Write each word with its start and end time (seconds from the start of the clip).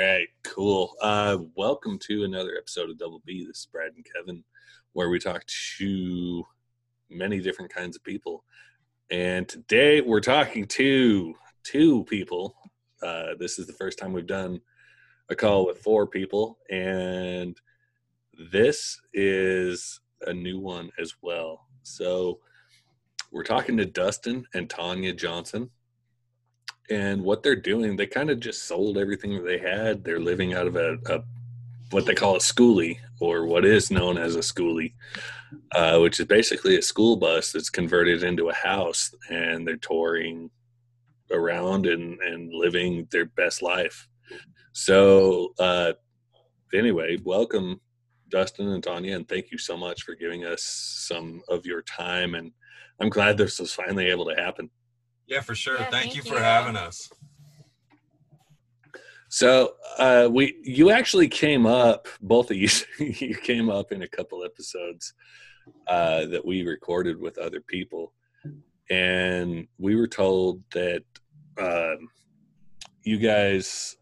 right, 0.00 0.28
cool. 0.44 0.94
Uh, 1.02 1.36
welcome 1.56 1.98
to 1.98 2.24
another 2.24 2.54
episode 2.56 2.88
of 2.88 2.96
Double 2.96 3.20
B. 3.26 3.44
This 3.44 3.58
is 3.58 3.68
Brad 3.70 3.92
and 3.94 4.06
Kevin, 4.16 4.42
where 4.94 5.10
we 5.10 5.18
talk 5.18 5.44
to 5.76 6.42
many 7.10 7.38
different 7.38 7.70
kinds 7.70 7.96
of 7.96 8.04
people. 8.04 8.42
And 9.10 9.46
today 9.46 10.00
we're 10.00 10.20
talking 10.20 10.64
to 10.68 11.34
two 11.64 12.04
people. 12.04 12.56
Uh, 13.02 13.34
this 13.38 13.58
is 13.58 13.66
the 13.66 13.74
first 13.74 13.98
time 13.98 14.14
we've 14.14 14.26
done 14.26 14.62
a 15.28 15.36
call 15.36 15.66
with 15.66 15.82
four 15.82 16.06
people, 16.06 16.56
and 16.70 17.60
this 18.50 18.98
is 19.12 20.00
a 20.26 20.32
new 20.32 20.58
one 20.58 20.88
as 20.98 21.16
well. 21.20 21.66
So 21.82 22.40
we're 23.30 23.44
talking 23.44 23.76
to 23.76 23.84
Dustin 23.84 24.46
and 24.54 24.70
Tanya 24.70 25.12
Johnson 25.12 25.68
and 26.90 27.22
what 27.22 27.42
they're 27.42 27.56
doing, 27.56 27.96
they 27.96 28.06
kind 28.06 28.30
of 28.30 28.40
just 28.40 28.64
sold 28.64 28.98
everything 28.98 29.34
that 29.36 29.44
they 29.44 29.58
had. 29.58 30.02
They're 30.02 30.20
living 30.20 30.54
out 30.54 30.66
of 30.66 30.76
a, 30.76 30.98
a 31.06 31.22
what 31.90 32.06
they 32.06 32.14
call 32.14 32.36
a 32.36 32.40
schoolie, 32.40 32.98
or 33.20 33.46
what 33.46 33.64
is 33.64 33.90
known 33.90 34.16
as 34.18 34.36
a 34.36 34.40
schoolie, 34.40 34.94
uh, 35.72 35.98
which 35.98 36.20
is 36.20 36.26
basically 36.26 36.76
a 36.76 36.82
school 36.82 37.16
bus 37.16 37.52
that's 37.52 37.70
converted 37.70 38.22
into 38.22 38.48
a 38.48 38.54
house, 38.54 39.14
and 39.28 39.66
they're 39.66 39.76
touring 39.76 40.50
around 41.32 41.86
and 41.86 42.20
and 42.20 42.52
living 42.52 43.06
their 43.10 43.26
best 43.26 43.62
life. 43.62 44.08
So, 44.72 45.52
uh, 45.58 45.92
anyway, 46.72 47.18
welcome, 47.24 47.80
Dustin 48.28 48.68
and 48.68 48.82
Tanya, 48.82 49.16
and 49.16 49.28
thank 49.28 49.50
you 49.50 49.58
so 49.58 49.76
much 49.76 50.02
for 50.02 50.14
giving 50.14 50.44
us 50.44 50.62
some 50.62 51.42
of 51.48 51.66
your 51.66 51.82
time. 51.82 52.34
And 52.34 52.52
I'm 53.00 53.08
glad 53.08 53.36
this 53.36 53.58
was 53.58 53.72
finally 53.72 54.06
able 54.06 54.26
to 54.26 54.34
happen. 54.40 54.70
Yeah, 55.30 55.42
for 55.42 55.54
sure. 55.54 55.74
Yeah, 55.74 55.90
thank, 55.90 56.12
thank, 56.12 56.16
you 56.16 56.22
for 56.22 56.40
having 56.40 56.74
us. 56.74 57.08
So 59.28 59.74
uh, 59.96 60.28
we, 60.28 60.56
you 60.64 60.90
actually 60.90 61.28
came 61.28 61.66
up, 61.66 62.08
both 62.20 62.50
of 62.50 62.56
you, 62.56 62.68
you 62.98 63.36
came 63.36 63.70
up 63.70 63.92
in 63.92 64.02
a 64.02 64.08
couple 64.08 64.44
episodes 64.44 65.14
uh, 65.86 66.26
that 66.26 66.44
we 66.44 66.64
recorded 66.64 67.20
with 67.20 67.38
other 67.38 67.60
people, 67.60 68.12
and 68.90 69.68
we 69.78 69.94
were 69.94 70.08
told 70.08 70.64
that 70.72 71.04
um, 71.58 72.08
you 73.04 73.18
guys 73.18 73.96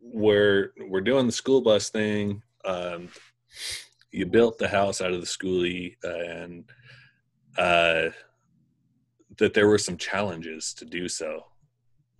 were 0.00 0.72
were 0.88 1.00
doing 1.00 1.26
the 1.26 1.32
school 1.32 1.60
bus 1.60 1.88
thing. 1.88 2.42
Um, 2.64 3.10
you 4.10 4.26
built 4.26 4.58
the 4.58 4.68
house 4.68 5.00
out 5.00 5.12
of 5.12 5.20
the 5.20 5.26
schoolie, 5.26 5.94
and 6.02 6.64
uh, 7.56 8.10
that 9.38 9.54
there 9.54 9.68
were 9.68 9.78
some 9.78 9.96
challenges 9.96 10.74
to 10.74 10.84
do 10.84 11.08
so. 11.08 11.44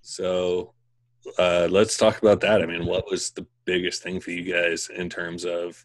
So 0.02 0.74
uh, 1.38 1.69
let's 1.70 1.96
talk 1.96 2.19
about 2.19 2.41
that. 2.41 2.62
I 2.62 2.66
mean, 2.66 2.86
what 2.86 3.10
was 3.10 3.30
the 3.30 3.46
biggest 3.64 4.02
thing 4.02 4.20
for 4.20 4.30
you 4.30 4.52
guys 4.52 4.88
in 4.94 5.08
terms 5.08 5.44
of 5.44 5.84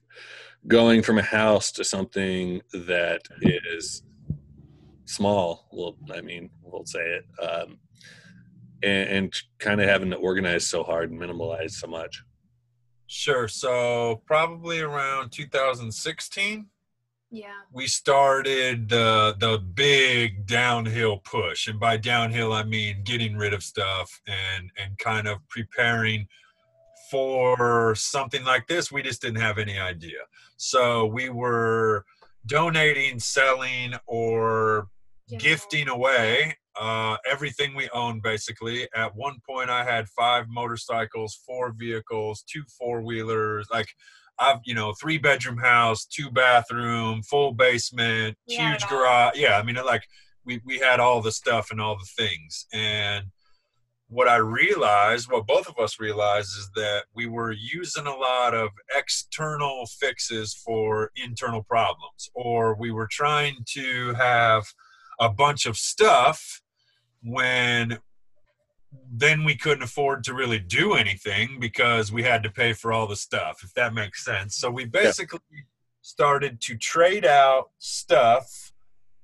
going 0.68 1.02
from 1.04 1.18
a 1.18 1.24
house 1.24 1.72
to 1.74 1.84
something 1.84 2.62
that 2.74 3.22
is 3.42 4.04
small? 5.06 5.68
Well, 5.72 5.96
I 6.14 6.22
mean, 6.22 6.50
we'll 6.62 6.86
say 6.86 7.00
it, 7.20 7.26
um, 7.44 7.78
and, 8.84 9.10
and 9.10 9.36
kind 9.60 9.82
of 9.82 9.88
having 9.88 10.10
to 10.12 10.18
organize 10.18 10.66
so 10.66 10.84
hard 10.84 11.12
and 11.12 11.20
minimalize 11.20 11.72
so 11.72 11.88
much. 11.88 12.24
Sure. 13.08 13.48
So 13.48 14.22
probably 14.26 14.82
around 14.82 15.32
2016 15.32 16.68
yeah. 17.30 17.60
We 17.74 17.88
started 17.88 18.90
the 18.90 19.36
the 19.38 19.58
big 19.58 20.46
downhill 20.46 21.18
push 21.18 21.68
and 21.68 21.80
by 21.80 21.98
downhill 21.98 22.54
i 22.54 22.64
mean 22.64 23.04
getting 23.04 23.36
rid 23.36 23.54
of 23.54 23.64
stuff 23.64 24.22
and 24.28 24.72
and 24.78 24.98
kind 24.98 25.28
of 25.28 25.40
preparing 25.50 26.28
for 27.12 27.96
something 27.96 28.44
like 28.44 28.68
this 28.68 28.92
we 28.92 29.02
just 29.02 29.22
didn't 29.22 29.42
have 29.42 29.58
any 29.58 29.78
idea. 29.78 30.20
So 30.58 31.06
we 31.06 31.30
were 31.30 32.06
donating 32.46 33.20
selling 33.20 33.94
or 34.06 34.88
yeah. 35.28 35.38
gifting 35.38 35.90
away 35.90 36.56
uh, 36.80 37.18
everything 37.30 37.76
we 37.76 37.90
owned 37.90 38.22
basically. 38.22 38.88
At 38.96 39.16
one 39.16 39.38
point 39.48 39.70
i 39.70 39.84
had 39.84 40.08
five 40.10 40.46
motorcycles 40.48 41.40
four 41.46 41.74
vehicles 41.78 42.44
two 42.50 42.64
four-wheelers 42.78 43.68
like 43.72 43.90
I've 44.40 44.60
you 44.66 44.76
know 44.76 44.94
three 44.94 45.18
bedroom 45.18 45.58
house, 45.58 46.06
two 46.06 46.30
bathroom, 46.30 47.24
full 47.24 47.54
basement, 47.54 48.38
huge 48.48 48.86
garage. 48.88 49.34
Yeah, 49.36 49.58
I 49.58 49.64
mean 49.64 49.76
like 49.76 50.04
we 50.46 50.62
we 50.66 50.80
had 50.80 51.00
all 51.00 51.22
the 51.22 51.32
stuff 51.32 51.72
and 51.72 51.82
all 51.82 51.98
the 51.98 52.24
things. 52.24 52.66
And 52.74 53.26
what 54.10 54.30
I 54.30 54.38
realized, 54.38 55.30
what 55.30 55.46
both 55.46 55.68
of 55.68 55.78
us 55.78 56.00
realized, 56.00 56.50
is 56.58 56.70
that 56.76 57.04
we 57.14 57.28
were 57.28 57.52
using 57.52 58.08
a 58.08 58.16
lot 58.16 58.54
of 58.54 58.70
external 58.96 59.86
fixes 60.00 60.54
for 60.54 61.12
internal 61.16 61.64
problems, 61.64 62.30
or 62.34 62.76
we 62.80 62.92
were 62.92 63.10
trying 63.12 63.58
to 63.74 64.14
have 64.14 64.64
a 65.20 65.30
bunch 65.30 65.66
of 65.66 65.76
stuff 65.76 66.62
when 67.22 68.00
then 69.12 69.44
we 69.44 69.56
couldn't 69.56 69.84
afford 69.84 70.24
to 70.26 70.34
really 70.34 70.60
do 70.60 70.94
anything 70.94 71.60
because 71.60 72.12
we 72.12 72.24
had 72.24 72.44
to 72.44 72.50
pay 72.50 72.74
for 72.74 72.92
all 72.92 73.08
the 73.08 73.16
stuff, 73.16 73.60
if 73.64 73.74
that 73.74 73.94
makes 73.94 74.24
sense. 74.24 74.56
So 74.56 74.70
we 74.70 74.86
basically 74.86 75.40
yeah. 75.52 75.62
started 76.02 76.62
to 76.62 76.78
trade 76.78 77.26
out 77.26 77.70
stuff 77.80 78.72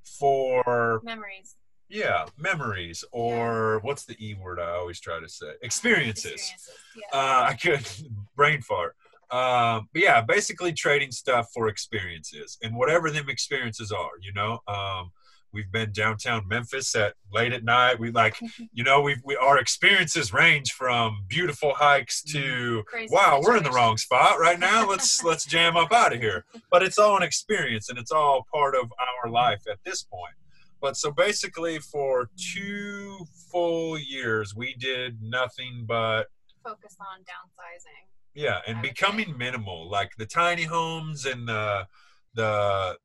for 0.03 1.02
memories. 1.03 1.56
Yeah, 1.90 2.25
memories, 2.38 3.03
or 3.12 3.75
yeah. 3.75 3.88
what's 3.88 4.06
the 4.06 4.16
E 4.19 4.34
word 4.34 4.59
I 4.59 4.72
always 4.72 5.00
try 5.00 5.19
to 5.19 5.29
say? 5.29 5.53
Experiences. 5.62 6.31
Experiences. 6.31 6.69
Yeah. 6.96 7.19
Uh, 7.19 7.47
I 7.50 7.53
could 7.53 7.88
brain 8.35 8.62
fart. 8.62 8.96
Um, 9.29 9.90
but 9.94 10.02
yeah, 10.02 10.22
basically 10.22 10.73
trading 10.73 11.12
stuff 11.12 11.50
for 11.53 11.68
experiences 11.68 12.57
and 12.62 12.75
whatever 12.75 13.09
them 13.09 13.29
experiences 13.29 13.91
are, 13.91 14.12
you 14.22 14.34
know. 14.34 14.59
Um, 14.68 15.12
We've 15.53 15.72
been 15.72 15.91
downtown 15.91 16.47
Memphis 16.47 16.96
at 16.96 17.14
late 17.31 17.53
at 17.53 17.64
night. 17.64 18.00
We 18.00 18.12
like, 18.12 18.36
you 18.74 18.84
know, 18.84 19.02
we 19.02 19.18
we 19.24 19.36
our 19.36 19.59
experiences 19.59 20.34
range 20.34 20.72
from 20.72 21.25
beautiful 21.28 21.74
hikes 21.75 22.22
to 22.24 22.40
mm-hmm. 22.40 22.80
Crazy 22.88 23.14
wow, 23.14 23.41
we're 23.44 23.58
in 23.58 23.64
the 23.64 23.72
wrong 23.72 23.97
spot 23.97 24.40
right 24.40 24.59
now. 24.59 24.88
Let's 24.94 25.24
let's 25.24 25.46
jam 25.46 25.78
up 25.78 25.91
out 25.91 26.14
of 26.14 26.19
here. 26.19 26.46
But 26.72 26.84
it's 26.84 26.97
all 26.97 27.18
an 27.18 27.24
experience 27.24 27.90
and 27.90 27.97
it's 27.97 28.12
all 28.12 28.46
part 28.53 28.75
of 28.75 28.91
our 29.24 29.30
life 29.30 29.62
at 29.69 29.78
this 29.86 30.03
point. 30.03 30.34
But 30.81 30.97
so 30.97 31.12
basically, 31.12 31.80
for 31.80 32.30
two 32.38 33.25
full 33.52 33.97
years, 33.97 34.53
we 34.53 34.75
did 34.75 35.22
nothing 35.22 35.85
but 35.88 36.25
focus 36.64 36.97
on 37.00 37.22
downsizing. 37.22 38.08
Yeah, 38.34 38.59
and 38.68 38.81
becoming 38.81 39.38
minimal, 39.38 39.90
like 39.90 40.12
the 40.18 40.25
tiny 40.25 40.64
homes 40.64 41.25
and 41.25 41.47
the 41.47 41.88
the 42.34 42.97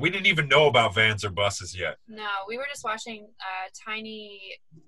we 0.00 0.10
didn't 0.10 0.26
even 0.26 0.48
know 0.48 0.66
about 0.66 0.94
vans 0.94 1.24
or 1.24 1.30
buses 1.30 1.78
yet. 1.78 1.96
No, 2.08 2.28
we 2.46 2.56
were 2.56 2.66
just 2.68 2.84
watching 2.84 3.28
uh, 3.40 3.68
tiny, 3.86 4.40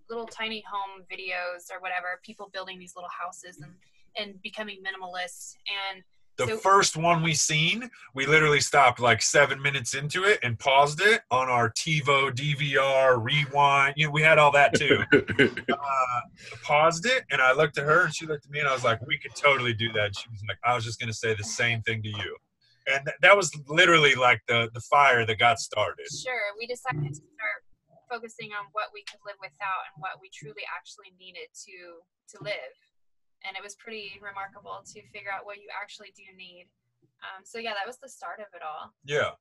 little 0.09 0.27
tiny 0.27 0.63
home 0.71 1.05
videos 1.11 1.71
or 1.73 1.81
whatever, 1.81 2.21
people 2.25 2.51
building 2.53 2.79
these 2.79 2.93
little 2.97 3.11
houses 3.11 3.59
and 3.61 3.73
and 4.17 4.43
becoming 4.43 4.79
minimalist. 4.79 5.55
And 5.93 6.03
the 6.37 6.47
so, 6.47 6.57
first 6.57 6.97
one 6.97 7.23
we 7.23 7.35
seen, 7.35 7.91
we 8.15 8.27
literally 8.27 8.61
stopped 8.61 8.99
like 8.99 9.21
seven 9.21 9.61
minutes 9.61 9.95
into 9.95 10.25
it 10.25 10.39
and 10.43 10.59
paused 10.59 11.01
it 11.03 11.23
on 11.31 11.49
our 11.49 11.71
TiVo 11.71 12.35
DVR 12.35 13.23
rewind. 13.23 13.95
You 13.97 14.07
know, 14.07 14.11
we 14.11 14.23
had 14.23 14.39
all 14.39 14.51
that 14.53 14.75
too. 14.75 15.05
uh, 15.13 16.21
paused 16.63 17.07
it, 17.07 17.25
and 17.31 17.41
I 17.43 17.53
looked 17.53 17.79
at 17.79 17.85
her, 17.85 18.05
and 18.05 18.15
she 18.15 18.27
looked 18.27 18.47
at 18.47 18.51
me, 18.51 18.61
and 18.61 18.69
I 18.69 18.73
was 18.73 18.85
like, 18.85 19.01
"We 19.07 19.19
could 19.19 19.35
totally 19.35 19.75
do 19.75 19.93
that." 19.93 20.17
she 20.17 20.29
was 20.31 20.43
like, 20.49 20.59
"I 20.65 20.75
was 20.75 20.85
just 20.85 20.99
gonna 20.99 21.13
say 21.13 21.35
the 21.35 21.45
same 21.45 21.83
thing 21.83 22.03
to 22.03 22.09
you." 22.09 22.37
And 22.89 23.05
th- 23.05 23.17
that 23.23 23.37
was 23.37 23.51
literally 23.69 24.15
like 24.15 24.41
the 24.49 24.71
the 24.75 24.81
fire 24.81 25.27
that 25.27 25.39
got 25.39 25.59
started. 25.59 26.07
Sure, 26.09 26.55
we 26.59 26.67
decided 26.67 27.09
to 27.09 27.15
start 27.15 27.61
focusing 28.09 28.51
on 28.57 28.67
what 28.73 28.91
we 28.93 29.05
could 29.07 29.21
live 29.25 29.39
without 29.39 29.87
and 29.95 30.03
what 30.03 30.19
we 30.21 30.31
truly 30.33 30.63
actually 30.67 31.13
needed 31.19 31.49
to 31.67 32.03
to 32.37 32.37
live, 32.43 32.75
and 33.47 33.57
it 33.57 33.63
was 33.63 33.75
pretty 33.77 34.19
remarkable 34.23 34.83
to 34.87 35.01
figure 35.13 35.31
out 35.31 35.45
what 35.45 35.59
you 35.59 35.69
actually 35.71 36.13
do 36.17 36.25
need. 36.37 36.67
Um, 37.21 37.45
so 37.45 37.59
yeah, 37.59 37.73
that 37.77 37.87
was 37.87 37.99
the 37.99 38.09
start 38.09 38.41
of 38.41 38.47
it 38.55 38.63
all. 38.65 38.93
Yeah, 39.05 39.37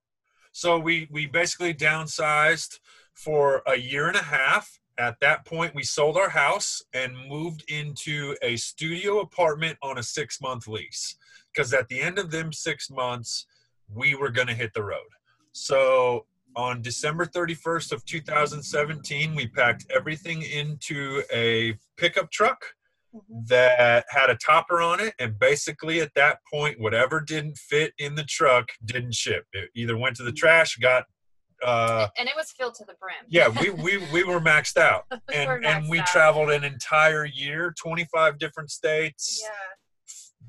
so 0.52 0.80
we 0.80 1.08
we 1.12 1.26
basically 1.26 1.74
downsized 1.74 2.80
for 3.14 3.62
a 3.68 3.78
year 3.78 4.08
and 4.08 4.18
a 4.18 4.24
half. 4.24 4.80
At 4.98 5.20
that 5.22 5.46
point, 5.46 5.74
we 5.74 5.84
sold 5.84 6.18
our 6.18 6.30
house 6.30 6.84
and 6.94 7.16
moved 7.30 7.64
into 7.70 8.36
a 8.42 8.58
studio 8.58 9.22
apartment 9.22 9.78
on 9.82 9.98
a 9.98 10.04
six 10.04 10.42
month 10.42 10.68
lease 10.68 11.16
because 11.54 11.74
at 11.74 11.88
the 11.90 12.00
end 12.00 12.20
of 12.20 12.32
them 12.32 12.52
six 12.54 12.90
months, 12.90 13.46
we 13.94 14.16
were 14.16 14.30
going 14.30 14.48
to 14.48 14.54
hit 14.54 14.72
the 14.74 14.84
road. 14.84 15.10
So 15.52 16.26
on 16.56 16.82
December 16.82 17.26
31st 17.26 17.92
of 17.92 18.06
2017, 18.06 19.36
we 19.36 19.48
packed 19.48 19.86
everything 19.96 20.42
into 20.42 21.24
a 21.34 21.78
pickup 21.98 22.32
truck 22.32 22.64
mm-hmm. 23.16 23.40
that 23.48 24.06
had 24.10 24.30
a 24.30 24.36
topper 24.36 24.82
on 24.82 25.00
it. 25.00 25.14
And 25.20 25.38
basically, 25.40 26.02
at 26.02 26.14
that 26.16 26.40
point, 26.52 26.80
whatever 26.80 27.22
didn't 27.22 27.58
fit 27.58 27.94
in 27.98 28.16
the 28.16 28.24
truck 28.24 28.70
didn't 28.86 29.16
ship. 29.16 29.46
It 29.54 29.70
either 29.76 29.98
went 29.98 30.16
to 30.18 30.24
the 30.24 30.32
trash, 30.32 30.76
got 30.78 31.06
uh, 31.64 32.08
and 32.18 32.30
it 32.30 32.36
was 32.36 32.52
filled 32.52 32.74
to 32.76 32.86
the 32.86 32.94
brim. 33.02 33.16
yeah, 33.28 33.50
we 33.50 33.70
we 33.70 33.98
we 34.14 34.24
were 34.24 34.40
maxed 34.40 34.78
out, 34.78 35.04
and 35.34 35.50
We're 35.50 35.62
and 35.64 35.90
we 35.90 36.00
out. 36.00 36.08
traveled 36.08 36.52
an 36.52 36.64
entire 36.64 37.26
year, 37.26 37.74
25 37.78 38.38
different 38.38 38.72
states, 38.72 39.42
Yeah, 39.44 39.50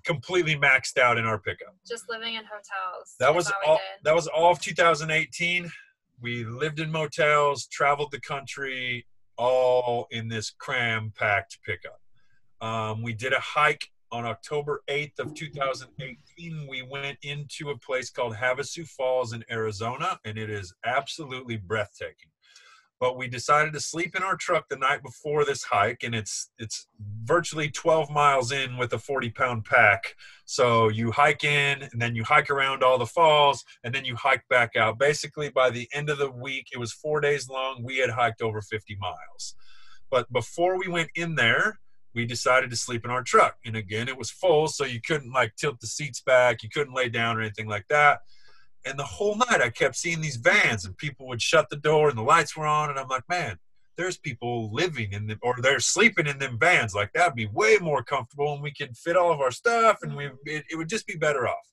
completely 0.04 0.56
maxed 0.56 0.98
out 0.98 1.18
in 1.18 1.24
our 1.24 1.38
pickup. 1.38 1.74
just 1.86 2.08
living 2.08 2.34
in 2.34 2.44
hotels. 2.44 3.14
That 3.18 3.34
was 3.34 3.50
all. 3.66 3.78
That 4.04 4.14
was 4.14 4.26
all 4.26 4.52
of 4.52 4.60
2018. 4.60 5.70
We 6.20 6.44
lived 6.44 6.80
in 6.80 6.90
motels, 6.92 7.66
traveled 7.66 8.10
the 8.10 8.20
country, 8.20 9.06
all 9.38 10.06
in 10.10 10.28
this 10.28 10.50
cram-packed 10.50 11.58
pickup. 11.64 12.00
Um, 12.60 13.02
we 13.02 13.14
did 13.14 13.32
a 13.32 13.40
hike 13.40 13.88
on 14.12 14.26
October 14.26 14.82
8th 14.88 15.18
of 15.18 15.34
2018. 15.34 16.66
We 16.68 16.82
went 16.82 17.16
into 17.22 17.70
a 17.70 17.78
place 17.78 18.10
called 18.10 18.34
Havasu 18.34 18.86
Falls 18.86 19.32
in 19.32 19.42
Arizona, 19.50 20.18
and 20.24 20.36
it 20.36 20.50
is 20.50 20.74
absolutely 20.84 21.56
breathtaking. 21.56 22.30
But 23.00 23.16
we 23.16 23.28
decided 23.28 23.72
to 23.72 23.80
sleep 23.80 24.14
in 24.14 24.22
our 24.22 24.36
truck 24.36 24.68
the 24.68 24.76
night 24.76 25.02
before 25.02 25.44
this 25.44 25.64
hike, 25.64 26.02
and 26.04 26.14
it's 26.14 26.50
it's 26.58 26.86
virtually 27.24 27.70
12 27.70 28.10
miles 28.10 28.52
in 28.52 28.76
with 28.76 28.92
a 28.92 28.98
40 28.98 29.30
pound 29.30 29.64
pack. 29.64 30.14
So 30.44 30.88
you 30.88 31.10
hike 31.10 31.42
in, 31.42 31.82
and 31.82 32.00
then 32.00 32.14
you 32.14 32.24
hike 32.24 32.50
around 32.50 32.84
all 32.84 32.98
the 32.98 33.06
falls, 33.06 33.64
and 33.82 33.94
then 33.94 34.04
you 34.04 34.16
hike 34.16 34.46
back 34.50 34.76
out. 34.76 34.98
Basically, 34.98 35.48
by 35.48 35.70
the 35.70 35.88
end 35.94 36.10
of 36.10 36.18
the 36.18 36.30
week, 36.30 36.68
it 36.72 36.78
was 36.78 36.92
four 36.92 37.20
days 37.20 37.48
long. 37.48 37.82
We 37.82 37.98
had 37.98 38.10
hiked 38.10 38.42
over 38.42 38.60
50 38.60 38.96
miles. 39.00 39.54
But 40.10 40.30
before 40.32 40.78
we 40.78 40.88
went 40.88 41.10
in 41.14 41.36
there, 41.36 41.80
we 42.14 42.26
decided 42.26 42.70
to 42.70 42.76
sleep 42.76 43.04
in 43.04 43.10
our 43.10 43.22
truck. 43.22 43.56
And 43.64 43.76
again, 43.76 44.08
it 44.08 44.18
was 44.18 44.30
full, 44.30 44.68
so 44.68 44.84
you 44.84 45.00
couldn't 45.00 45.32
like 45.32 45.54
tilt 45.56 45.80
the 45.80 45.86
seats 45.86 46.20
back, 46.20 46.62
you 46.62 46.68
couldn't 46.68 46.94
lay 46.94 47.08
down 47.08 47.38
or 47.38 47.40
anything 47.40 47.68
like 47.68 47.86
that. 47.88 48.20
And 48.86 48.98
the 48.98 49.04
whole 49.04 49.36
night, 49.36 49.60
I 49.60 49.70
kept 49.70 49.96
seeing 49.96 50.20
these 50.20 50.36
vans, 50.36 50.84
and 50.84 50.96
people 50.96 51.28
would 51.28 51.42
shut 51.42 51.68
the 51.68 51.76
door, 51.76 52.08
and 52.08 52.16
the 52.16 52.22
lights 52.22 52.56
were 52.56 52.66
on, 52.66 52.90
and 52.90 52.98
I'm 52.98 53.08
like, 53.08 53.28
man, 53.28 53.58
there's 53.96 54.16
people 54.16 54.72
living 54.72 55.12
in 55.12 55.26
them, 55.26 55.38
or 55.42 55.56
they're 55.60 55.80
sleeping 55.80 56.26
in 56.26 56.38
them 56.38 56.58
vans. 56.58 56.94
Like 56.94 57.12
that'd 57.12 57.34
be 57.34 57.46
way 57.46 57.76
more 57.80 58.02
comfortable, 58.02 58.54
and 58.54 58.62
we 58.62 58.72
could 58.72 58.96
fit 58.96 59.16
all 59.16 59.32
of 59.32 59.40
our 59.40 59.50
stuff, 59.50 59.98
and 60.02 60.16
we 60.16 60.24
mm-hmm. 60.24 60.36
it, 60.46 60.64
it 60.70 60.76
would 60.76 60.88
just 60.88 61.06
be 61.06 61.16
better 61.16 61.46
off. 61.46 61.66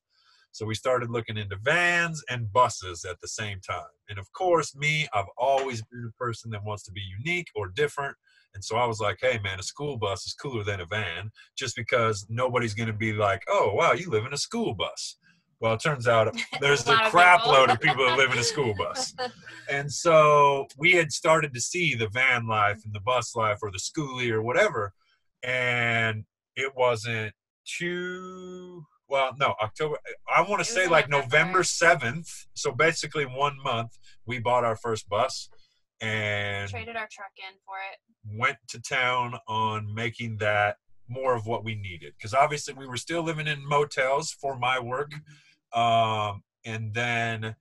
So 0.51 0.65
we 0.65 0.75
started 0.75 1.11
looking 1.11 1.37
into 1.37 1.55
vans 1.63 2.23
and 2.29 2.51
buses 2.51 3.05
at 3.05 3.21
the 3.21 3.27
same 3.27 3.59
time. 3.61 3.93
And 4.09 4.17
of 4.17 4.31
course, 4.33 4.75
me, 4.75 5.07
I've 5.13 5.29
always 5.37 5.83
been 5.83 6.09
a 6.09 6.17
person 6.17 6.49
that 6.51 6.63
wants 6.63 6.83
to 6.85 6.91
be 6.91 7.01
unique 7.19 7.47
or 7.55 7.67
different. 7.67 8.15
And 8.55 8.63
so 8.63 8.75
I 8.75 8.87
was 8.87 8.99
like, 8.99 9.19
hey, 9.21 9.39
man, 9.43 9.59
a 9.59 9.63
school 9.63 9.97
bus 9.97 10.25
is 10.25 10.33
cooler 10.33 10.63
than 10.63 10.81
a 10.81 10.85
van 10.87 11.29
just 11.55 11.75
because 11.75 12.25
nobody's 12.27 12.73
going 12.73 12.87
to 12.87 12.93
be 12.93 13.13
like, 13.13 13.43
oh, 13.47 13.71
wow, 13.75 13.91
you 13.91 14.09
live 14.09 14.25
in 14.25 14.33
a 14.33 14.37
school 14.37 14.73
bus. 14.73 15.17
Well, 15.59 15.73
it 15.73 15.81
turns 15.81 16.07
out 16.07 16.35
there's 16.61 16.87
A 16.87 16.91
a 16.91 17.05
of 17.05 17.11
crap 17.11 17.39
people. 17.39 17.53
load 17.53 17.69
of 17.71 17.79
people 17.81 18.05
that 18.05 18.17
live 18.17 18.31
in 18.31 18.37
a 18.39 18.43
school 18.43 18.73
bus. 18.77 19.13
And 19.69 19.91
so 19.91 20.65
we 20.77 20.93
had 20.93 21.11
started 21.11 21.53
to 21.53 21.59
see 21.59 21.93
the 21.93 22.07
van 22.07 22.47
life 22.47 22.79
and 22.85 22.93
the 22.93 23.01
bus 23.01 23.35
life 23.35 23.57
or 23.61 23.69
the 23.69 23.79
schoolie 23.79 24.29
or 24.31 24.41
whatever. 24.41 24.93
And 25.43 26.23
it 26.55 26.71
wasn't 26.73 27.33
too, 27.65 28.85
well, 29.09 29.31
no, 29.37 29.55
October, 29.61 29.97
I 30.33 30.41
want 30.43 30.59
to 30.59 30.65
say 30.65 30.87
like 30.87 31.09
November. 31.09 31.59
November 31.59 31.63
7th. 31.63 32.45
So 32.53 32.71
basically 32.71 33.25
one 33.25 33.57
month, 33.61 33.97
we 34.25 34.39
bought 34.39 34.63
our 34.63 34.77
first 34.77 35.09
bus 35.09 35.49
and 35.99 36.69
Traded 36.69 36.95
our 36.95 37.09
truck 37.11 37.31
in 37.37 37.55
for 37.65 37.75
it. 37.91 38.39
went 38.39 38.57
to 38.69 38.79
town 38.81 39.37
on 39.49 39.93
making 39.93 40.37
that 40.37 40.77
more 41.09 41.35
of 41.35 41.45
what 41.47 41.63
we 41.63 41.75
needed 41.75 42.13
because 42.17 42.33
obviously 42.33 42.73
we 42.73 42.87
were 42.87 42.97
still 42.97 43.23
living 43.23 43.47
in 43.47 43.65
motels 43.67 44.31
for 44.31 44.57
my 44.57 44.79
work 44.79 45.11
um, 45.73 46.43
and 46.65 46.93
then 46.93 47.55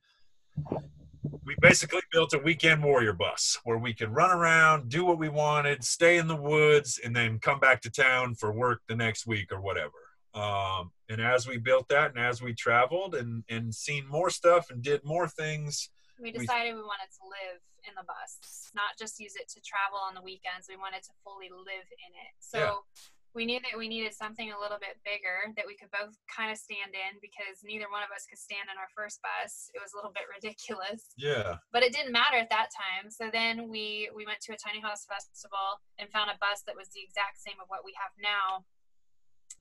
we 1.45 1.55
basically 1.61 2.01
built 2.11 2.33
a 2.33 2.39
weekend 2.39 2.83
warrior 2.83 3.13
bus 3.13 3.57
where 3.63 3.77
we 3.77 3.93
could 3.93 4.09
run 4.09 4.31
around 4.31 4.89
do 4.89 5.05
what 5.05 5.19
we 5.19 5.29
wanted 5.29 5.83
stay 5.83 6.17
in 6.17 6.27
the 6.27 6.35
woods 6.35 6.99
and 7.03 7.15
then 7.15 7.39
come 7.39 7.59
back 7.59 7.81
to 7.81 7.89
town 7.89 8.35
for 8.35 8.51
work 8.51 8.81
the 8.87 8.95
next 8.95 9.25
week 9.27 9.51
or 9.51 9.61
whatever 9.61 9.91
um, 10.33 10.91
and 11.09 11.21
as 11.21 11.47
we 11.47 11.57
built 11.57 11.87
that 11.89 12.11
and 12.11 12.19
as 12.19 12.41
we 12.41 12.53
traveled 12.53 13.15
and, 13.15 13.43
and 13.49 13.73
seen 13.73 14.05
more 14.07 14.29
stuff 14.29 14.69
and 14.69 14.81
did 14.83 15.01
more 15.03 15.27
things 15.27 15.89
We 16.21 16.31
We- 16.31 16.39
decided 16.39 16.75
we 16.75 16.81
wanted 16.81 17.11
to 17.19 17.23
live 17.29 17.61
in 17.87 17.93
the 17.95 18.03
bus, 18.03 18.67
not 18.75 18.97
just 18.99 19.17
use 19.17 19.35
it 19.37 19.47
to 19.47 19.61
travel 19.61 19.97
on 19.97 20.13
the 20.13 20.21
weekends. 20.21 20.67
We 20.67 20.75
wanted 20.75 21.03
to 21.03 21.13
fully 21.23 21.47
live 21.49 21.87
in 22.05 22.11
it. 22.25 22.33
So 22.39 22.59
Yeah. 22.59 22.73
We 23.35 23.45
knew 23.45 23.59
that 23.61 23.77
we 23.77 23.87
needed 23.87 24.13
something 24.13 24.49
a 24.49 24.59
little 24.59 24.79
bit 24.81 24.97
bigger 25.05 25.53
that 25.55 25.67
we 25.67 25.77
could 25.77 25.91
both 25.91 26.17
kind 26.25 26.49
of 26.49 26.57
stand 26.57 26.97
in 26.97 27.21
because 27.21 27.61
neither 27.61 27.85
one 27.91 28.01
of 28.01 28.09
us 28.09 28.25
could 28.25 28.39
stand 28.41 28.65
in 28.71 28.77
our 28.81 28.89
first 28.97 29.21
bus. 29.21 29.69
It 29.75 29.81
was 29.83 29.93
a 29.93 29.97
little 29.97 30.13
bit 30.15 30.25
ridiculous, 30.37 31.13
yeah 31.17 31.61
but 31.71 31.83
it 31.83 31.93
didn't 31.93 32.11
matter 32.15 32.37
at 32.37 32.49
that 32.49 32.73
time. 32.73 33.11
So 33.11 33.29
then 33.31 33.69
we 33.69 34.09
we 34.15 34.25
went 34.25 34.41
to 34.49 34.53
a 34.53 34.59
tiny 34.59 34.81
house 34.81 35.05
festival 35.05 35.83
and 35.99 36.09
found 36.09 36.31
a 36.31 36.39
bus 36.41 36.63
that 36.65 36.75
was 36.77 36.89
the 36.89 37.03
exact 37.03 37.37
same 37.37 37.59
of 37.61 37.69
what 37.69 37.85
we 37.85 37.93
have 37.99 38.11
now. 38.17 38.65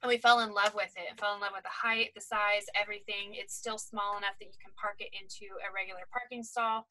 And 0.03 0.09
we 0.09 0.19
fell 0.19 0.41
in 0.41 0.53
love 0.53 0.75
with 0.75 0.93
it. 0.97 1.19
Fell 1.19 1.35
in 1.35 1.41
love 1.41 1.57
with 1.57 1.65
the 1.65 1.73
height, 1.73 2.13
the 2.15 2.21
size, 2.21 2.69
everything. 2.77 3.33
It's 3.33 3.57
still 3.57 3.79
small 3.79 4.17
enough 4.17 4.37
that 4.41 4.47
you 4.53 4.61
can 4.61 4.73
park 4.77 5.01
it 5.01 5.09
into 5.17 5.49
a 5.65 5.73
regular 5.73 6.05
parking 6.13 6.45
stall, 6.45 6.87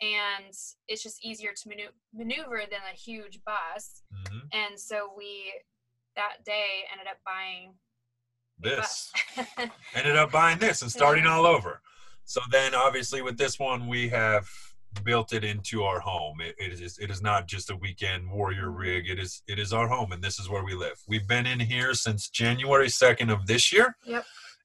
and 0.00 0.52
it's 0.88 1.02
just 1.02 1.24
easier 1.24 1.52
to 1.56 1.68
manu- 1.68 1.96
maneuver 2.12 2.62
than 2.70 2.84
a 2.88 2.96
huge 2.96 3.40
bus. 3.44 4.02
hmm 4.12 4.48
And 4.52 4.78
so 4.78 5.12
we 5.16 5.52
that 6.16 6.44
day 6.44 6.84
ended 6.92 7.06
up 7.06 7.18
buying 7.24 7.74
this 8.58 9.12
ended 9.94 10.16
up 10.16 10.30
buying 10.30 10.58
this 10.58 10.82
and 10.82 10.90
starting 10.90 11.26
all 11.26 11.46
over. 11.46 11.80
So 12.24 12.40
then, 12.50 12.74
obviously, 12.74 13.20
with 13.20 13.36
this 13.36 13.58
one, 13.58 13.88
we 13.88 14.08
have 14.08 14.48
built 15.04 15.32
it 15.32 15.42
into 15.42 15.82
our 15.82 16.00
home. 16.00 16.40
It, 16.40 16.54
it 16.58 16.80
is 16.80 16.98
it 16.98 17.10
is 17.10 17.22
not 17.22 17.48
just 17.48 17.70
a 17.70 17.76
weekend 17.76 18.30
warrior 18.30 18.70
rig. 18.70 19.08
It 19.08 19.18
is 19.18 19.42
it 19.48 19.58
is 19.58 19.72
our 19.72 19.88
home, 19.88 20.12
and 20.12 20.22
this 20.22 20.38
is 20.38 20.48
where 20.48 20.64
we 20.64 20.74
live. 20.74 21.00
We've 21.08 21.26
been 21.26 21.46
in 21.46 21.60
here 21.60 21.94
since 21.94 22.28
January 22.28 22.88
second 22.88 23.30
of 23.30 23.46
this 23.46 23.72
year. 23.72 23.96
Yep. 24.04 24.24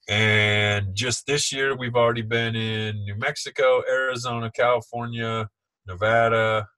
And 0.09 0.95
just 0.95 1.25
this 1.25 1.51
year, 1.51 1.75
we've 1.75 1.95
already 1.95 2.21
been 2.21 2.55
in 2.55 3.03
New 3.03 3.15
Mexico, 3.15 3.83
Arizona, 3.89 4.49
California, 4.49 5.49
Nevada, 5.85 6.69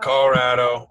Colorado, 0.00 0.88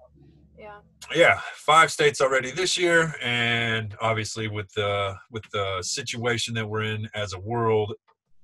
Yeah. 0.64 0.80
yeah 1.14 1.40
five 1.54 1.90
states 1.92 2.20
already 2.20 2.50
this 2.50 2.78
year 2.78 3.14
and 3.22 3.94
obviously 4.00 4.48
with 4.48 4.72
the 4.72 5.14
with 5.30 5.44
the 5.52 5.82
situation 5.82 6.54
that 6.54 6.66
we're 6.66 6.84
in 6.84 7.08
as 7.14 7.34
a 7.34 7.38
world 7.38 7.92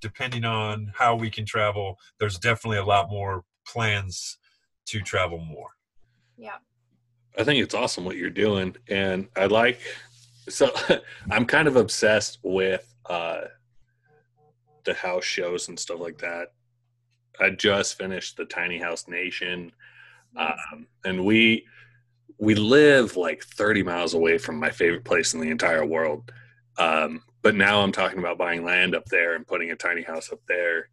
depending 0.00 0.44
on 0.44 0.92
how 0.94 1.14
we 1.14 1.30
can 1.30 1.46
travel 1.46 1.96
there's 2.18 2.38
definitely 2.38 2.78
a 2.78 2.84
lot 2.84 3.08
more 3.08 3.44
plans 3.66 4.38
to 4.86 5.00
travel 5.00 5.38
more 5.38 5.70
Yeah. 6.36 6.58
I 7.38 7.44
think 7.44 7.62
it's 7.62 7.74
awesome 7.74 8.04
what 8.04 8.16
you're 8.16 8.28
doing, 8.30 8.76
and 8.88 9.28
I 9.36 9.46
like. 9.46 9.80
So 10.48 10.70
I'm 11.30 11.46
kind 11.46 11.68
of 11.68 11.76
obsessed 11.76 12.38
with 12.42 12.92
uh, 13.08 13.42
the 14.84 14.94
house 14.94 15.24
shows 15.24 15.68
and 15.68 15.78
stuff 15.78 16.00
like 16.00 16.18
that. 16.18 16.48
I 17.38 17.50
just 17.50 17.96
finished 17.96 18.36
the 18.36 18.44
Tiny 18.44 18.78
House 18.78 19.06
Nation, 19.08 19.72
um, 20.36 20.86
and 21.04 21.24
we 21.24 21.64
we 22.40 22.54
live 22.54 23.16
like 23.16 23.44
30 23.44 23.82
miles 23.82 24.14
away 24.14 24.38
from 24.38 24.58
my 24.58 24.70
favorite 24.70 25.04
place 25.04 25.34
in 25.34 25.40
the 25.40 25.50
entire 25.50 25.84
world. 25.84 26.32
Um, 26.78 27.22
but 27.42 27.54
now 27.54 27.82
I'm 27.82 27.92
talking 27.92 28.18
about 28.18 28.38
buying 28.38 28.64
land 28.64 28.94
up 28.94 29.04
there 29.06 29.34
and 29.34 29.46
putting 29.46 29.70
a 29.70 29.76
tiny 29.76 30.02
house 30.02 30.32
up 30.32 30.40
there. 30.48 30.88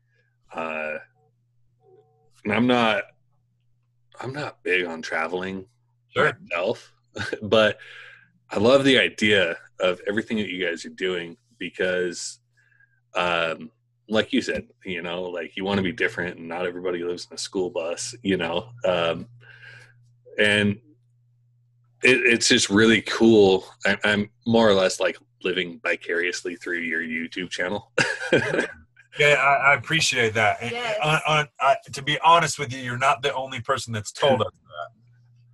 Uh, 0.53 0.97
and 2.43 2.53
I'm 2.53 2.67
not 2.67 3.03
I'm 4.19 4.33
not 4.33 4.61
big 4.63 4.85
on 4.85 5.01
traveling 5.01 5.65
sure 6.09 6.37
myself, 6.49 6.91
but 7.41 7.77
I 8.49 8.59
love 8.59 8.83
the 8.83 8.99
idea 8.99 9.57
of 9.79 10.01
everything 10.07 10.37
that 10.37 10.49
you 10.49 10.65
guys 10.65 10.85
are 10.85 10.89
doing 10.89 11.37
because, 11.59 12.39
um, 13.15 13.71
like 14.09 14.33
you 14.33 14.41
said, 14.41 14.67
you 14.85 15.01
know, 15.01 15.23
like 15.23 15.55
you 15.55 15.63
want 15.63 15.77
to 15.77 15.83
be 15.83 15.91
different, 15.91 16.39
and 16.39 16.47
not 16.47 16.65
everybody 16.65 17.03
lives 17.03 17.27
in 17.29 17.35
a 17.35 17.37
school 17.37 17.69
bus, 17.69 18.15
you 18.23 18.37
know, 18.37 18.69
um, 18.85 19.27
and 20.39 20.79
it, 22.03 22.17
it's 22.25 22.47
just 22.47 22.69
really 22.69 23.01
cool. 23.01 23.65
I, 23.85 23.97
I'm 24.03 24.29
more 24.45 24.67
or 24.69 24.73
less 24.73 24.99
like 24.99 25.17
living 25.43 25.79
vicariously 25.83 26.55
through 26.55 26.79
your 26.79 27.01
YouTube 27.01 27.49
channel. 27.49 27.91
yeah 29.19 29.35
i, 29.35 29.71
I 29.71 29.73
appreciate 29.75 30.33
that 30.33 30.57
Yes. 30.61 30.99
on, 31.03 31.19
on, 31.27 31.47
I, 31.59 31.77
to 31.93 32.01
be 32.01 32.19
honest 32.19 32.59
with 32.59 32.71
you 32.73 32.79
you're 32.79 32.97
not 32.97 33.21
the 33.21 33.33
only 33.33 33.61
person 33.61 33.93
that's 33.93 34.11
told 34.11 34.41
us 34.41 34.51
that 34.51 34.89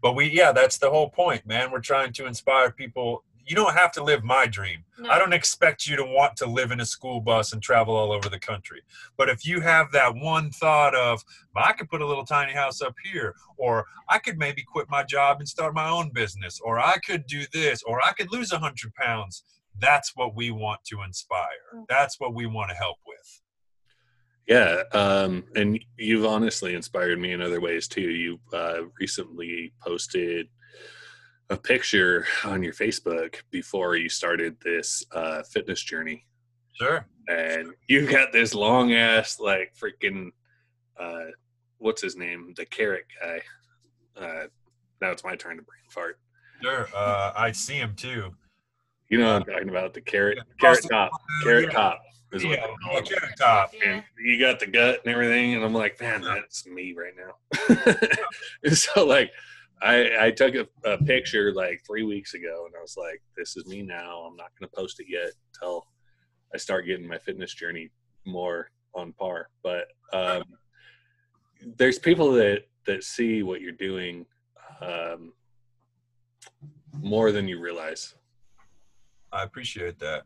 but 0.02 0.14
we 0.14 0.30
yeah 0.30 0.52
that's 0.52 0.78
the 0.78 0.90
whole 0.90 1.10
point 1.10 1.46
man 1.46 1.72
we're 1.72 1.80
trying 1.80 2.14
to 2.14 2.26
inspire 2.26 2.72
people 2.72 3.24
you 3.46 3.56
don't 3.56 3.74
have 3.74 3.92
to 3.92 4.04
live 4.04 4.24
my 4.24 4.46
dream 4.46 4.84
No. 5.00 5.10
I 5.10 5.20
don't 5.20 5.34
expect 5.34 5.88
you 5.88 5.96
to 5.98 6.04
want 6.04 6.38
to 6.38 6.46
live 6.46 6.72
in 6.72 6.80
a 6.80 6.86
school 6.86 7.20
bus 7.20 7.52
and 7.54 7.62
travel 7.62 7.96
all 7.96 8.12
over 8.12 8.30
the 8.30 8.40
country. 8.40 8.82
But 9.18 9.30
if 9.30 9.46
you 9.46 9.60
have 9.62 9.92
that 9.92 10.16
one 10.16 10.50
thought 10.52 10.96
of, 10.96 11.24
"Well, 11.54 11.66
I 11.68 11.74
could 11.74 11.90
put 11.90 12.02
a 12.02 12.06
little 12.06 12.26
tiny 12.26 12.54
house 12.54 12.82
up 12.82 12.96
here, 13.04 13.36
or 13.58 13.86
I 14.08 14.20
could 14.20 14.38
maybe 14.38 14.64
quit 14.64 14.90
my 14.90 15.04
job 15.04 15.40
and 15.40 15.50
start 15.50 15.74
my 15.74 15.90
own 15.90 16.12
business, 16.12 16.60
or 16.64 16.80
I 16.80 16.98
could 17.00 17.26
do 17.28 17.44
this, 17.52 17.84
or 17.84 18.04
I 18.04 18.12
could 18.14 18.32
lose 18.32 18.52
a 18.52 18.60
hundred 18.60 18.94
pounds, 18.96 19.44
that's 19.80 20.16
what 20.16 20.36
we 20.36 20.52
want 20.52 20.84
to 20.86 21.02
inspire. 21.02 21.66
Mm. 21.76 21.86
That's 21.90 22.20
what 22.20 22.34
we 22.34 22.46
want 22.46 22.70
to 22.70 22.76
help 22.76 22.98
with. 23.08 23.42
Yeah, 24.48 24.84
um, 24.92 25.46
and 25.56 25.80
you've 25.98 26.26
honestly 26.26 26.76
inspired 26.76 27.20
me 27.20 27.32
in 27.32 27.42
other 27.42 27.62
ways 27.62 27.88
too. 27.88 28.10
You 28.10 28.40
uh, 28.52 28.82
recently 29.00 29.74
posted 29.82 30.48
a 31.54 31.58
picture 31.58 32.26
on 32.44 32.64
your 32.64 32.74
Facebook 32.74 33.36
before 33.52 33.96
you 33.96 34.10
started 34.10 34.58
this 34.64 35.06
uh, 35.14 35.44
fitness 35.44 35.82
journey, 35.82 36.26
Sure. 36.74 37.06
and 37.30 37.70
you 37.88 38.08
got 38.08 38.34
this 38.34 38.54
long 38.56 38.94
ass 38.94 39.40
like 39.40 39.74
freaking 39.80 40.32
uh, 41.00 41.26
what's 41.78 42.02
his 42.02 42.16
name, 42.16 42.54
the 42.58 42.66
carrot 42.66 43.06
guy. 43.22 43.42
Uh, 44.20 44.48
now 45.02 45.12
it's 45.12 45.24
my 45.24 45.36
turn 45.36 45.58
to 45.58 45.64
brain 45.64 45.82
fart. 45.90 46.20
Sure. 46.62 46.88
Uh, 46.96 47.32
I 47.36 47.52
see 47.52 47.76
him 47.76 47.94
too. 47.96 48.34
You 49.10 49.20
know 49.20 49.34
what 49.34 49.48
I'm 49.48 49.54
talking 49.54 49.70
about 49.70 49.94
the 49.94 50.02
carrot, 50.02 50.38
Yeah, 50.38 50.44
carrot 50.60 50.78
Frosted- 50.78 50.92
top, 50.92 51.12
carrot 51.44 51.66
yeah. 51.66 51.70
top 51.72 52.02
is 52.32 52.44
what 52.44 52.58
Yeah, 52.58 52.66
they 52.68 52.74
call 52.84 52.98
it. 52.98 53.06
carrot 53.10 53.34
top. 53.38 53.74
Yeah. 53.76 53.92
and 53.92 54.04
you 54.26 54.40
got 54.40 54.60
the 54.60 54.66
gut 54.66 55.02
and 55.06 55.14
everything 55.14 55.54
and 55.54 55.64
i'm 55.64 55.74
like 55.74 56.02
man 56.02 56.22
that's 56.22 56.66
me 56.66 56.96
right 56.98 57.14
now 57.16 57.76
and 58.64 58.76
so 58.78 59.06
like 59.06 59.30
i 59.84 60.28
i 60.28 60.32
took 60.32 60.56
a, 60.56 60.68
a 60.86 60.98
picture 61.04 61.54
like 61.54 61.82
three 61.86 62.04
weeks 62.04 62.34
ago 62.34 62.66
and 62.66 62.74
i 62.78 62.82
was 62.82 62.96
like 62.98 63.22
this 63.38 63.56
is 63.58 63.66
me 63.66 63.82
now. 63.82 64.20
I'm 64.22 64.36
not 64.36 64.52
going 64.58 64.70
to 64.70 64.75
post 64.75 65.00
it 65.00 65.08
yet 65.10 65.32
until 65.54 65.86
i 66.54 66.58
start 66.58 66.86
getting 66.86 67.08
my 67.08 67.18
fitness 67.18 67.54
journey 67.54 67.90
more 68.25 68.70
on 68.96 69.13
par. 69.13 69.50
But 69.63 69.88
um 70.13 70.44
there's 71.78 72.00
people 72.00 72.32
that 72.34 72.63
that 72.86 73.04
see 73.04 73.44
what 73.44 73.62
you're 73.62 73.72
doing 73.72 74.25
um 74.82 75.34
more 77.02 77.32
than 77.32 77.48
you 77.48 77.60
realize 77.60 78.13
I 79.34 79.44
appreciate 79.44 79.98
that. 80.00 80.24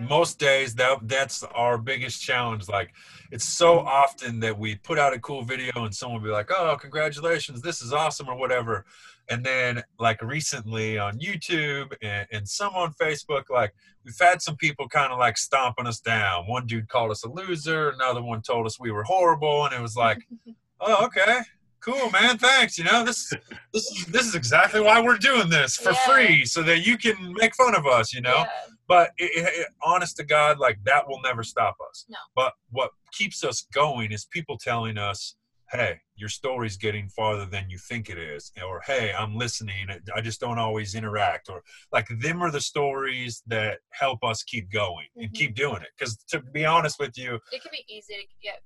Most 0.00 0.38
days 0.38 0.74
that 0.74 0.98
that's 1.02 1.44
our 1.54 1.78
biggest 1.78 2.20
challenge. 2.20 2.68
Like 2.68 2.92
it's 3.30 3.44
so 3.44 3.78
often 3.78 4.40
that 4.40 4.58
we 4.58 4.74
put 4.74 4.98
out 4.98 5.14
a 5.14 5.20
cool 5.20 5.42
video 5.42 5.84
and 5.84 5.94
someone 5.94 6.20
will 6.20 6.28
be 6.28 6.32
like, 6.32 6.50
"Oh, 6.50 6.76
congratulations, 6.78 7.62
this 7.62 7.80
is 7.80 7.92
awesome" 7.92 8.28
or 8.28 8.36
whatever. 8.36 8.84
And 9.30 9.44
then 9.44 9.82
like 9.98 10.20
recently 10.22 10.98
on 10.98 11.18
YouTube 11.18 11.94
and, 12.02 12.26
and 12.32 12.48
some 12.48 12.74
on 12.74 12.92
Facebook, 12.94 13.44
like 13.50 13.74
we've 14.04 14.18
had 14.18 14.42
some 14.42 14.56
people 14.56 14.88
kind 14.88 15.12
of 15.12 15.18
like 15.18 15.38
stomping 15.38 15.86
us 15.86 16.00
down. 16.00 16.44
One 16.46 16.66
dude 16.66 16.88
called 16.88 17.12
us 17.12 17.24
a 17.24 17.28
loser, 17.28 17.90
another 17.90 18.22
one 18.22 18.42
told 18.42 18.66
us 18.66 18.80
we 18.80 18.90
were 18.90 19.04
horrible, 19.04 19.66
and 19.66 19.74
it 19.74 19.80
was 19.80 19.96
like, 19.96 20.26
"Oh, 20.80 21.04
okay." 21.06 21.40
Cool, 21.80 22.10
man. 22.10 22.38
Thanks. 22.38 22.76
You 22.78 22.84
know 22.84 23.04
this. 23.04 23.32
This 23.72 23.90
is 23.90 24.06
this 24.06 24.26
is 24.26 24.34
exactly 24.34 24.80
why 24.80 25.00
we're 25.00 25.16
doing 25.18 25.48
this 25.48 25.76
for 25.76 25.92
Yeah. 25.92 26.06
free, 26.06 26.44
so 26.44 26.62
that 26.62 26.80
you 26.86 26.98
can 26.98 27.32
make 27.34 27.54
fun 27.54 27.74
of 27.74 27.86
us. 27.86 28.12
You 28.12 28.20
know, 28.20 28.38
Yeah. 28.38 28.50
but 28.88 29.10
it, 29.18 29.30
it, 29.60 29.68
honest 29.82 30.16
to 30.16 30.24
God, 30.24 30.58
like 30.58 30.78
that 30.84 31.06
will 31.08 31.20
never 31.22 31.42
stop 31.44 31.76
us. 31.88 32.04
No. 32.08 32.18
But 32.34 32.54
what 32.70 32.90
keeps 33.12 33.44
us 33.44 33.62
going 33.72 34.10
is 34.12 34.24
people 34.26 34.58
telling 34.58 34.98
us, 34.98 35.36
"Hey, 35.70 36.00
your 36.16 36.28
story's 36.28 36.76
getting 36.76 37.08
farther 37.10 37.46
than 37.46 37.70
you 37.70 37.78
think 37.78 38.10
it 38.10 38.18
is," 38.18 38.50
or 38.64 38.80
"Hey, 38.84 39.12
I'm 39.12 39.36
listening. 39.36 39.86
I 40.14 40.20
just 40.20 40.40
don't 40.40 40.58
always 40.58 40.94
interact," 40.96 41.48
or 41.48 41.62
like 41.92 42.08
them 42.08 42.42
are 42.42 42.50
the 42.50 42.60
stories 42.60 43.42
that 43.46 43.78
help 43.92 44.24
us 44.24 44.42
keep 44.42 44.70
going 44.72 45.06
and 45.16 45.30
Mhm. 45.30 45.34
keep 45.34 45.54
doing 45.54 45.82
it. 45.82 45.90
Because 45.96 46.16
to 46.30 46.40
be 46.40 46.64
honest 46.66 46.98
with 46.98 47.16
you, 47.16 47.38
it 47.52 47.62
can 47.62 47.70
be 47.70 47.84
easy 47.88 48.14
to 48.14 48.26
get 48.42 48.62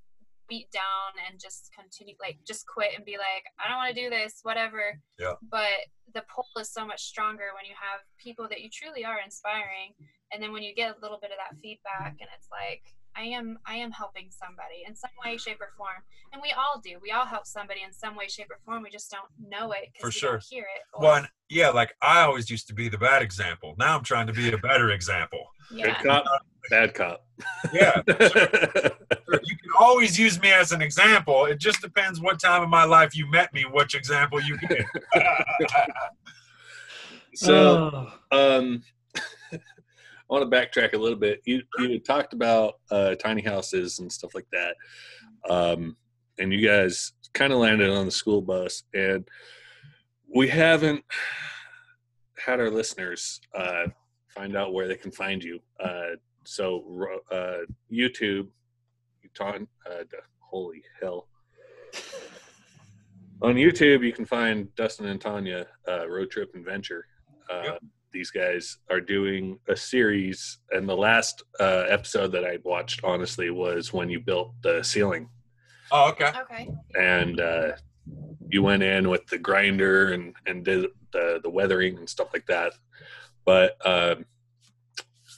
beat 0.52 0.70
down 0.70 1.10
and 1.26 1.40
just 1.40 1.70
continue 1.72 2.14
like 2.20 2.36
just 2.46 2.66
quit 2.66 2.90
and 2.94 3.06
be 3.06 3.16
like 3.16 3.44
i 3.58 3.68
don't 3.68 3.78
want 3.78 3.88
to 3.94 4.00
do 4.02 4.10
this 4.10 4.40
whatever 4.42 5.00
Yeah. 5.18 5.34
but 5.50 5.80
the 6.12 6.22
pull 6.28 6.44
is 6.60 6.70
so 6.70 6.84
much 6.84 7.02
stronger 7.12 7.48
when 7.56 7.64
you 7.64 7.72
have 7.86 8.00
people 8.18 8.46
that 8.50 8.60
you 8.60 8.68
truly 8.70 9.02
are 9.02 9.16
inspiring 9.24 9.90
and 10.30 10.42
then 10.42 10.52
when 10.52 10.62
you 10.62 10.74
get 10.74 10.90
a 10.94 11.00
little 11.00 11.18
bit 11.22 11.30
of 11.30 11.38
that 11.42 11.56
feedback 11.62 12.16
and 12.20 12.28
it's 12.36 12.48
like 12.60 12.82
i 13.16 13.22
am 13.38 13.58
i 13.66 13.76
am 13.76 13.90
helping 13.92 14.28
somebody 14.30 14.78
in 14.86 14.94
some 14.94 15.14
way 15.24 15.38
shape 15.38 15.60
or 15.60 15.70
form 15.78 16.00
and 16.34 16.42
we 16.42 16.52
all 16.52 16.76
do 16.84 16.94
we 17.00 17.10
all 17.12 17.24
help 17.34 17.46
somebody 17.46 17.80
in 17.86 17.92
some 17.92 18.14
way 18.14 18.28
shape 18.28 18.48
or 18.50 18.58
form 18.66 18.82
we 18.82 18.90
just 18.90 19.10
don't 19.10 19.30
know 19.54 19.72
it 19.72 19.88
For 20.00 20.08
we 20.08 20.12
sure. 20.12 20.32
don't 20.32 20.44
hear 20.50 20.64
it 20.76 20.82
or- 20.92 21.02
one, 21.12 21.28
yeah, 21.48 21.68
like 21.70 21.94
I 22.02 22.22
always 22.22 22.48
used 22.50 22.66
to 22.68 22.74
be 22.74 22.88
the 22.88 22.96
bad 22.96 23.20
example. 23.20 23.74
Now 23.78 23.94
I'm 23.96 24.04
trying 24.04 24.26
to 24.26 24.32
be 24.32 24.50
a 24.52 24.56
better 24.70 24.90
example. 24.98 25.44
yeah 25.70 26.00
good 26.02 26.08
cop 26.08 26.24
bad 26.70 26.94
cop 26.94 27.18
Yeah, 27.72 28.00
you 29.44 29.56
can 29.56 29.70
always 29.78 30.18
use 30.18 30.40
me 30.40 30.52
as 30.52 30.72
an 30.72 30.82
example. 30.82 31.46
It 31.46 31.58
just 31.58 31.80
depends 31.80 32.20
what 32.20 32.40
time 32.40 32.62
of 32.62 32.68
my 32.68 32.84
life 32.84 33.16
you 33.16 33.30
met 33.30 33.52
me, 33.52 33.64
which 33.70 33.94
example 33.94 34.40
you 34.40 34.58
get. 34.58 34.84
so 37.34 38.10
Oh, 38.30 38.58
Um, 38.58 38.82
I 39.52 39.58
want 40.28 40.50
to 40.50 40.56
backtrack 40.56 40.94
a 40.94 40.98
little 40.98 41.18
bit. 41.18 41.42
You 41.44 41.62
you 41.78 41.92
had 41.92 42.04
talked 42.04 42.32
about 42.32 42.74
uh, 42.90 43.14
tiny 43.16 43.42
houses 43.42 43.98
and 43.98 44.10
stuff 44.10 44.34
like 44.34 44.46
that, 44.52 44.76
um, 45.48 45.96
and 46.38 46.52
you 46.52 46.66
guys 46.66 47.12
kind 47.34 47.52
of 47.52 47.58
landed 47.58 47.90
on 47.90 48.06
the 48.06 48.12
school 48.12 48.40
bus, 48.40 48.84
and 48.94 49.28
we 50.34 50.48
haven't 50.48 51.04
had 52.44 52.60
our 52.60 52.70
listeners 52.70 53.40
uh, 53.54 53.84
find 54.28 54.56
out 54.56 54.72
where 54.72 54.88
they 54.88 54.96
can 54.96 55.10
find 55.10 55.44
you. 55.44 55.60
Uh, 55.78 56.16
so 56.44 57.06
uh, 57.30 57.58
YouTube, 57.92 58.48
you 59.38 59.44
talk, 59.44 59.60
uh, 59.90 60.04
holy 60.38 60.82
hell. 61.00 61.28
On 63.42 63.54
YouTube, 63.54 64.04
you 64.04 64.12
can 64.12 64.24
find 64.24 64.72
Dustin 64.76 65.06
and 65.06 65.20
Tanya, 65.20 65.66
uh, 65.88 66.08
Road 66.08 66.30
Trip 66.30 66.54
Adventure. 66.54 67.06
Uh, 67.50 67.62
Yep. 67.64 67.82
These 68.12 68.30
guys 68.30 68.76
are 68.90 69.00
doing 69.00 69.58
a 69.68 69.76
series, 69.76 70.58
and 70.70 70.86
the 70.86 70.96
last 70.96 71.42
uh, 71.58 71.86
episode 71.88 72.30
that 72.32 72.44
I 72.44 72.58
watched, 72.62 73.02
honestly, 73.04 73.48
was 73.48 73.90
when 73.94 74.10
you 74.10 74.20
built 74.20 74.52
the 74.62 74.82
ceiling, 74.82 75.30
oh, 75.90 76.10
okay. 76.10 76.30
okay 76.42 76.68
and 76.94 77.40
uh, 77.40 77.72
you 78.50 78.62
went 78.62 78.82
in 78.82 79.08
with 79.08 79.26
the 79.28 79.38
grinder 79.38 80.12
and 80.12 80.34
and 80.44 80.62
did 80.62 80.88
the 81.14 81.40
the 81.42 81.48
weathering 81.48 81.96
and 81.96 82.08
stuff 82.08 82.28
like 82.34 82.44
that. 82.48 82.74
But 83.46 83.76
um, 83.86 84.26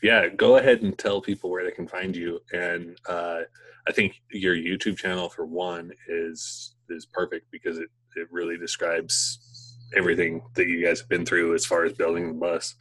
yeah, 0.04 0.28
go 0.28 0.58
ahead 0.58 0.82
and 0.82 0.96
tell 0.98 1.22
people 1.22 1.48
where 1.50 1.64
they 1.64 1.70
can 1.70 1.88
find 1.88 2.14
you, 2.14 2.38
and 2.52 2.98
uh, 3.08 3.40
I 3.88 3.92
think 3.92 4.20
your 4.30 4.54
YouTube 4.54 4.98
channel 4.98 5.30
for 5.30 5.46
one 5.46 5.92
is 6.06 6.74
is 6.90 7.06
perfect 7.06 7.50
because 7.50 7.78
it 7.78 7.88
it 8.14 8.28
really 8.30 8.58
describes 8.58 9.78
everything 9.96 10.42
that 10.56 10.68
you 10.68 10.84
guys 10.84 11.00
have 11.00 11.08
been 11.08 11.24
through 11.24 11.54
as 11.54 11.64
far 11.64 11.84
as 11.86 11.94
building 11.94 12.28
the 12.28 12.34
bus. 12.34 12.76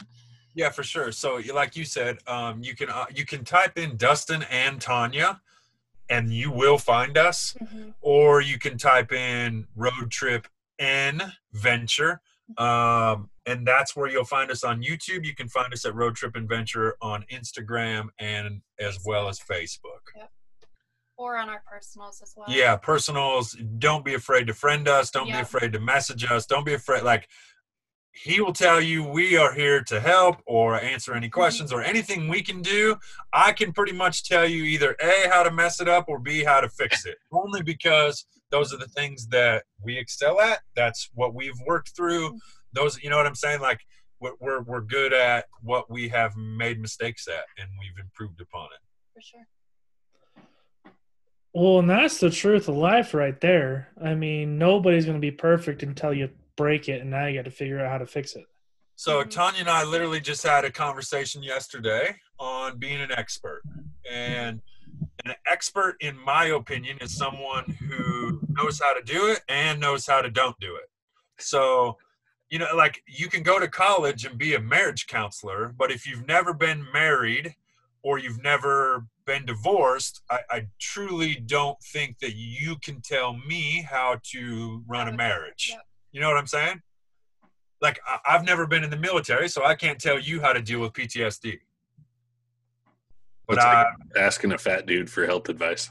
Yeah, 0.54 0.70
for 0.70 0.84
sure. 0.84 1.14
So, 1.14 1.40
like 1.54 1.78
you 1.78 1.86
said, 1.86 2.18
um, 2.28 2.62
you 2.62 2.76
can 2.76 2.90
uh, 2.90 3.06
you 3.16 3.26
can 3.26 3.46
type 3.46 3.78
in 3.78 3.96
Dustin 3.96 4.44
and 4.52 4.82
Tanya, 4.82 5.40
and 6.10 6.34
you 6.34 6.52
will 6.52 6.78
find 6.78 7.18
us. 7.18 7.56
Mhm. 7.62 7.94
Or 8.02 8.42
you 8.42 8.60
can 8.60 8.78
type 8.78 9.14
in 9.14 9.66
Road 9.78 10.12
Trip 10.12 10.46
N 10.78 11.22
Venture, 11.54 12.20
um, 12.58 13.30
and 13.46 13.68
that's 13.68 13.96
where 13.96 14.10
you'll 14.10 14.26
find 14.26 14.52
us 14.52 14.64
on 14.64 14.82
YouTube. 14.82 15.26
You 15.26 15.36
can 15.36 15.50
find 15.50 15.74
us 15.74 15.86
at 15.86 15.96
Road 15.96 16.16
Trip 16.16 16.36
Adventure 16.36 16.96
on 17.02 17.26
Instagram 17.32 18.08
and 18.20 18.62
as 18.80 19.00
well 19.06 19.28
as 19.28 19.40
Facebook. 19.40 20.02
Yep. 20.16 20.32
or 21.18 21.38
on 21.38 21.50
our 21.50 21.62
personals 21.70 22.22
as 22.24 22.34
well 22.36 22.48
Yeah, 22.50 22.76
personals. 22.76 23.56
Don't 23.78 24.06
be 24.06 24.14
afraid 24.14 24.48
to 24.48 24.54
friend 24.54 24.88
us. 24.88 25.12
Don't 25.12 25.28
be 25.28 25.34
afraid 25.34 25.74
to 25.74 25.80
message 25.80 26.26
us. 26.30 26.46
Don't 26.46 26.66
be 26.66 26.74
afraid. 26.74 27.04
Like, 27.04 27.28
he 28.14 28.40
will 28.40 28.54
tell 28.54 28.80
you 28.80 29.04
we 29.04 29.36
are 29.38 29.54
here 29.54 29.82
to 29.84 30.00
help 30.00 30.38
or 30.46 30.80
answer 30.80 31.14
any 31.14 31.28
mm-hmm. 31.28 31.34
questions 31.34 31.74
or 31.74 31.82
anything 31.82 32.28
we 32.28 32.44
can 32.44 32.62
do. 32.62 32.96
I 33.34 33.52
can 33.52 33.74
pretty 33.74 33.92
much 33.94 34.24
tell 34.24 34.48
you 34.48 34.64
either 34.64 34.96
A, 35.02 35.28
how 35.30 35.44
to 35.44 35.52
mess 35.52 35.82
it 35.82 35.90
up 35.90 36.06
or 36.08 36.20
B, 36.20 36.44
how 36.44 36.62
to 36.62 36.70
fix 36.70 37.06
it. 37.06 37.18
Only 37.32 37.64
because 37.64 38.26
those 38.52 38.72
are 38.72 38.78
the 38.78 38.88
things 38.88 39.28
that 39.30 39.64
we 39.82 39.98
excel 39.98 40.40
at. 40.40 40.60
That's 40.76 41.10
what 41.16 41.34
we've 41.34 41.60
worked 41.66 41.96
through. 41.96 42.30
Mm-hmm. 42.30 42.38
Those, 42.74 43.02
you 43.02 43.10
know 43.10 43.18
what 43.18 43.26
I'm 43.26 43.36
saying? 43.36 43.62
Like, 43.62 43.80
we're, 44.20 44.34
we're, 44.40 44.62
we're 44.62 44.82
good 44.82 45.14
at 45.14 45.46
what 45.62 45.90
we 45.90 46.10
have 46.10 46.36
made 46.36 46.80
mistakes 46.80 47.28
at 47.28 47.44
and 47.58 47.70
we've 47.80 48.04
improved 48.04 48.40
upon 48.42 48.66
it. 48.66 48.80
for 49.14 49.22
sure 49.22 49.48
well, 51.56 51.80
and 51.80 51.90
that's 51.90 52.20
the 52.20 52.32
truth 52.32 52.68
of 52.68 52.76
life 52.76 53.14
right 53.14 53.40
there. 53.40 53.90
I 54.04 54.16
mean, 54.16 54.58
nobody's 54.58 55.06
going 55.06 55.18
to 55.18 55.22
be 55.22 55.30
perfect 55.30 55.84
until 55.84 56.12
you 56.12 56.30
break 56.56 56.90
it, 56.90 57.02
and 57.02 57.12
now 57.12 57.28
you 57.28 57.38
got 57.38 57.46
to 57.46 57.52
figure 57.52 57.80
out 57.80 57.92
how 57.92 58.00
to 58.00 58.08
fix 58.08 58.36
it. 58.36 58.46
So 58.96 59.24
Mhm. 59.24 59.30
Tanya 59.30 59.60
and 59.62 59.70
I 59.70 59.84
literally 59.84 60.20
just 60.20 60.42
had 60.42 60.66
a 60.66 60.72
conversation 60.72 61.44
yesterday 61.44 62.16
on 62.40 62.80
being 62.80 63.02
an 63.02 63.12
expert. 63.12 63.62
And 64.10 64.62
an 65.26 65.36
expert, 65.46 65.96
in 66.00 66.18
my 66.18 66.46
opinion, 66.46 66.98
is 67.02 67.16
someone 67.16 67.66
who 67.66 68.42
knows 68.50 68.80
how 68.80 68.94
to 68.94 69.04
do 69.04 69.28
it 69.28 69.42
and 69.48 69.80
knows 69.80 70.08
how 70.08 70.22
to 70.24 70.32
don't 70.32 70.60
do 70.60 70.76
it. 70.76 70.90
So, 71.40 71.98
you 72.54 72.60
know, 72.60 72.68
like 72.76 73.02
you 73.08 73.30
can 73.30 73.42
go 73.42 73.60
to 73.60 73.68
college 73.68 74.26
and 74.26 74.38
be 74.38 74.54
a 74.54 74.60
marriage 74.60 75.08
counselor, 75.08 75.74
but 75.76 75.92
if 75.92 76.06
you've 76.06 76.28
never 76.28 76.54
been 76.54 76.86
married 76.94 77.56
or 78.04 78.20
you've 78.20 78.44
never 78.44 79.08
been 79.26 79.44
divorced, 79.44 80.22
I, 80.30 80.42
I 80.52 80.68
truly 80.80 81.34
don't 81.34 81.82
think 81.82 82.20
that 82.20 82.36
you 82.36 82.76
can 82.76 83.02
tell 83.02 83.34
me 83.34 83.82
how 83.90 84.20
to 84.34 84.84
run 84.88 85.08
a 85.08 85.18
marriage. 85.18 85.70
Yep. 85.72 85.82
You 86.12 86.22
know 86.22 86.28
what 86.28 86.38
I'm 86.38 86.46
saying? 86.46 86.80
Like 87.82 88.00
I- 88.08 88.20
I've 88.24 88.46
never 88.46 88.68
been 88.68 88.84
in 88.84 88.92
the 88.92 88.98
military, 88.98 89.50
so 89.50 89.66
I 89.66 89.74
can't 89.74 90.00
tell 90.00 90.20
you 90.20 90.40
how 90.40 90.54
to 90.54 90.62
deal 90.62 90.80
with 90.80 90.94
PTSD. 90.94 91.58
But 93.48 93.58
It's 93.58 93.66
I, 93.66 93.82
like 93.82 93.88
asking 94.16 94.52
a 94.52 94.60
fat 94.60 94.86
dude 94.86 95.10
for 95.10 95.26
health 95.26 95.50
advice. 95.50 95.90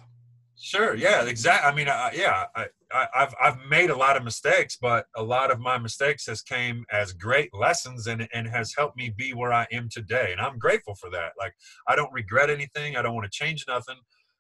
Sure. 0.62 0.95
Yeah. 0.95 1.25
Exactly. 1.25 1.69
I 1.69 1.75
mean, 1.75 1.88
I, 1.88 2.12
yeah. 2.14 2.45
I, 2.54 2.66
I, 2.92 3.07
I've 3.14 3.35
I've 3.42 3.59
made 3.69 3.90
a 3.90 3.97
lot 3.97 4.16
of 4.16 4.23
mistakes, 4.23 4.78
but 4.81 5.07
a 5.16 5.23
lot 5.23 5.50
of 5.50 5.59
my 5.59 5.76
mistakes 5.76 6.26
has 6.26 6.40
came 6.40 6.85
as 6.92 7.12
great 7.12 7.52
lessons 7.52 8.07
and 8.07 8.28
and 8.33 8.47
has 8.47 8.73
helped 8.76 8.97
me 8.97 9.12
be 9.16 9.35
where 9.35 9.52
I 9.52 9.66
am 9.73 9.88
today, 9.90 10.28
and 10.31 10.40
I'm 10.40 10.59
grateful 10.59 10.95
for 10.95 11.11
that. 11.11 11.33
Like 11.38 11.54
I 11.88 11.97
don't 11.97 12.12
regret 12.12 12.49
anything. 12.49 12.97
I 12.97 13.02
don't 13.02 13.14
want 13.14 13.25
to 13.31 13.37
change 13.37 13.64
nothing. 13.66 13.97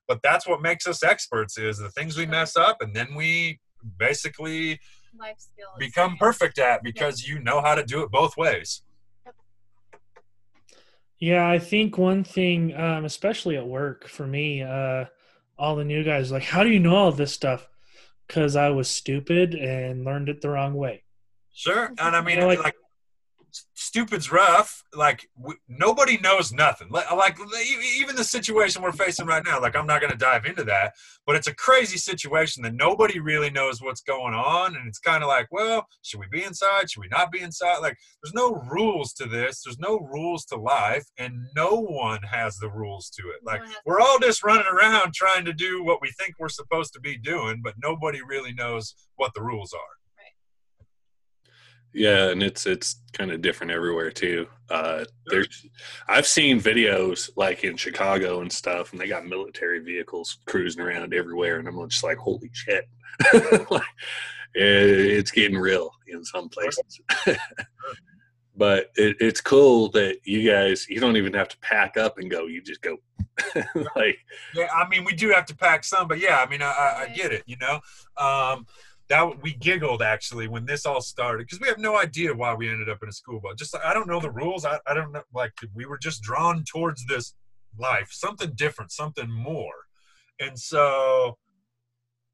But 0.06 0.20
that's 0.22 0.46
what 0.46 0.62
makes 0.62 0.86
us 0.86 1.02
experts 1.02 1.58
is 1.58 1.78
the 1.78 1.90
things 1.90 2.16
we 2.16 2.26
mess 2.26 2.56
up, 2.56 2.82
and 2.82 2.94
then 2.94 3.14
we 3.16 3.58
basically 3.98 4.78
Life 5.18 5.36
skills. 5.38 5.70
become 5.78 6.16
perfect 6.16 6.58
at 6.58 6.82
because 6.84 7.26
you 7.26 7.40
know 7.40 7.60
how 7.60 7.74
to 7.74 7.84
do 7.84 8.02
it 8.02 8.10
both 8.10 8.36
ways. 8.36 8.82
Yeah, 11.18 11.48
I 11.48 11.58
think 11.58 11.98
one 11.98 12.24
thing, 12.24 12.74
um, 12.76 13.04
especially 13.04 13.56
at 13.56 13.66
work 13.66 14.08
for 14.08 14.26
me, 14.26 14.62
uh, 14.62 15.04
all 15.58 15.76
the 15.76 15.84
new 15.84 16.02
guys 16.04 16.30
like, 16.32 16.42
how 16.44 16.62
do 16.64 16.70
you 16.70 16.78
know 16.80 16.96
all 16.96 17.12
this 17.12 17.32
stuff? 17.32 17.68
Because 18.26 18.56
I 18.56 18.70
was 18.70 18.88
stupid 18.88 19.54
and 19.54 20.04
learned 20.04 20.28
it 20.28 20.40
the 20.40 20.48
wrong 20.50 20.74
way. 20.74 21.02
Sure, 21.52 21.86
and 21.98 22.16
I 22.16 22.20
mean, 22.22 22.38
Yeah, 22.38 22.46
like- 22.46 22.62
like, 22.62 22.74
stupid's 23.92 24.32
rough. 24.32 24.84
Like 24.94 25.28
w- 25.36 25.58
nobody 25.68 26.16
knows 26.16 26.50
nothing. 26.50 26.88
Like, 26.90 27.10
like 27.12 27.36
even 27.98 28.16
the 28.16 28.24
situation 28.24 28.80
we're 28.80 28.92
facing 28.92 29.26
right 29.26 29.42
now. 29.44 29.60
Like 29.60 29.76
I'm 29.76 29.86
not 29.86 30.00
going 30.00 30.12
to 30.12 30.18
dive 30.18 30.46
into 30.46 30.64
that, 30.64 30.94
but 31.26 31.36
it's 31.36 31.46
a 31.46 31.54
crazy 31.54 31.98
situation 31.98 32.62
that 32.62 32.74
nobody 32.74 33.20
really 33.20 33.50
knows 33.50 33.82
what's 33.82 34.00
going 34.00 34.32
on, 34.32 34.76
and 34.76 34.88
it's 34.88 34.98
kind 34.98 35.22
of 35.22 35.28
like, 35.28 35.48
well, 35.52 35.86
should 36.00 36.20
we 36.20 36.26
be 36.32 36.42
inside? 36.42 36.90
Should 36.90 37.02
we 37.02 37.08
not 37.08 37.30
be 37.30 37.40
inside? 37.40 37.80
Like 37.80 37.98
there's 38.22 38.32
no 38.32 38.54
rules 38.70 39.12
to 39.14 39.26
this. 39.26 39.62
There's 39.62 39.78
no 39.78 39.98
rules 39.98 40.46
to 40.46 40.56
life, 40.56 41.04
and 41.18 41.34
no 41.54 41.72
one 41.72 42.20
has 42.22 42.56
the 42.56 42.70
rules 42.70 43.10
to 43.10 43.22
it. 43.28 43.44
Like 43.44 43.60
we're 43.84 44.00
all 44.00 44.18
just 44.18 44.42
running 44.42 44.66
around 44.72 45.12
trying 45.12 45.44
to 45.44 45.52
do 45.52 45.84
what 45.84 46.00
we 46.00 46.10
think 46.18 46.36
we're 46.38 46.48
supposed 46.48 46.94
to 46.94 47.00
be 47.00 47.18
doing, 47.18 47.60
but 47.62 47.74
nobody 47.82 48.20
really 48.26 48.54
knows 48.54 48.94
what 49.16 49.32
the 49.34 49.42
rules 49.42 49.74
are. 49.74 50.01
Yeah, 51.94 52.30
and 52.30 52.42
it's 52.42 52.66
it's 52.66 52.96
kind 53.12 53.30
of 53.30 53.42
different 53.42 53.72
everywhere 53.72 54.10
too. 54.10 54.46
Uh, 54.70 55.04
there's 55.26 55.66
I've 56.08 56.26
seen 56.26 56.60
videos 56.60 57.30
like 57.36 57.64
in 57.64 57.76
Chicago 57.76 58.40
and 58.40 58.50
stuff, 58.50 58.92
and 58.92 59.00
they 59.00 59.08
got 59.08 59.26
military 59.26 59.80
vehicles 59.80 60.38
cruising 60.46 60.82
around 60.82 61.12
everywhere, 61.12 61.58
and 61.58 61.68
I'm 61.68 61.88
just 61.88 62.02
like, 62.02 62.16
holy 62.16 62.50
shit! 62.52 62.88
like, 63.70 63.82
it, 64.54 64.62
it's 64.64 65.30
getting 65.30 65.58
real 65.58 65.90
in 66.08 66.24
some 66.24 66.48
places. 66.48 67.00
but 68.56 68.90
it, 68.96 69.16
it's 69.20 69.40
cool 69.42 69.90
that 69.90 70.18
you 70.24 70.50
guys 70.50 70.86
you 70.88 71.00
don't 71.00 71.18
even 71.18 71.34
have 71.34 71.48
to 71.48 71.58
pack 71.58 71.98
up 71.98 72.16
and 72.16 72.30
go; 72.30 72.46
you 72.46 72.62
just 72.62 72.80
go. 72.80 72.96
like, 73.96 74.18
Yeah, 74.54 74.68
I 74.74 74.88
mean, 74.88 75.04
we 75.04 75.14
do 75.14 75.30
have 75.30 75.46
to 75.46 75.56
pack 75.56 75.84
some, 75.84 76.08
but 76.08 76.18
yeah, 76.18 76.38
I 76.38 76.48
mean, 76.48 76.62
I, 76.62 76.70
I, 76.70 77.02
I 77.02 77.08
get 77.14 77.32
it. 77.32 77.42
You 77.46 77.56
know, 77.58 77.80
um, 78.16 78.66
that 79.12 79.42
we 79.42 79.52
giggled 79.52 80.00
actually 80.00 80.48
when 80.48 80.64
this 80.64 80.86
all 80.86 81.02
started 81.02 81.46
because 81.46 81.60
we 81.60 81.68
have 81.68 81.78
no 81.78 81.98
idea 81.98 82.32
why 82.32 82.54
we 82.54 82.70
ended 82.70 82.88
up 82.88 83.02
in 83.02 83.10
a 83.10 83.12
school 83.12 83.40
bus. 83.40 83.56
Just 83.58 83.76
I 83.84 83.92
don't 83.92 84.08
know 84.08 84.20
the 84.20 84.30
rules. 84.30 84.64
I, 84.64 84.78
I 84.86 84.94
don't 84.94 85.12
know. 85.12 85.22
Like 85.34 85.52
we 85.74 85.84
were 85.84 85.98
just 85.98 86.22
drawn 86.22 86.64
towards 86.64 87.04
this 87.04 87.34
life, 87.78 88.08
something 88.10 88.52
different, 88.54 88.90
something 88.90 89.30
more, 89.30 89.74
and 90.40 90.58
so 90.58 91.36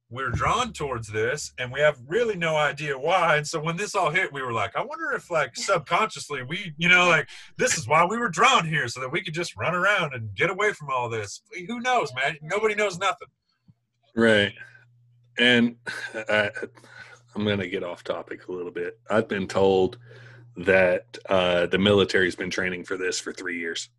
we're 0.08 0.30
drawn 0.30 0.72
towards 0.72 1.08
this, 1.08 1.52
and 1.58 1.72
we 1.72 1.80
have 1.80 1.98
really 2.06 2.36
no 2.36 2.56
idea 2.56 2.96
why. 2.96 3.38
And 3.38 3.46
so 3.46 3.60
when 3.60 3.76
this 3.76 3.96
all 3.96 4.10
hit, 4.10 4.32
we 4.32 4.40
were 4.40 4.52
like, 4.52 4.76
I 4.76 4.84
wonder 4.84 5.10
if 5.10 5.32
like 5.32 5.56
subconsciously 5.56 6.44
we, 6.44 6.74
you 6.78 6.88
know, 6.88 7.08
like 7.08 7.28
this 7.56 7.76
is 7.76 7.88
why 7.88 8.06
we 8.06 8.18
were 8.18 8.28
drawn 8.28 8.64
here 8.64 8.86
so 8.86 9.00
that 9.00 9.10
we 9.10 9.20
could 9.20 9.34
just 9.34 9.56
run 9.56 9.74
around 9.74 10.14
and 10.14 10.32
get 10.36 10.48
away 10.48 10.72
from 10.74 10.90
all 10.90 11.08
this. 11.08 11.42
Who 11.66 11.80
knows, 11.80 12.12
man? 12.14 12.36
Nobody 12.40 12.76
knows 12.76 13.00
nothing. 13.00 13.28
Right. 14.14 14.52
And 15.38 15.76
I, 16.28 16.50
I'm 17.34 17.44
going 17.44 17.60
to 17.60 17.68
get 17.68 17.82
off 17.82 18.04
topic 18.04 18.48
a 18.48 18.52
little 18.52 18.72
bit. 18.72 18.98
I've 19.10 19.28
been 19.28 19.46
told 19.46 19.98
that 20.56 21.18
uh, 21.28 21.66
the 21.66 21.78
military's 21.78 22.36
been 22.36 22.50
training 22.50 22.84
for 22.84 22.96
this 22.96 23.20
for 23.20 23.32
three 23.32 23.58
years. 23.58 23.90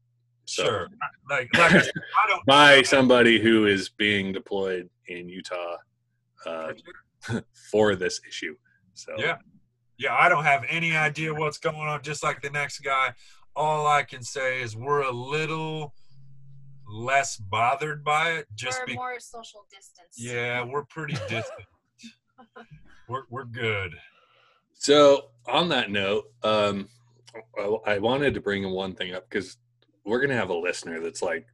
So, 0.46 0.64
Sure. 0.64 0.88
Like, 1.30 1.50
like 1.58 1.74
I, 1.74 1.82
said, 1.82 1.92
I 2.24 2.30
don't. 2.30 2.46
By 2.46 2.82
somebody 2.82 3.40
who 3.40 3.66
is 3.66 3.90
being 3.90 4.34
deployed 4.34 4.90
in 5.08 5.30
Utah 5.30 5.78
uh, 6.46 6.74
for 7.72 7.96
this 7.96 8.20
issue. 8.28 8.56
So, 8.94 9.14
Yeah. 9.18 9.38
Yeah, 9.98 10.16
I 10.16 10.30
don't 10.30 10.46
have 10.46 10.64
any 10.70 10.96
idea 10.96 11.34
what's 11.34 11.58
going 11.58 11.76
on. 11.76 12.02
Just 12.02 12.24
like 12.24 12.42
the 12.42 12.50
next 12.50 12.80
guy, 12.80 13.14
all 13.54 13.86
I 13.86 14.04
can 14.04 14.24
say 14.24 14.62
is 14.62 14.74
we're 14.74 15.02
a 15.02 15.12
little 15.12 15.94
less 16.90 17.38
bothered 17.38 18.04
by 18.04 18.32
it. 18.32 18.48
Just 18.56 18.82
or 18.82 18.86
be, 18.86 18.96
more 18.96 19.20
social 19.20 19.66
distance. 19.70 20.16
yeah, 20.18 20.64
we're 20.64 20.86
pretty 20.86 21.14
distant. 21.30 21.68
we're 23.08 23.24
we're 23.30 23.46
good. 23.46 23.96
So, 24.74 25.32
on 25.46 25.70
that 25.70 25.92
note, 25.92 26.26
um, 26.42 26.88
I, 27.58 27.94
I 27.94 28.00
wanted 28.00 28.34
to 28.34 28.42
bring 28.42 28.70
one 28.70 28.96
thing 28.96 29.14
up 29.14 29.30
because 29.30 29.58
we're 30.06 30.20
going 30.20 30.30
to 30.30 30.38
have 30.38 30.50
a 30.50 30.56
listener 30.56 31.02
that's 31.02 31.22
like, 31.22 31.46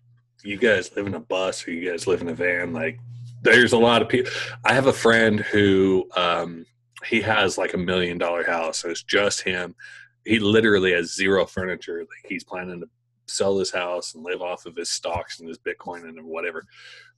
you 0.43 0.57
guys 0.57 0.95
live 0.95 1.07
in 1.07 1.15
a 1.15 1.19
bus 1.19 1.67
or 1.67 1.71
you 1.71 1.89
guys 1.89 2.05
live 2.05 2.21
in 2.21 2.29
a 2.29 2.35
van. 2.35 2.71
Like, 2.71 2.99
there's 3.41 3.73
a 3.73 3.77
lot 3.77 4.03
of 4.03 4.09
people. 4.09 4.31
I 4.63 4.73
have 4.73 4.85
a 4.85 4.93
friend 4.93 5.39
who 5.39 6.07
um, 6.15 6.67
he 7.03 7.19
has 7.21 7.57
like 7.57 7.73
a 7.73 7.79
million 7.79 8.19
dollar 8.19 8.43
house. 8.43 8.77
So 8.77 8.89
it's 8.89 9.01
just 9.01 9.41
him. 9.41 9.75
He 10.23 10.37
literally 10.37 10.93
has 10.93 11.15
zero 11.15 11.47
furniture. 11.47 11.99
Like, 11.99 12.29
he's 12.29 12.43
planning 12.43 12.79
to 12.81 12.87
sell 13.27 13.57
his 13.57 13.71
house 13.71 14.13
and 14.15 14.23
live 14.23 14.41
off 14.41 14.65
of 14.65 14.75
his 14.75 14.89
stocks 14.89 15.39
and 15.39 15.47
his 15.49 15.57
Bitcoin 15.59 16.03
and 16.07 16.23
whatever. 16.25 16.65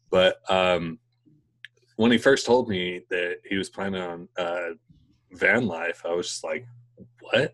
But 0.09 0.37
um, 0.49 0.99
when 1.97 2.11
he 2.11 2.17
first 2.17 2.45
told 2.45 2.69
me 2.69 3.01
that 3.09 3.37
he 3.45 3.57
was 3.57 3.69
planning 3.69 4.01
on 4.01 4.29
uh, 4.37 4.69
van 5.31 5.67
life, 5.67 6.03
I 6.05 6.13
was 6.13 6.27
just 6.27 6.43
like, 6.43 6.65
what? 7.21 7.51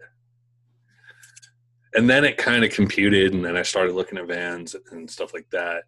And 1.95 2.09
then 2.09 2.25
it 2.25 2.37
kind 2.37 2.63
of 2.63 2.71
computed, 2.71 3.33
and 3.33 3.45
then 3.45 3.55
I 3.55 3.61
started 3.61 3.93
looking 3.93 4.17
at 4.17 4.27
vans 4.27 4.75
and 4.91 5.09
stuff 5.09 5.33
like 5.33 5.47
that. 5.51 5.83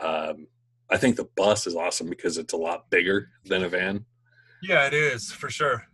Um, 0.00 0.48
I 0.90 0.96
think 0.96 1.16
the 1.16 1.28
bus 1.36 1.66
is 1.66 1.76
awesome 1.76 2.08
because 2.08 2.38
it's 2.38 2.54
a 2.54 2.56
lot 2.56 2.90
bigger 2.90 3.28
than 3.44 3.62
a 3.62 3.68
van, 3.68 4.04
Yeah, 4.62 4.86
it 4.86 4.94
is 4.94 5.30
for 5.30 5.50
sure. 5.50 5.84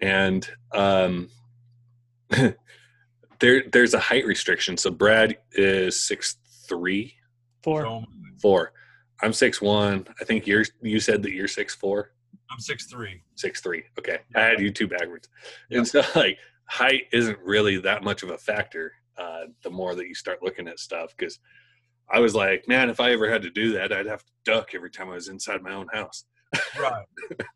and 0.00 0.48
um, 0.72 1.28
there 3.40 3.64
there's 3.72 3.94
a 3.94 3.98
height 3.98 4.26
restriction. 4.26 4.76
So 4.76 4.90
Brad 4.90 5.38
is 5.52 6.00
six 6.00 6.36
three, 6.68 7.14
Four. 7.62 7.82
So 7.82 8.04
four. 8.40 8.72
I'm 9.22 9.32
six 9.32 9.60
one. 9.60 10.06
I 10.20 10.24
think 10.24 10.46
you're 10.46 10.64
you 10.82 11.00
said 11.00 11.22
that 11.22 11.32
you're 11.32 11.48
six 11.48 11.74
four. 11.74 12.12
I'm 12.50 12.60
six 12.60 12.86
three. 12.86 13.22
six 13.34 13.60
three. 13.60 13.84
Okay, 13.98 14.18
I 14.34 14.40
had 14.40 14.60
you 14.60 14.70
two 14.70 14.88
backwards, 14.88 15.28
and 15.70 15.86
so 15.86 16.02
like 16.14 16.38
height 16.66 17.04
isn't 17.12 17.38
really 17.40 17.78
that 17.78 18.02
much 18.04 18.22
of 18.22 18.30
a 18.30 18.38
factor. 18.38 18.92
Uh, 19.16 19.46
the 19.64 19.70
more 19.70 19.96
that 19.96 20.06
you 20.06 20.14
start 20.14 20.42
looking 20.42 20.68
at 20.68 20.78
stuff, 20.78 21.12
because 21.16 21.40
I 22.08 22.20
was 22.20 22.36
like, 22.36 22.68
man, 22.68 22.88
if 22.88 23.00
I 23.00 23.10
ever 23.10 23.28
had 23.28 23.42
to 23.42 23.50
do 23.50 23.72
that, 23.72 23.92
I'd 23.92 24.06
have 24.06 24.24
to 24.24 24.32
duck 24.44 24.74
every 24.74 24.90
time 24.90 25.10
I 25.10 25.14
was 25.14 25.28
inside 25.28 25.60
my 25.60 25.74
own 25.74 25.88
house. 25.92 26.24
Right 26.80 27.06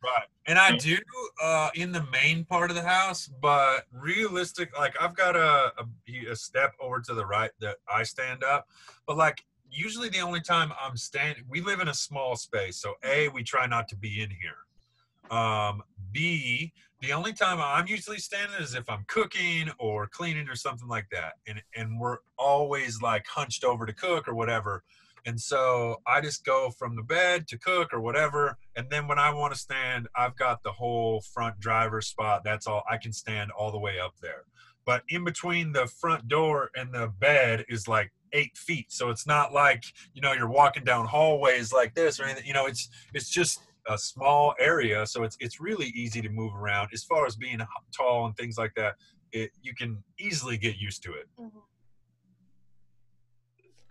right. 0.02 0.26
And 0.46 0.58
i 0.58 0.76
do 0.76 0.98
uh 1.42 1.70
in 1.74 1.92
the 1.92 2.04
main 2.12 2.44
part 2.44 2.70
of 2.70 2.76
the 2.76 2.82
house 2.82 3.30
but 3.40 3.86
realistic 3.92 4.76
like 4.78 4.94
i've 5.00 5.16
got 5.16 5.36
a, 5.36 5.72
a 5.78 6.30
a 6.30 6.36
step 6.36 6.72
over 6.80 7.00
to 7.00 7.14
the 7.14 7.24
right 7.24 7.50
that 7.60 7.76
i 7.92 8.02
stand 8.02 8.44
up 8.44 8.68
but 9.06 9.16
like 9.16 9.44
usually 9.70 10.08
the 10.08 10.20
only 10.20 10.40
time 10.40 10.72
i'm 10.80 10.96
standing 10.96 11.44
we 11.48 11.60
live 11.60 11.80
in 11.80 11.88
a 11.88 11.94
small 11.94 12.36
space 12.36 12.76
so 12.76 12.94
a 13.04 13.28
we 13.28 13.42
try 13.42 13.66
not 13.66 13.88
to 13.88 13.96
be 13.96 14.22
in 14.22 14.30
here. 14.30 15.36
Um 15.36 15.82
b 16.12 16.72
the 17.00 17.12
only 17.12 17.32
time 17.32 17.58
i'm 17.60 17.86
usually 17.86 18.18
standing 18.18 18.60
is 18.60 18.74
if 18.74 18.88
i'm 18.90 19.04
cooking 19.08 19.70
or 19.78 20.06
cleaning 20.06 20.48
or 20.48 20.54
something 20.54 20.88
like 20.88 21.06
that 21.10 21.34
and 21.46 21.62
and 21.74 21.98
we're 21.98 22.18
always 22.38 23.00
like 23.00 23.26
hunched 23.26 23.64
over 23.64 23.86
to 23.86 23.92
cook 23.92 24.28
or 24.28 24.34
whatever 24.34 24.84
and 25.24 25.40
so 25.40 25.96
I 26.06 26.20
just 26.20 26.44
go 26.44 26.70
from 26.70 26.96
the 26.96 27.02
bed 27.02 27.46
to 27.48 27.58
cook 27.58 27.92
or 27.92 28.00
whatever. 28.00 28.58
And 28.76 28.88
then 28.90 29.06
when 29.06 29.18
I 29.18 29.32
want 29.32 29.52
to 29.54 29.58
stand, 29.58 30.08
I've 30.16 30.36
got 30.36 30.62
the 30.62 30.72
whole 30.72 31.20
front 31.32 31.60
driver 31.60 32.00
spot. 32.00 32.42
That's 32.44 32.66
all. 32.66 32.82
I 32.90 32.96
can 32.96 33.12
stand 33.12 33.50
all 33.52 33.70
the 33.70 33.78
way 33.78 34.00
up 34.00 34.14
there. 34.20 34.44
But 34.84 35.02
in 35.08 35.24
between 35.24 35.72
the 35.72 35.86
front 35.86 36.26
door 36.26 36.70
and 36.74 36.92
the 36.92 37.12
bed 37.20 37.64
is 37.68 37.86
like 37.86 38.12
eight 38.32 38.56
feet. 38.56 38.86
So 38.90 39.10
it's 39.10 39.26
not 39.26 39.52
like, 39.52 39.84
you 40.12 40.20
know, 40.20 40.32
you're 40.32 40.48
walking 40.48 40.84
down 40.84 41.06
hallways 41.06 41.72
like 41.72 41.94
this 41.94 42.18
or 42.18 42.24
anything. 42.24 42.46
You 42.46 42.54
know, 42.54 42.66
it's 42.66 42.88
it's 43.14 43.28
just 43.30 43.60
a 43.88 43.96
small 43.96 44.54
area. 44.58 45.06
So 45.06 45.22
it's 45.22 45.36
it's 45.38 45.60
really 45.60 45.86
easy 45.94 46.20
to 46.22 46.28
move 46.28 46.54
around. 46.56 46.88
As 46.92 47.04
far 47.04 47.26
as 47.26 47.36
being 47.36 47.60
tall 47.96 48.26
and 48.26 48.36
things 48.36 48.58
like 48.58 48.72
that, 48.74 48.94
it, 49.32 49.50
you 49.62 49.74
can 49.74 50.02
easily 50.18 50.56
get 50.56 50.76
used 50.78 51.02
to 51.04 51.12
it. 51.12 51.28
Mhm. 51.40 51.62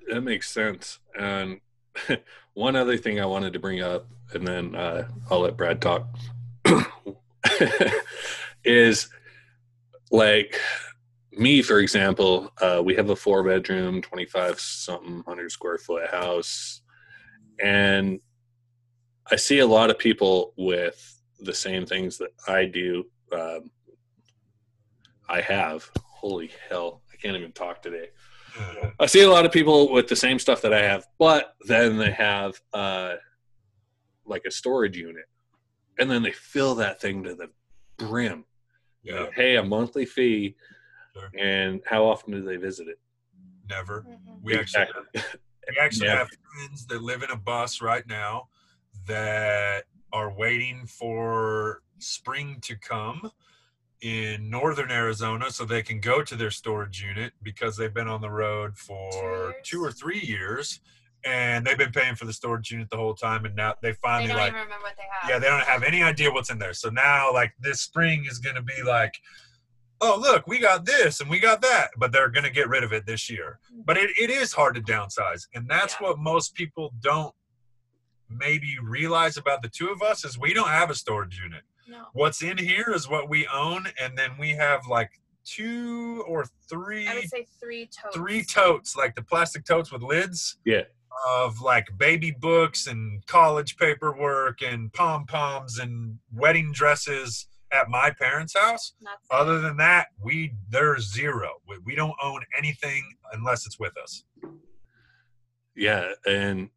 That 0.10 0.22
makes 0.22 0.50
sense. 0.50 1.00
And 1.18 1.60
one 2.54 2.76
other 2.76 2.98
thing 2.98 3.20
I 3.20 3.26
wanted 3.26 3.54
to 3.54 3.60
bring 3.60 3.82
up, 3.82 4.08
and 4.34 4.48
then 4.48 4.76
uh, 4.76 5.08
I'll 5.30 5.42
let 5.42 5.58
Brad 5.58 5.82
talk, 5.82 6.08
is 8.64 9.10
like 10.12 10.60
me, 11.32 11.62
for 11.62 11.80
example, 11.80 12.52
uh, 12.62 12.82
we 12.84 12.96
have 12.96 13.10
a 13.10 13.16
four 13.16 13.44
bedroom, 13.44 14.02
25 14.02 14.60
something 14.60 15.24
hundred 15.26 15.52
square 15.52 15.78
foot 15.78 16.10
house. 16.10 16.82
And 17.64 18.20
I 19.30 19.36
see 19.38 19.60
a 19.60 19.68
lot 19.68 19.90
of 19.90 19.98
people 19.98 20.54
with 20.58 21.22
the 21.40 21.54
same 21.54 21.86
things 21.86 22.18
that 22.18 22.32
I 22.48 22.66
do. 22.66 23.06
Um, 23.32 23.72
I 25.30 25.42
have. 25.42 25.90
Holy 26.00 26.52
hell! 26.70 27.02
I 27.12 27.16
can't 27.16 27.38
even 27.38 27.54
talk 27.54 27.82
today. 27.82 28.10
I 29.00 29.06
see 29.06 29.22
a 29.22 29.30
lot 29.30 29.46
of 29.46 29.52
people 29.52 29.92
with 29.92 30.08
the 30.08 30.16
same 30.16 30.40
stuff 30.40 30.62
that 30.62 30.74
I 30.74 30.82
have, 30.82 31.08
but 31.18 31.56
then 31.68 31.98
they 31.98 32.12
have 32.12 32.60
uh, 32.74 33.16
like 34.26 34.44
a 34.46 34.52
storage 34.52 34.98
unit, 34.98 35.26
and 35.98 36.10
then 36.10 36.22
they 36.24 36.32
fill 36.32 36.76
that 36.76 37.02
thing 37.02 37.24
to 37.24 37.36
the 37.36 37.50
brim. 37.98 38.46
Yeah, 39.04 39.26
Pay 39.32 39.56
a 39.56 39.64
monthly 39.64 40.06
fee, 40.06 40.56
Sure. 41.14 41.32
and 41.38 41.82
how 41.86 42.06
often 42.06 42.32
do 42.34 42.42
they 42.44 42.58
visit 42.58 42.88
it? 42.88 43.00
never. 43.70 44.02
Mhm. 44.02 44.42
We 44.42 44.56
actually 44.58 44.84
Exactly. 44.84 45.22
We 45.70 45.78
actually 45.80 46.08
Yeah. 46.08 46.18
have 46.18 46.30
friends 46.54 46.86
that 46.88 47.02
live 47.02 47.24
in 47.24 47.30
a 47.32 47.38
bus 47.38 47.82
right 47.82 48.06
now 48.06 48.50
that 49.06 49.86
are 50.12 50.30
waiting 50.34 50.86
for 50.86 51.82
spring 52.00 52.60
to 52.62 52.76
come 52.76 53.32
in 54.02 54.50
northern 54.50 54.90
Arizona 54.92 55.52
so 55.52 55.64
they 55.64 55.84
can 55.84 56.00
go 56.00 56.24
to 56.24 56.36
their 56.36 56.50
storage 56.52 57.02
unit 57.04 57.34
because 57.44 57.78
they've 57.78 57.94
been 57.94 58.08
on 58.08 58.22
the 58.22 58.30
road 58.30 58.78
for 58.78 59.12
years? 59.14 59.54
two 59.64 59.84
or 59.84 59.92
three 59.92 60.20
years 60.20 60.80
and 61.24 61.66
they've 61.66 61.78
been 61.78 61.92
paying 61.92 62.16
for 62.16 62.26
the 62.26 62.34
storage 62.34 62.72
unit 62.72 62.90
the 62.90 62.98
whole 62.98 63.14
time 63.14 63.46
and 63.46 63.56
now 63.56 63.76
they 63.82 63.92
They 63.92 63.98
finally 64.02 64.28
don't 64.30 64.38
like 64.38 64.50
even 64.54 64.62
remember 64.62 64.84
what 64.84 64.96
they 64.98 65.04
have. 65.22 65.30
yeah 65.30 65.38
they 65.38 65.48
don't 65.48 65.62
have 65.68 65.84
any 65.84 66.02
idea 66.02 66.32
what's 66.32 66.50
in 66.50 66.58
there 66.58 66.74
so 66.74 66.90
now 66.90 67.32
like 67.32 67.54
this 67.60 67.82
spring 67.82 68.26
is 68.28 68.40
going 68.40 68.56
to 68.56 68.64
be 68.64 68.82
like 68.84 69.14
oh 70.02 70.18
look 70.20 70.48
we 70.48 70.58
got 70.58 70.84
this 70.84 71.22
and 71.22 71.30
we 71.30 71.40
got 71.40 71.62
that 71.62 71.92
but 71.98 72.12
they're 72.12 72.30
going 72.30 72.44
to 72.44 72.50
get 72.50 72.68
rid 72.70 72.84
of 72.84 72.92
it 72.92 73.06
this 73.06 73.30
year 73.30 73.60
mm-hmm. 73.72 73.82
but 73.86 73.98
it, 73.98 74.10
it 74.20 74.32
is 74.32 74.52
hard 74.52 74.74
to 74.74 74.82
downsize 74.82 75.48
and 75.54 75.68
that's 75.70 75.96
Yeah. 76.02 76.08
what 76.08 76.18
most 76.18 76.56
people 76.56 76.92
don't 77.02 77.36
maybe 78.28 78.78
realize 78.82 79.38
about 79.38 79.62
the 79.62 79.70
two 79.70 79.90
of 79.90 80.02
us 80.02 80.26
is 80.26 80.40
we 80.40 80.54
don't 80.56 80.70
have 80.70 80.90
a 80.90 80.96
storage 80.96 81.40
unit 81.40 81.62
No. 81.92 82.06
what's 82.14 82.42
in 82.42 82.58
here 82.58 82.92
is 82.94 83.08
what 83.10 83.30
we 83.30 83.46
own 83.48 83.86
and 84.02 84.18
then 84.18 84.32
we 84.40 84.50
have 84.52 84.88
like 84.88 85.12
two 85.44 86.24
or 86.28 86.46
three 86.70 87.08
I 87.08 87.16
would 87.16 87.30
say 87.30 87.46
three 87.60 87.86
totes. 87.88 88.16
three 88.16 88.44
totes 88.44 88.96
like 88.96 89.14
the 89.16 89.24
plastic 89.24 89.66
totes 89.66 89.92
with 89.92 90.02
lids 90.02 90.58
Yeah. 90.66 90.84
of 91.28 91.60
like 91.62 91.88
baby 91.98 92.32
books 92.32 92.88
and 92.88 93.26
college 93.28 93.76
paperwork 93.78 94.62
and 94.62 94.92
pom 94.94 95.26
poms 95.26 95.80
and 95.80 96.18
wedding 96.34 96.72
dresses 96.72 97.48
at 97.74 97.90
my 97.90 98.12
parents' 98.12 98.54
house. 98.56 98.94
That's 99.02 99.24
it. 99.30 99.34
Other 99.34 99.60
than 99.62 99.78
that, 99.78 100.08
we 100.22 100.54
there's 100.70 101.12
zero. 101.14 101.50
We, 101.68 101.78
we 101.86 101.96
don't 101.96 102.16
own 102.22 102.42
anything 102.58 103.02
unless 103.34 103.66
it's 103.66 103.80
with 103.80 103.94
us. 103.98 104.24
Yeah, 105.76 106.12
and 106.26 106.70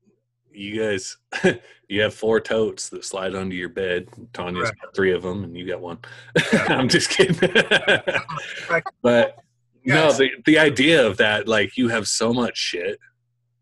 you 0.55 0.81
guys, 0.81 1.17
you 1.89 2.01
have 2.03 2.15
four 2.15 2.41
totes 2.41 2.89
that 2.91 3.05
slide 3.05 3.35
under 3.35 3.55
your 3.55 3.69
bed. 3.69 4.09
Tanya's 4.33 4.71
Correct. 4.71 4.81
got 4.83 4.95
three 4.95 5.13
of 5.13 5.23
them, 5.23 5.45
and 5.45 5.57
you 5.57 5.67
got 5.67 5.81
one. 5.81 5.99
I'm 6.69 6.89
just 6.89 7.11
kidding. 7.11 7.37
but 9.03 9.39
no, 9.85 10.13
the 10.13 10.31
the 10.47 10.59
idea 10.59 11.07
of 11.07 11.17
that, 11.19 11.47
like, 11.49 11.77
you 11.77 11.89
have 11.89 12.07
so 12.09 12.33
much 12.33 12.57
shit, 12.57 12.99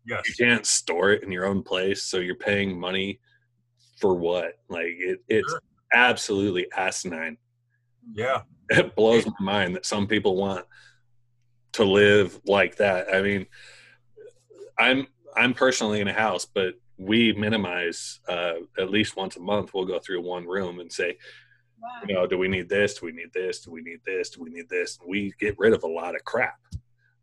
Yes. 0.05 0.21
you 0.27 0.45
can't 0.45 0.65
store 0.65 1.11
it 1.11 1.23
in 1.23 1.31
your 1.31 1.45
own 1.45 1.63
place, 1.63 2.03
so 2.03 2.17
you're 2.19 2.35
paying 2.35 2.79
money 2.79 3.19
for 3.99 4.15
what? 4.15 4.53
Like, 4.69 4.95
it 4.99 5.19
it's 5.27 5.49
Sure. 5.49 5.61
absolutely 5.93 6.67
asinine. 6.75 7.37
Yeah. 8.13 8.41
It 8.69 8.95
blows 8.95 9.25
my 9.25 9.33
mind 9.39 9.75
that 9.75 9.85
some 9.85 10.07
people 10.07 10.35
want 10.35 10.65
to 11.73 11.83
live 11.83 12.39
like 12.45 12.77
that. 12.77 13.13
I 13.13 13.21
mean, 13.21 13.45
I'm 14.79 15.07
I'm 15.35 15.53
personally 15.53 15.99
in 15.99 16.07
a 16.07 16.13
house, 16.13 16.45
but 16.45 16.75
we 16.97 17.33
minimize 17.33 18.19
uh, 18.27 18.53
at 18.77 18.89
least 18.91 19.15
once 19.17 19.35
a 19.35 19.39
month. 19.39 19.73
We'll 19.73 19.85
go 19.85 19.99
through 19.99 20.21
one 20.21 20.45
room 20.47 20.79
and 20.79 20.91
say, 20.91 21.17
Wow. 21.81 21.89
you 22.07 22.13
know, 22.13 22.27
do 22.27 22.37
we 22.37 22.47
need 22.47 22.69
this? 22.69 22.93
Do 22.93 23.05
we 23.07 23.11
need 23.11 23.33
this? 23.33 23.59
Do 23.59 23.71
we 23.71 23.81
need 23.81 23.99
this? 24.05 24.29
Do 24.29 24.41
we 24.41 24.49
need 24.49 24.69
this? 24.69 24.97
We 25.05 25.33
get 25.39 25.55
rid 25.59 25.73
of 25.73 25.83
a 25.83 25.87
lot 25.87 26.15
of 26.15 26.23
crap. 26.23 26.55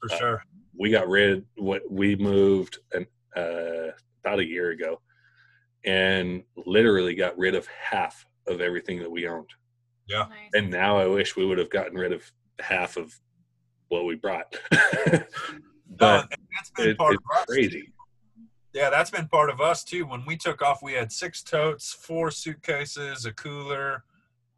For 0.01 0.13
Uh, 0.13 0.19
sure. 0.19 0.45
We 0.77 0.91
got 0.91 1.09
rid. 1.09 1.47
What 1.57 1.83
we 1.91 2.15
moved 2.17 2.79
an, 2.93 3.07
uh, 3.35 3.93
about 4.23 4.39
a 4.41 4.45
year 4.45 4.71
ago, 4.71 5.01
and 5.85 6.43
literally 6.57 7.15
got 7.15 7.39
rid 7.39 7.55
of 7.55 7.67
half 7.69 8.27
of 8.47 8.61
everything 8.61 8.99
that 8.99 9.11
we 9.11 9.27
owned. 9.27 9.49
Yeah. 10.07 10.27
Nice. 10.29 10.51
And 10.55 10.71
now 10.71 10.99
I 10.99 11.07
wish 11.07 11.37
we 11.37 11.47
would 11.47 11.59
have 11.59 11.71
gotten 11.71 11.95
rid 11.97 12.13
of 12.13 12.31
half 12.61 12.97
of 12.99 13.15
what 13.89 14.05
we 14.05 14.17
brought. 14.17 14.55
But 15.97 16.29
and 16.33 16.41
that's 16.57 16.71
been 16.77 16.89
it, 16.91 16.99
part 16.99 17.15
it's 17.15 17.23
of 17.31 17.37
us. 17.39 17.45
crazy. 17.47 17.93
Yeah, 18.73 18.91
that's 18.91 19.11
been 19.11 19.27
part 19.29 19.51
of 19.51 19.61
us 19.61 19.83
too. 19.85 20.07
When 20.07 20.25
we 20.25 20.37
took 20.37 20.63
off, 20.63 20.83
we 20.83 20.93
had 20.93 21.11
six 21.11 21.43
totes, 21.43 21.93
four 21.93 22.31
suitcases, 22.31 23.25
a 23.27 23.33
cooler, 23.33 24.05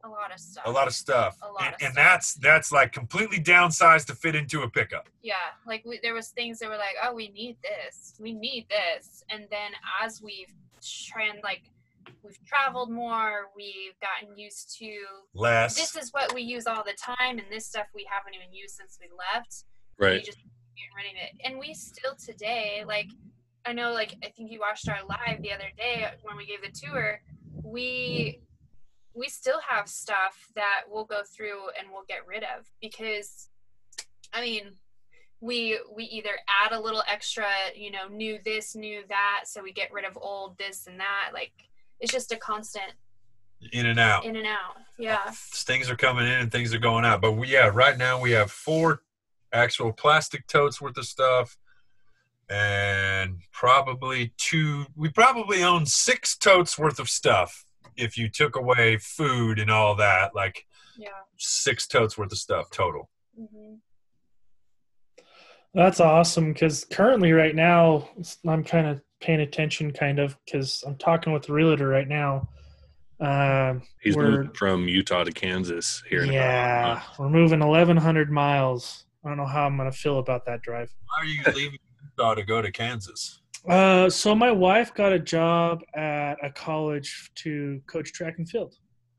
a 0.05 0.09
lot 0.09 0.33
of 0.35 0.41
stuff. 0.41 0.65
a 0.67 0.71
lot 0.71 0.87
of 0.89 0.95
stuff. 0.95 1.39
A 1.43 1.47
lot 1.53 1.65
and, 1.65 1.75
of 1.75 1.81
and 1.81 1.93
stuff. 1.93 1.95
that's 1.95 2.35
that's 2.35 2.73
like 2.73 2.93
completely 2.93 3.39
downsized 3.39 4.07
to 4.07 4.15
fit 4.15 4.35
into 4.35 4.63
a 4.63 4.69
pickup. 4.69 5.09
yeah 5.23 5.35
like 5.67 5.85
we, 5.87 6.01
there 6.03 6.13
was 6.15 6.29
things 6.29 6.59
that 6.59 6.69
were 6.69 6.77
like 6.77 6.97
oh 7.05 7.15
we 7.15 7.29
need 7.29 7.57
this 7.63 8.15
we 8.21 8.33
need 8.33 8.67
this 8.69 9.23
and 9.31 9.47
then 9.51 9.71
as 10.03 10.21
we've 10.21 10.53
trend 10.83 11.39
like 11.45 11.63
we've 12.25 12.39
traveled 12.45 12.91
more 12.91 13.47
we've 13.57 13.95
gotten 14.01 14.37
used 14.37 14.77
to 14.77 14.93
Less. 15.35 15.77
this 15.77 15.95
is 15.95 16.11
what 16.13 16.35
we 16.35 16.43
use 16.43 16.67
all 16.67 16.83
the 16.85 16.97
time 17.01 17.39
and 17.39 17.45
this 17.49 17.67
stuff 17.67 17.87
we 17.95 18.05
haven't 18.11 18.35
even 18.35 18.53
used 18.53 18.75
since 18.75 18.99
we 19.01 19.07
left 19.17 19.65
Right. 19.99 20.15
you 20.15 20.21
just 20.27 20.39
get 20.39 20.91
rid 20.97 21.07
of 21.07 21.13
it 21.17 21.41
and 21.49 21.61
we 21.61 21.73
still 21.75 22.17
today 22.17 22.83
like 22.89 23.07
i 23.67 23.73
know 23.73 23.93
like 23.93 24.17
i 24.25 24.29
think 24.29 24.51
you 24.51 24.61
watched 24.61 24.89
our 24.89 24.99
live 25.09 25.43
the 25.43 25.53
other 25.53 25.71
day 25.77 26.07
when 26.23 26.37
we 26.37 26.47
gave 26.47 26.63
the 26.63 26.87
tour. 26.87 27.21
We 27.65 28.41
we 29.15 29.29
still 29.29 29.61
have 29.69 29.89
stuff 29.89 30.49
that 30.57 30.83
we'll 30.89 31.05
go 31.05 31.23
through 31.23 31.69
and 31.79 31.89
we'll 31.93 32.05
get 32.09 32.27
rid 32.27 32.43
of 32.43 32.71
because 32.81 33.49
i 34.33 34.41
mean 34.41 34.73
we 35.43 35.79
we 35.95 36.05
either 36.05 36.31
add 36.65 36.73
a 36.73 36.81
little 36.81 37.03
extra 37.11 37.47
you 37.75 37.91
know 37.91 38.09
new 38.09 38.39
this 38.45 38.75
new 38.77 39.03
that 39.09 39.43
so 39.45 39.61
we 39.63 39.73
get 39.73 39.93
rid 39.93 40.05
of 40.05 40.17
old 40.17 40.57
this 40.57 40.87
and 40.87 40.99
that. 41.01 41.31
Like 41.35 41.53
it's 42.01 42.13
just 42.13 42.33
a 42.33 42.37
constant 42.37 42.93
in 43.73 43.87
and 43.87 43.99
out. 43.99 44.25
in 44.25 44.37
and 44.37 44.47
out. 44.47 44.77
Yeah. 44.99 45.31
Things 45.33 45.91
are 45.91 45.97
coming 45.97 46.27
in 46.27 46.33
and 46.33 46.53
things 46.53 46.73
are 46.73 46.79
going 46.79 47.05
out. 47.05 47.21
But 47.21 47.33
we, 47.33 47.49
yeah, 47.49 47.71
right 47.73 47.99
now 47.99 48.21
we 48.21 48.33
have 48.33 48.51
four 48.51 49.03
actual 49.53 49.93
plastic 49.93 50.47
totes 50.47 50.81
worth 50.81 50.97
of 50.97 51.07
stuff, 51.07 51.57
and 52.53 53.39
probably 53.53 54.33
two. 54.37 54.85
We 54.95 55.09
probably 55.09 55.63
own 55.63 55.87
six 55.87 56.37
totes 56.37 56.79
worth 56.79 56.99
of 56.99 57.09
stuff 57.09 57.65
if 57.97 58.19
you 58.19 58.29
took 58.29 58.57
away 58.57 58.99
food 58.99 59.59
and 59.59 59.71
all 59.71 59.95
that. 59.97 60.35
Like 60.35 60.67
yeah 60.97 61.09
six 61.43 61.87
totes 61.87 62.17
worth 62.17 62.33
of 62.33 62.39
stuff 62.39 62.71
total. 62.71 63.09
hmm 63.37 63.75
That's 65.75 66.01
awesome 66.01 66.53
because 66.53 66.85
currently, 66.85 67.33
right 67.33 67.55
now, 67.55 68.09
I'm 68.47 68.65
kind 68.65 68.87
of 68.87 69.01
paying 69.21 69.41
attention, 69.41 69.93
kind 69.93 70.19
of, 70.19 70.37
because 70.45 70.85
I'm 70.87 70.97
talking 70.97 71.33
with 71.33 71.45
the 71.45 71.53
realtor 71.53 71.89
right 71.89 72.09
now. 72.09 72.49
Um, 73.21 73.83
He's 74.01 74.17
we're, 74.17 74.31
moving 74.31 74.53
from 74.55 74.89
Utah 74.89 75.25
to 75.25 75.33
Kansas 75.33 76.03
here. 76.09 76.23
in 76.23 76.31
about 76.31 76.35
a 76.35 76.43
yeah, 76.43 77.03
we're 77.19 77.29
moving 77.29 77.61
1,100 77.61 78.31
miles. 78.31 79.05
I 79.25 79.29
don't 79.29 79.39
know 79.39 79.47
how 79.47 79.65
I'm 79.67 79.77
gonna 79.77 79.93
feel 79.93 80.19
about 80.19 80.45
that 80.47 80.63
drive. 80.63 80.93
Why 81.07 81.23
are 81.23 81.27
you 81.27 81.43
leaving 81.55 81.79
Utah 82.19 82.35
to 82.35 82.43
go 82.45 82.63
to 82.63 82.71
Kansas? 82.71 83.41
Uh, 83.69 84.11
so 84.11 84.35
my 84.35 84.51
wife 84.51 84.93
got 84.95 85.13
a 85.13 85.19
job 85.19 85.83
at 85.95 86.35
a 86.45 86.51
college 86.51 87.31
to 87.37 87.81
coach 87.87 88.13
track 88.13 88.35
and 88.39 88.49
field. 88.49 88.75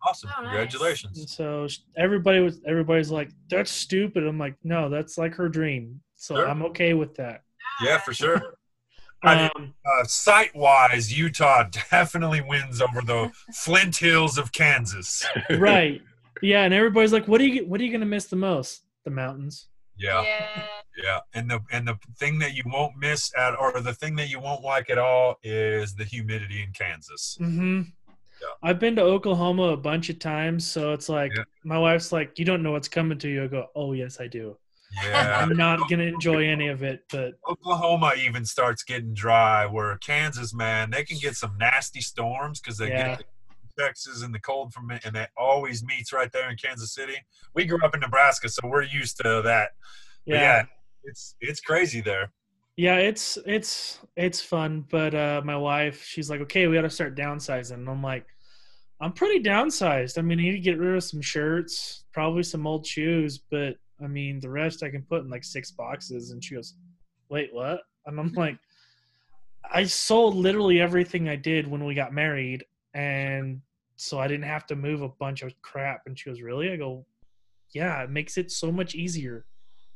Awesome! 0.05 0.29
Oh, 0.37 0.41
nice. 0.41 0.49
Congratulations. 0.51 1.33
so 1.33 1.65
everybody 1.97 2.39
was 2.41 2.59
everybody's 2.67 3.09
like, 3.09 3.29
"That's 3.49 3.71
stupid." 3.71 4.25
I'm 4.27 4.37
like, 4.37 4.55
"No, 4.63 4.89
that's 4.89 5.17
like 5.17 5.33
her 5.35 5.47
dream." 5.47 6.01
So 6.15 6.35
Sure. 6.35 6.49
I'm 6.49 6.61
okay 6.63 6.93
with 6.93 7.15
that. 7.15 7.43
Yeah, 7.81 7.99
for 7.99 8.13
sure. 8.13 8.41
I 9.23 9.43
mean, 9.43 9.49
Um, 9.55 9.73
uh, 9.85 10.03
site 10.03 10.53
wise, 10.53 11.17
Utah 11.17 11.63
definitely 11.91 12.41
wins 12.41 12.81
over 12.81 13.01
the 13.01 13.31
Flint 13.53 13.95
Hills 13.95 14.37
of 14.37 14.51
Kansas. 14.51 15.25
right. 15.51 16.01
Yeah, 16.41 16.63
and 16.65 16.73
everybody's 16.73 17.13
like, 17.13 17.29
"What 17.29 17.39
are 17.39 17.45
you? 17.47 17.65
What 17.65 17.79
are 17.79 17.85
you 17.85 17.91
gonna 17.93 18.05
miss 18.05 18.25
the 18.25 18.35
most? 18.35 18.81
The 19.05 19.11
mountains." 19.11 19.69
Yeah, 19.95 20.21
yeah 20.23 20.65
yeah. 20.97 21.19
And 21.33 21.49
the 21.49 21.59
and 21.71 21.87
the 21.87 21.97
thing 22.17 22.39
that 22.39 22.53
you 22.53 22.63
won't 22.65 22.97
miss 22.97 23.31
at, 23.37 23.57
or 23.59 23.79
the 23.81 23.93
thing 23.93 24.15
that 24.17 24.29
you 24.29 24.39
won't 24.39 24.61
like 24.61 24.89
at 24.89 24.97
all, 24.97 25.37
is 25.43 25.95
the 25.95 26.03
humidity 26.03 26.61
in 26.61 26.71
Kansas. 26.73 27.37
hmm 27.39 27.81
Yeah. 28.41 28.47
I've 28.61 28.79
been 28.79 28.95
to 28.97 29.01
Oklahoma 29.01 29.69
a 29.69 29.77
bunch 29.77 30.09
of 30.09 30.19
times, 30.19 30.67
so 30.67 30.91
it's 30.93 31.09
like 31.09 31.31
Yeah. 31.35 31.43
my 31.63 31.77
wife's 31.77 32.11
like, 32.11 32.37
"You 32.37 32.45
don't 32.45 32.61
know 32.63 32.71
what's 32.73 32.89
coming 32.89 33.17
to 33.19 33.29
you." 33.29 33.43
I 33.43 33.47
go, 33.47 33.67
"Oh 33.75 33.93
yes, 33.93 34.19
I 34.19 34.27
do. 34.27 34.57
Yeah, 35.01 35.39
I'm 35.39 35.55
not 35.57 35.89
gonna 35.89 36.03
enjoy 36.03 36.47
any 36.47 36.67
of 36.67 36.83
it." 36.83 37.05
But 37.09 37.35
Oklahoma 37.49 38.13
even 38.17 38.45
starts 38.45 38.83
getting 38.83 39.13
dry. 39.13 39.65
Where 39.65 39.97
Kansas, 39.97 40.53
man, 40.53 40.91
they 40.91 41.03
can 41.03 41.17
get 41.17 41.35
some 41.35 41.57
nasty 41.57 42.01
storms 42.01 42.59
because 42.59 42.77
they 42.77 42.89
Yeah. 42.89 43.15
get 43.15 43.25
Texas 43.75 44.21
and 44.21 44.35
the 44.35 44.39
cold 44.39 44.71
from 44.71 44.91
it, 44.91 45.03
and 45.03 45.15
it 45.15 45.29
always 45.35 45.83
meets 45.83 46.13
right 46.13 46.31
there 46.31 46.47
in 46.49 46.57
Kansas 46.57 46.93
City. 46.93 47.17
We 47.55 47.65
grew 47.65 47.83
up 47.83 47.95
in 47.95 48.01
Nebraska, 48.01 48.49
so 48.49 48.67
we're 48.67 48.83
used 48.83 49.17
to 49.23 49.41
that. 49.43 49.71
Yeah, 50.25 50.35
yeah, 50.41 50.65
it's 51.03 51.35
it's 51.41 51.61
crazy 51.61 52.01
there. 52.01 52.31
Yeah, 52.77 52.97
it's 52.97 53.37
it's 53.45 53.99
it's 54.15 54.41
fun, 54.41 54.85
but 54.89 55.13
uh 55.13 55.41
my 55.45 55.55
wife, 55.57 56.03
she's 56.03 56.29
like, 56.29 56.41
"Okay, 56.41 56.67
we 56.67 56.75
got 56.75 56.81
to 56.81 56.89
start 56.89 57.15
downsizing." 57.15 57.73
And 57.75 57.89
I'm 57.89 58.01
like, 58.01 58.25
"I'm 58.99 59.13
pretty 59.13 59.43
downsized. 59.43 60.17
I 60.17 60.21
mean, 60.21 60.39
I 60.39 60.43
need 60.43 60.51
to 60.53 60.59
get 60.59 60.79
rid 60.79 60.95
of 60.95 61.03
some 61.03 61.21
shirts, 61.21 62.05
probably 62.13 62.43
some 62.43 62.65
old 62.65 62.85
shoes, 62.87 63.37
but 63.51 63.75
I 64.03 64.07
mean, 64.07 64.39
the 64.39 64.49
rest 64.49 64.81
I 64.83 64.89
can 64.89 65.03
put 65.03 65.21
in 65.23 65.29
like 65.29 65.43
six 65.43 65.71
boxes." 65.71 66.31
And 66.31 66.43
she 66.43 66.55
goes, 66.55 66.75
"Wait, 67.29 67.53
what?" 67.53 67.81
And 68.07 68.19
I'm 68.19 68.33
like, 68.33 68.57
"I 69.71 69.83
sold 69.85 70.35
literally 70.35 70.81
everything 70.81 71.29
I 71.29 71.35
did 71.35 71.67
when 71.67 71.85
we 71.85 71.93
got 71.93 72.11
married, 72.13 72.65
and 72.93 73.61
so 73.97 74.19
I 74.19 74.27
didn't 74.27 74.45
have 74.45 74.65
to 74.67 74.75
move 74.75 75.03
a 75.03 75.09
bunch 75.09 75.43
of 75.43 75.53
crap." 75.61 76.01
And 76.07 76.17
she 76.17 76.29
goes, 76.29 76.41
"Really?" 76.41 76.71
I 76.71 76.75
go, 76.77 77.05
"Yeah, 77.69 78.01
it 78.03 78.09
makes 78.09 78.37
it 78.37 78.49
so 78.51 78.71
much 78.71 78.95
easier." 78.95 79.45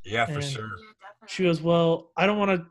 Yeah, 0.04 0.26
for 0.28 0.34
And- 0.34 0.44
sure. 0.44 0.70
Yeah, 1.28 1.36
definitely. 1.36 1.36
She 1.36 1.44
goes, 1.44 1.62
"Well, 1.62 2.12
I 2.18 2.26
don't 2.26 2.38
want 2.38 2.52
to." 2.52 2.68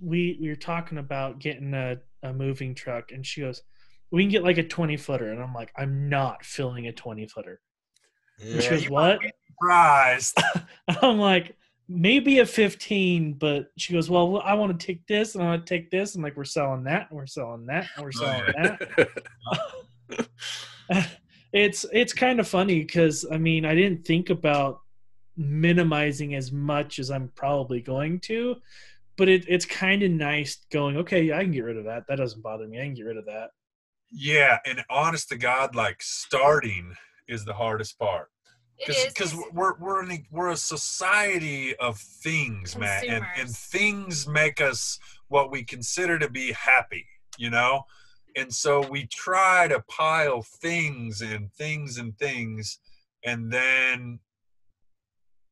We 0.00 0.38
we 0.40 0.48
were 0.48 0.56
talking 0.56 0.98
about 0.98 1.38
getting 1.38 1.74
a, 1.74 1.98
a 2.22 2.32
moving 2.32 2.74
truck, 2.74 3.12
and 3.12 3.26
she 3.26 3.40
goes, 3.42 3.62
"We 4.10 4.22
can 4.22 4.30
get 4.30 4.44
like 4.44 4.58
a 4.58 4.64
twenty 4.64 4.96
footer," 4.96 5.32
and 5.32 5.42
I'm 5.42 5.54
like, 5.54 5.72
"I'm 5.76 6.08
not 6.08 6.44
filling 6.44 6.86
a 6.88 6.92
twenty 6.92 7.26
footer." 7.26 7.60
And 8.52 8.62
she 8.62 8.70
Yeah, 8.70 8.70
goes, 8.70 8.88
"What?" 8.88 9.20
surprised. 9.48 10.38
I'm 11.02 11.18
like, 11.18 11.56
"Maybe 11.88 12.38
a 12.40 12.46
fifteen," 12.46 13.34
but 13.34 13.72
she 13.78 13.92
goes, 13.92 14.10
"Well, 14.10 14.40
I 14.44 14.54
want 14.54 14.78
to 14.78 14.86
take 14.86 15.06
this, 15.06 15.34
and 15.34 15.44
I 15.44 15.48
want 15.48 15.66
to 15.66 15.74
take 15.74 15.90
this," 15.90 16.14
and 16.14 16.24
like 16.24 16.36
we're 16.36 16.44
selling 16.44 16.84
that, 16.84 17.08
and 17.10 17.16
we're 17.18 17.26
selling 17.26 17.66
that, 17.66 17.90
and 17.96 18.04
we're 18.04 18.12
selling 18.12 18.44
that. 18.54 19.08
it's 21.52 21.86
it's 21.92 22.12
kind 22.12 22.40
of 22.40 22.48
funny 22.48 22.80
because 22.80 23.26
I 23.30 23.38
mean 23.38 23.64
I 23.64 23.74
didn't 23.74 24.04
think 24.06 24.30
about 24.30 24.80
minimizing 25.36 26.34
as 26.34 26.52
much 26.52 26.98
as 26.98 27.10
I'm 27.10 27.28
probably 27.34 27.80
going 27.80 28.20
to, 28.20 28.56
but 29.16 29.28
it, 29.28 29.44
it's 29.48 29.64
kind 29.64 30.02
of 30.02 30.10
nice 30.10 30.58
going. 30.70 30.96
Okay, 30.98 31.22
yeah, 31.22 31.38
I 31.38 31.42
can 31.42 31.52
get 31.52 31.64
rid 31.64 31.76
of 31.76 31.84
that. 31.84 32.04
That 32.08 32.16
doesn't 32.16 32.42
bother 32.42 32.66
me. 32.66 32.78
I 32.80 32.84
can 32.84 32.94
get 32.94 33.04
rid 33.04 33.16
of 33.16 33.26
that. 33.26 33.50
Yeah, 34.10 34.58
and 34.66 34.84
honest 34.88 35.28
to 35.30 35.36
God, 35.36 35.74
like 35.74 36.00
starting 36.02 36.94
is 37.28 37.44
the 37.44 37.52
hardest 37.54 37.98
part 37.98 38.30
It 38.78 38.90
is, 38.90 39.04
because 39.06 39.32
'cause- 39.32 39.42
we're 39.52 39.76
we're 39.78 40.02
in 40.04 40.12
a, 40.12 40.24
we're 40.30 40.50
a 40.50 40.56
society 40.56 41.74
of 41.76 41.98
things, 41.98 42.76
man, 42.76 43.04
and 43.08 43.24
and 43.36 43.50
things 43.50 44.28
make 44.28 44.60
us 44.60 44.98
what 45.28 45.50
we 45.50 45.64
consider 45.64 46.18
to 46.20 46.30
be 46.30 46.52
happy, 46.52 47.04
you 47.36 47.50
know, 47.50 47.84
and 48.36 48.54
so 48.54 48.86
we 48.88 49.06
try 49.06 49.66
to 49.66 49.80
pile 49.88 50.42
things 50.42 51.20
and 51.20 51.52
things 51.54 51.98
and 51.98 52.16
things, 52.16 52.78
and 53.24 53.50
then 53.52 54.20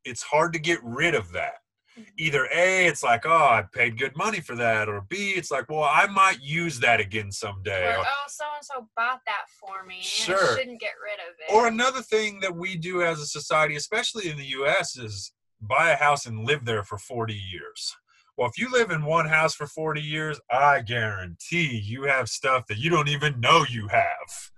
it's 0.05 0.23
hard 0.23 0.53
to 0.53 0.59
get 0.59 0.79
rid 0.83 1.15
of 1.15 1.31
that. 1.33 1.55
Mm-hmm. 1.97 2.09
Either 2.17 2.45
A, 2.53 2.85
it's 2.87 3.03
like, 3.03 3.25
oh, 3.25 3.31
I 3.31 3.63
paid 3.73 3.97
good 3.97 4.15
money 4.17 4.41
for 4.41 4.55
that, 4.55 4.89
or 4.89 5.05
B, 5.07 5.31
it's 5.31 5.49
like, 5.49 5.69
well, 5.69 5.83
I 5.83 6.07
might 6.07 6.41
use 6.41 6.79
that 6.81 6.99
again 6.99 7.31
someday. 7.31 7.85
Or, 7.93 7.99
or- 7.99 8.05
oh, 8.05 8.23
so 8.27 8.43
and 8.55 8.65
so 8.65 8.87
bought 8.97 9.21
that 9.25 9.45
for 9.59 9.85
me. 9.85 9.95
And 9.97 10.03
Sure. 10.03 10.53
I 10.53 10.57
shouldn't 10.57 10.81
get 10.81 10.93
rid 11.03 11.19
of 11.27 11.35
it. 11.39 11.53
Or 11.53 11.67
another 11.67 12.01
thing 12.01 12.39
that 12.41 12.55
we 12.55 12.75
do 12.75 13.01
as 13.01 13.19
a 13.19 13.25
society, 13.25 13.75
especially 13.75 14.29
in 14.29 14.37
the 14.37 14.45
US, 14.47 14.97
is 14.97 15.31
buy 15.61 15.91
a 15.91 15.95
house 15.95 16.25
and 16.25 16.45
live 16.45 16.65
there 16.65 16.83
for 16.83 16.97
40 16.97 17.33
years. 17.33 17.95
Well, 18.37 18.49
if 18.49 18.57
you 18.57 18.69
live 18.69 18.91
in 18.91 19.05
one 19.05 19.27
house 19.27 19.55
for 19.55 19.65
40 19.65 20.01
years, 20.01 20.41
I 20.51 20.81
guarantee 20.81 21.77
you 21.81 22.03
have 22.03 22.27
stuff 22.27 22.67
that 22.67 22.77
you 22.77 22.89
don't 22.89 23.07
even 23.07 23.39
know 23.39 23.65
you 23.69 23.87
have. 23.87 24.51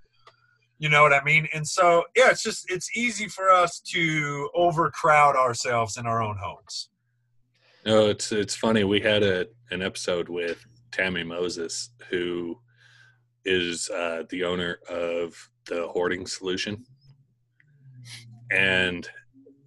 You 0.79 0.89
know 0.89 1.01
what 1.01 1.13
I 1.13 1.23
mean? 1.23 1.47
And 1.53 1.67
so, 1.67 2.03
yeah, 2.15 2.29
it's 2.29 2.43
just, 2.43 2.69
it's 2.69 2.95
easy 2.95 3.27
for 3.27 3.49
us 3.49 3.79
to 3.93 4.49
overcrowd 4.53 5.35
ourselves 5.35 5.97
in 5.97 6.05
our 6.05 6.21
own 6.21 6.37
homes. 6.37 6.89
No, 7.87 8.09
it's 8.09 8.33
it's 8.33 8.53
funny. 8.53 8.83
We 8.83 8.99
had 8.99 9.23
a 9.23 9.47
an 9.71 9.81
episode 9.81 10.27
with 10.27 10.65
Tammy 10.91 11.23
Moses, 11.23 11.91
who 12.09 12.59
is 13.45 13.89
uh, 13.89 14.23
the 14.29 14.43
owner 14.43 14.79
of 14.89 15.49
the 15.69 15.87
Hoarding 15.87 16.27
Solution, 16.27 16.83
and 18.51 19.09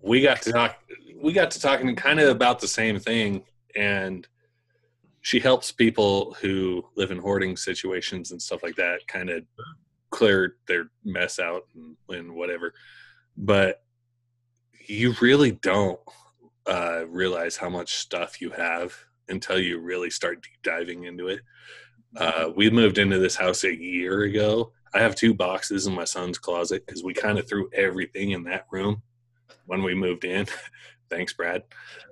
we 0.02 0.20
got 0.20 0.42
to 0.42 0.52
talk. 0.52 0.76
We 1.22 1.32
got 1.32 1.50
to 1.52 1.60
talking 1.60 1.96
kind 1.96 2.20
of 2.20 2.28
about 2.28 2.60
the 2.60 2.68
same 2.68 2.98
thing, 2.98 3.42
and 3.74 4.28
she 5.22 5.40
helps 5.40 5.72
people 5.72 6.36
who 6.42 6.84
live 6.96 7.12
in 7.12 7.18
hoarding 7.18 7.56
situations 7.56 8.32
and 8.32 8.42
stuff 8.42 8.62
like 8.62 8.76
that, 8.76 9.06
kind 9.08 9.30
of 9.30 9.44
clear 10.10 10.56
their 10.66 10.90
mess 11.04 11.38
out 11.38 11.62
and, 11.74 11.96
and 12.08 12.34
whatever. 12.34 12.74
But 13.36 13.82
you 14.86 15.14
really 15.20 15.52
don't 15.52 16.00
uh, 16.66 17.04
realize 17.08 17.56
how 17.56 17.68
much 17.68 17.94
stuff 17.94 18.40
you 18.40 18.50
have 18.50 18.94
until 19.28 19.58
you 19.58 19.78
really 19.78 20.10
start 20.10 20.42
deep 20.42 20.62
diving 20.62 21.04
into 21.04 21.28
it. 21.28 21.40
Uh, 22.16 22.50
we 22.56 22.68
moved 22.70 22.98
into 22.98 23.18
this 23.18 23.36
house 23.36 23.64
a 23.64 23.74
year 23.74 24.22
ago. 24.22 24.72
I 24.92 24.98
have 24.98 25.14
two 25.14 25.32
boxes 25.32 25.86
in 25.86 25.94
my 25.94 26.04
son's 26.04 26.38
closet 26.38 26.84
because 26.84 27.04
we 27.04 27.14
kind 27.14 27.38
of 27.38 27.48
threw 27.48 27.70
everything 27.72 28.32
in 28.32 28.42
that 28.44 28.66
room 28.72 29.02
when 29.66 29.82
we 29.82 29.94
moved 29.94 30.24
in. 30.24 30.46
Thanks, 31.10 31.32
Brad. 31.32 31.62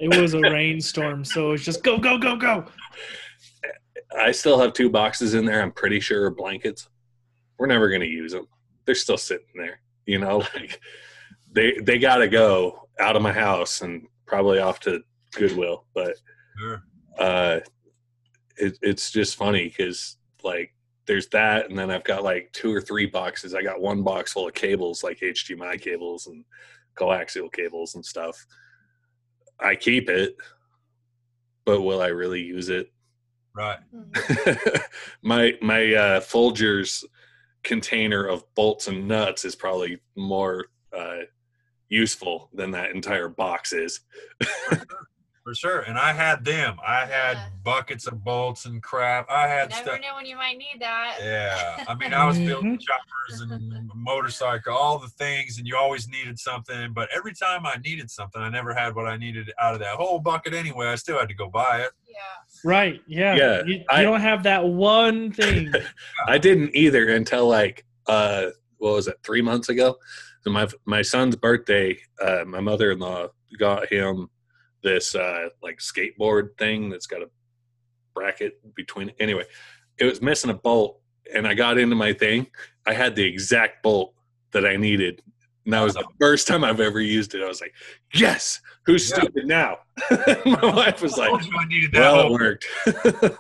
It 0.01 0.21
was 0.21 0.35
a 0.35 0.41
rainstorm, 0.41 1.25
so 1.25 1.49
it 1.49 1.51
was 1.53 1.65
just 1.65 1.85
go 1.85 1.99
go 1.99 2.19
go 2.19 2.37
go. 2.37 2.67
I 4.17 4.33
still 4.33 4.59
have 4.59 4.73
two 4.73 4.91
boxes 4.91 5.35
in 5.35 5.45
there. 5.45 5.63
I'm 5.63 5.73
pretty 5.73 6.01
sure 6.01 6.25
are 6.25 6.31
blankets. 6.31 6.89
We're 7.59 7.67
never 7.67 7.89
going 7.89 8.01
to 8.03 8.07
use 8.07 8.33
them. 8.33 8.47
They're 8.85 8.95
still 8.95 9.19
sitting 9.19 9.47
there. 9.57 9.81
You 10.07 10.19
know, 10.19 10.39
like 10.55 10.81
they 11.53 11.79
they 11.83 11.99
got 11.99 12.17
to 12.19 12.29
go 12.29 12.89
out 13.01 13.17
of 13.17 13.23
my 13.23 13.33
house 13.33 13.83
and 13.83 14.07
probably 14.27 14.59
off 14.59 14.81
to 14.81 15.01
Goodwill. 15.35 15.85
But 15.95 16.17
Sure. 16.59 16.83
uh, 17.19 17.61
it, 18.57 18.79
it's 18.83 19.11
just 19.13 19.37
funny 19.37 19.69
because 19.69 20.17
like 20.43 20.75
there's 21.07 21.29
that, 21.29 21.69
and 21.71 21.79
then 21.79 21.91
I've 21.91 22.05
got 22.05 22.23
like 22.25 22.51
two 22.53 22.73
or 22.75 22.81
three 22.81 23.07
boxes. 23.07 23.55
I 23.55 23.63
got 23.63 23.81
one 23.81 24.03
box 24.03 24.33
full 24.33 24.49
of 24.49 24.55
cables, 24.55 25.03
like 25.05 25.21
HDMI 25.21 25.81
cables 25.81 26.27
and 26.27 26.45
coaxial 26.97 27.53
cables 27.53 27.95
and 27.95 28.05
stuff. 28.05 28.45
I 29.61 29.75
keep 29.75 30.09
it, 30.09 30.37
but 31.65 31.83
will 31.83 32.01
I 32.03 32.09
really 32.09 32.41
use 32.43 32.69
it? 32.69 32.93
Right. 33.55 33.79
Mhm. 33.95 34.83
my 35.23 35.57
my 35.63 35.95
uh, 35.95 36.21
Folgers 36.21 37.05
container 37.63 38.25
of 38.25 38.45
bolts 38.55 38.89
and 38.89 39.07
nuts 39.07 39.45
is 39.45 39.55
probably 39.55 39.99
more 40.17 40.67
uh, 40.97 41.19
useful 41.89 42.51
than 42.53 42.71
that 42.73 42.91
entire 42.91 43.29
box 43.29 43.73
is. 43.73 44.01
For 45.49 45.55
sure. 45.55 45.79
And 45.81 45.97
I 45.99 46.13
had 46.13 46.45
them. 46.45 46.77
I 46.87 47.07
had 47.07 47.39
Yeah. 47.39 47.47
buckets 47.65 48.07
of 48.07 48.23
bolts 48.23 48.67
and 48.67 48.83
crap. 48.83 49.31
I 49.31 49.45
You 49.45 49.49
had 49.49 49.71
never 49.71 49.83
stuff. 49.83 50.01
know 50.03 50.15
when 50.17 50.27
you 50.27 50.37
might 50.37 50.59
need 50.59 50.77
that. 50.81 51.17
Yeah, 51.23 51.85
I 51.89 51.95
mean, 51.95 52.13
I 52.13 52.27
was 52.27 52.39
building 52.39 52.77
Mhm. 52.77 52.83
choppers 52.83 53.41
and 53.41 53.91
motorcycle, 53.95 54.75
all 54.77 54.99
the 54.99 55.09
things, 55.09 55.57
and 55.57 55.67
you 55.67 55.75
always 55.75 56.07
needed 56.07 56.39
something. 56.39 56.93
But 56.93 57.09
every 57.17 57.33
time 57.33 57.65
I 57.65 57.77
needed 57.83 58.11
something, 58.11 58.43
I 58.43 58.51
never 58.51 58.75
had 58.75 58.95
what 58.95 59.07
I 59.07 59.17
needed 59.17 59.51
out 59.59 59.73
of 59.73 59.81
that 59.81 59.95
whole 59.97 60.19
bucket 60.19 60.53
anyway. 60.53 60.89
I 60.89 60.97
still 60.97 61.19
had 61.19 61.29
to 61.31 61.35
go 61.35 61.49
buy 61.49 61.81
it. 61.81 61.93
Yeah. 62.07 62.17
Right? 62.63 63.01
Yeah. 63.07 63.35
Yeah, 63.35 63.63
You, 63.65 63.75
you 63.77 63.85
I- 63.89 64.03
don't 64.03 64.21
have 64.21 64.43
that 64.43 64.67
one 64.67 65.33
thing. 65.33 65.73
I 66.27 66.37
didn't 66.37 66.77
either 66.77 67.09
until 67.15 67.49
like 67.49 67.87
uh, 68.07 68.49
what 68.77 68.93
was 68.97 69.09
it, 69.09 69.17
three 69.23 69.41
months 69.41 69.71
ago? 69.71 69.97
So 70.43 70.51
my 70.51 70.69
my 70.85 71.01
son's 71.01 71.37
birthday, 71.37 71.99
uh, 72.21 72.45
my 72.47 72.61
mother 72.61 72.93
in 72.93 72.99
law 72.99 73.29
got 73.59 73.87
him 73.91 74.29
this 74.83 75.15
uh, 75.15 75.49
like 75.63 75.79
skateboard 75.79 76.57
thing 76.59 76.91
that's 76.91 77.07
got 77.07 77.23
a 77.23 77.31
bracket 78.15 78.75
between. 78.75 79.13
Anyway, 79.19 79.45
it 79.99 80.05
was 80.05 80.23
missing 80.23 80.51
a 80.51 80.55
bolt, 80.55 81.01
and 81.35 81.47
I 81.47 81.55
got 81.55 81.79
into 81.79 81.97
my 81.97 82.13
thing. 82.13 82.47
I 82.87 82.93
had 82.95 83.15
the 83.15 83.25
exact 83.25 83.83
bolt 83.83 84.15
that 84.53 84.65
I 84.65 84.77
needed. 84.77 85.23
And 85.65 85.75
that 85.75 85.83
was 85.83 85.95
the 85.95 86.05
first 86.19 86.49
time 86.49 86.65
I've 86.65 86.81
ever 86.81 87.01
used 87.01 87.35
it. 87.35 87.43
I 87.43 87.47
was 87.47 87.61
like, 87.61 87.75
"Yes, 88.15 88.61
who's 88.87 89.09
Yeah. 89.11 89.17
stupid 89.17 89.47
now?" 89.47 89.79
my 90.47 90.61
wife 90.63 91.03
was 91.03 91.17
like, 91.19 91.29
told 91.29 91.43
I 91.43 91.89
that. 91.93 92.01
"Well, 92.01 92.27
it 92.27 92.33
worked." 92.33 92.67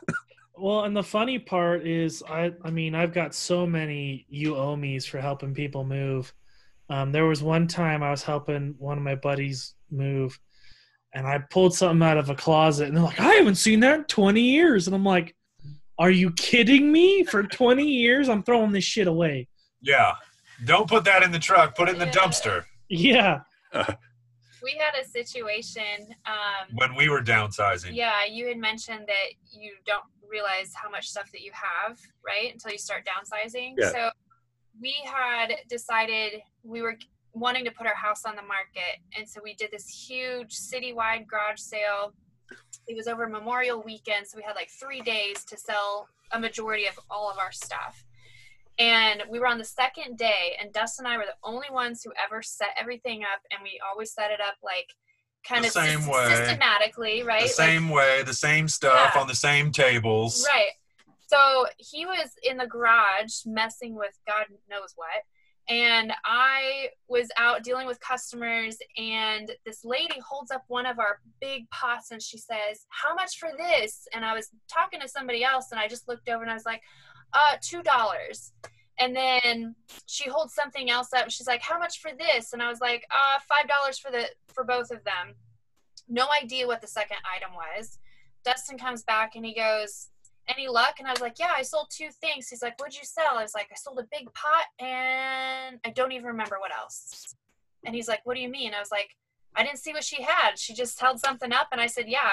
Well, 0.60 0.84
and 0.84 0.96
the 0.96 1.04
funny 1.04 1.38
part 1.38 1.86
is, 1.86 2.22
I 2.28 2.52
I 2.64 2.70
mean, 2.70 2.94
I've 2.94 3.12
got 3.12 3.34
so 3.34 3.64
many 3.66 4.26
you 4.28 4.56
owe 4.56 4.74
me's 4.76 5.06
for 5.06 5.20
helping 5.20 5.54
people 5.54 5.84
move. 5.84 6.34
Um, 6.90 7.12
there 7.12 7.26
was 7.26 7.42
one 7.42 7.68
time 7.68 8.02
I 8.02 8.10
was 8.10 8.24
helping 8.24 8.74
one 8.78 8.98
of 8.98 9.04
my 9.04 9.14
buddies 9.14 9.74
move, 9.90 10.38
and 11.14 11.26
I 11.26 11.38
pulled 11.50 11.74
something 11.74 12.06
out 12.06 12.18
of 12.18 12.30
a 12.30 12.34
closet, 12.34 12.88
and 12.88 12.96
they're 12.96 13.04
like, 13.04 13.20
"I 13.20 13.34
haven't 13.34 13.56
seen 13.56 13.80
that 13.80 13.98
in 14.00 14.04
20 14.04 14.40
years," 14.40 14.86
and 14.86 14.94
I'm 14.94 15.04
like, 15.04 15.34
"Are 15.98 16.10
you 16.10 16.30
kidding 16.32 16.90
me? 16.92 17.24
For 17.24 17.42
20 17.42 17.84
years, 17.84 18.28
I'm 18.28 18.42
throwing 18.42 18.72
this 18.72 18.84
shit 18.84 19.06
away." 19.06 19.48
yeah. 19.80 20.14
Don't 20.64 20.88
put 20.88 21.04
that 21.04 21.22
in 21.22 21.30
the 21.30 21.38
truck. 21.38 21.76
Put 21.76 21.88
it 21.88 21.92
in 21.92 21.98
the 22.00 22.06
dumpster. 22.06 22.64
Yeah, 22.88 23.42
We 24.60 24.76
had 24.76 25.00
a 25.00 25.06
situation. 25.08 26.08
Um, 26.26 26.74
When 26.74 26.96
we 26.96 27.08
were 27.08 27.22
downsizing. 27.22 27.94
yeah, 27.94 28.24
you 28.28 28.48
had 28.48 28.56
mentioned 28.58 29.04
that 29.06 29.28
you 29.52 29.72
don't 29.86 30.02
realize 30.28 30.72
how 30.74 30.90
much 30.90 31.06
stuff 31.08 31.30
that 31.30 31.42
you 31.42 31.52
have, 31.54 31.96
right? 32.26 32.52
Until 32.52 32.72
you 32.72 32.78
start 32.78 33.06
downsizing. 33.06 33.74
Yeah. 33.78 33.90
So 33.92 34.10
we 34.80 34.96
had 35.04 35.54
decided 35.68 36.40
we 36.64 36.82
were 36.82 36.96
wanting 37.40 37.64
to 37.64 37.70
put 37.70 37.86
our 37.86 37.94
house 37.94 38.24
on 38.24 38.36
the 38.36 38.42
market. 38.42 39.00
And 39.16 39.28
so 39.28 39.40
we 39.42 39.54
did 39.54 39.70
this 39.70 39.88
huge 39.88 40.54
citywide 40.56 41.26
garage 41.26 41.58
sale 41.60 42.14
it 42.86 42.96
was 42.96 43.06
over 43.06 43.28
Memorial 43.28 43.82
weekend, 43.82 44.26
so 44.26 44.38
we 44.38 44.42
had 44.42 44.56
like 44.56 44.70
three 44.70 45.02
days 45.02 45.44
to 45.44 45.58
sell 45.58 46.08
a 46.32 46.40
majority 46.40 46.86
of 46.86 46.98
all 47.10 47.30
of 47.30 47.36
our 47.36 47.52
stuff. 47.52 48.02
And 48.78 49.22
we 49.28 49.38
were 49.38 49.46
on 49.46 49.58
the 49.58 49.64
second 49.64 50.16
day, 50.16 50.56
and 50.58 50.72
Dustin 50.72 51.04
and 51.04 51.12
I 51.12 51.18
were 51.18 51.26
the 51.26 51.34
only 51.48 51.66
ones 51.70 52.02
who 52.02 52.12
ever 52.24 52.42
set 52.42 52.68
everything 52.80 53.22
up, 53.24 53.40
and 53.50 53.60
we 53.62 53.78
always 53.86 54.12
set 54.14 54.30
it 54.30 54.40
up 54.40 54.54
like 54.62 54.94
kind 55.46 55.62
The 55.64 55.68
of 55.68 55.72
same 55.74 56.06
way. 56.06 56.34
systematically, 56.34 57.22
right? 57.22 57.40
The 57.40 57.46
Like- 57.62 57.68
same 57.68 57.88
way, 57.90 58.22
the 58.22 58.32
same 58.32 58.68
stuff 58.68 59.12
Yeah. 59.14 59.20
on 59.20 59.26
the 59.28 59.34
same 59.34 59.70
tables. 59.70 60.46
Right. 60.46 60.70
So 61.26 61.66
he 61.76 62.06
was 62.06 62.30
in 62.42 62.56
the 62.56 62.66
garage 62.66 63.44
messing 63.44 63.94
with 63.94 64.18
God 64.26 64.46
knows 64.70 64.92
what. 64.96 65.24
And 65.68 66.12
I 66.24 66.88
was 67.08 67.28
out 67.36 67.62
dealing 67.62 67.86
with 67.86 68.00
customers, 68.00 68.78
and 68.96 69.50
this 69.66 69.84
lady 69.84 70.18
holds 70.26 70.50
up 70.50 70.64
one 70.68 70.86
of 70.86 70.98
our 70.98 71.20
big 71.40 71.68
pots 71.70 72.10
and 72.10 72.22
she 72.22 72.38
says, 72.38 72.86
How 72.88 73.14
much 73.14 73.38
for 73.38 73.50
this? 73.56 74.06
And 74.14 74.24
I 74.24 74.32
was 74.32 74.48
talking 74.72 75.00
to 75.00 75.08
somebody 75.08 75.44
else, 75.44 75.66
and 75.70 75.78
I 75.78 75.86
just 75.86 76.08
looked 76.08 76.28
over 76.28 76.42
and 76.42 76.50
I 76.50 76.54
was 76.54 76.64
like, 76.64 76.82
Uh, 77.34 77.56
$2. 77.58 78.50
And 79.00 79.14
then 79.14 79.76
she 80.06 80.28
holds 80.28 80.54
something 80.54 80.90
else 80.90 81.12
up 81.12 81.24
and 81.24 81.32
she's 81.32 81.46
like, 81.46 81.62
How 81.62 81.78
much 81.78 82.00
for 82.00 82.12
this? 82.18 82.54
And 82.54 82.62
I 82.62 82.68
was 82.68 82.80
like, 82.80 83.04
Uh, 83.10 83.38
$5 83.90 84.00
for 84.00 84.10
the 84.10 84.26
for 84.52 84.64
both 84.64 84.90
of 84.90 85.04
them. 85.04 85.34
No 86.08 86.26
idea 86.42 86.66
what 86.66 86.80
the 86.80 86.86
second 86.86 87.18
item 87.36 87.50
was. 87.54 87.98
Dustin 88.44 88.78
comes 88.78 89.02
back 89.02 89.36
and 89.36 89.44
he 89.44 89.54
goes, 89.54 90.08
any 90.48 90.68
luck? 90.68 90.96
And 90.98 91.06
I 91.06 91.10
was 91.10 91.20
like, 91.20 91.38
yeah, 91.38 91.52
I 91.56 91.62
sold 91.62 91.88
two 91.90 92.10
things. 92.10 92.48
He's 92.48 92.62
like, 92.62 92.78
what'd 92.78 92.96
you 92.96 93.04
sell? 93.04 93.36
I 93.38 93.42
was 93.42 93.54
like, 93.54 93.68
I 93.70 93.76
sold 93.76 93.98
a 93.98 94.06
big 94.10 94.32
pot 94.32 94.64
and 94.78 95.78
I 95.84 95.90
don't 95.90 96.12
even 96.12 96.26
remember 96.26 96.56
what 96.58 96.72
else. 96.76 97.34
And 97.84 97.94
he's 97.94 98.08
like, 98.08 98.20
what 98.24 98.34
do 98.34 98.40
you 98.40 98.48
mean? 98.48 98.72
I 98.74 98.80
was 98.80 98.90
like, 98.90 99.16
I 99.54 99.62
didn't 99.62 99.78
see 99.78 99.92
what 99.92 100.04
she 100.04 100.22
had. 100.22 100.58
She 100.58 100.74
just 100.74 101.00
held 101.00 101.20
something 101.20 101.52
up 101.52 101.68
and 101.72 101.80
I 101.80 101.86
said, 101.86 102.08
yeah, 102.08 102.32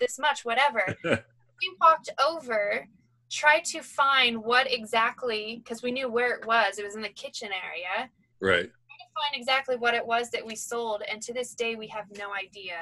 this 0.00 0.18
much, 0.18 0.44
whatever. 0.44 0.96
we 1.04 1.76
walked 1.80 2.10
over, 2.24 2.86
tried 3.30 3.64
to 3.66 3.82
find 3.82 4.42
what 4.42 4.70
exactly, 4.70 5.60
because 5.62 5.82
we 5.82 5.92
knew 5.92 6.08
where 6.08 6.34
it 6.34 6.46
was. 6.46 6.78
It 6.78 6.84
was 6.84 6.96
in 6.96 7.02
the 7.02 7.08
kitchen 7.08 7.50
area. 7.52 8.10
Right. 8.40 8.70
Find 8.70 9.40
exactly 9.40 9.76
what 9.76 9.94
it 9.94 10.04
was 10.04 10.30
that 10.30 10.44
we 10.44 10.56
sold. 10.56 11.02
And 11.10 11.22
to 11.22 11.32
this 11.32 11.54
day, 11.54 11.76
we 11.76 11.86
have 11.88 12.06
no 12.18 12.34
idea 12.34 12.74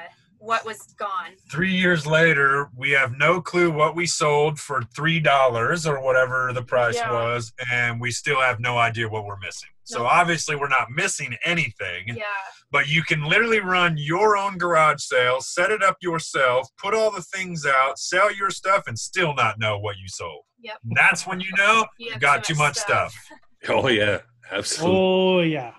what 0.43 0.65
was 0.65 0.93
gone. 0.97 1.31
Three 1.49 1.73
years 1.73 2.05
later, 2.05 2.69
we 2.75 2.91
have 2.91 3.17
no 3.17 3.41
clue 3.41 3.71
what 3.71 3.95
we 3.95 4.05
sold 4.05 4.59
for 4.59 4.81
three 4.95 5.19
dollars 5.19 5.87
or 5.87 6.01
whatever 6.01 6.51
the 6.53 6.63
price 6.63 6.95
Yeah. 6.95 7.11
was, 7.11 7.53
and 7.71 7.99
we 8.01 8.11
still 8.11 8.41
have 8.41 8.59
no 8.59 8.77
idea 8.77 9.07
what 9.07 9.25
we're 9.25 9.39
missing. 9.39 9.69
So 9.85 10.05
obviously, 10.05 10.55
we're 10.55 10.67
not 10.69 10.91
missing 10.91 11.35
anything. 11.45 12.07
Yeah. 12.07 12.23
But 12.71 12.87
you 12.87 13.03
can 13.03 13.23
literally 13.23 13.59
run 13.59 13.95
your 13.97 14.35
own 14.35 14.57
garage 14.57 15.01
sale, 15.01 15.39
set 15.41 15.71
it 15.71 15.83
up 15.83 15.97
yourself, 16.01 16.67
put 16.77 16.93
all 16.93 17.11
the 17.11 17.21
things 17.21 17.65
out, 17.65 17.99
sell 17.99 18.33
your 18.33 18.49
stuff, 18.49 18.83
and 18.87 18.97
still 18.97 19.33
not 19.35 19.59
know 19.59 19.77
what 19.77 19.97
you 19.97 20.07
sold. 20.07 20.43
Yep. 20.61 20.77
That's 20.95 21.25
when 21.27 21.39
you 21.39 21.51
know 21.57 21.85
You 21.97 22.07
you 22.07 22.11
have 22.13 22.21
got 22.21 22.43
too 22.43 22.55
much 22.55 22.75
stuff. 22.77 23.15
Oh 23.69 23.87
yeah, 23.87 24.17
absolutely. 24.51 24.97
Oh 24.99 25.39
yeah. 25.39 25.71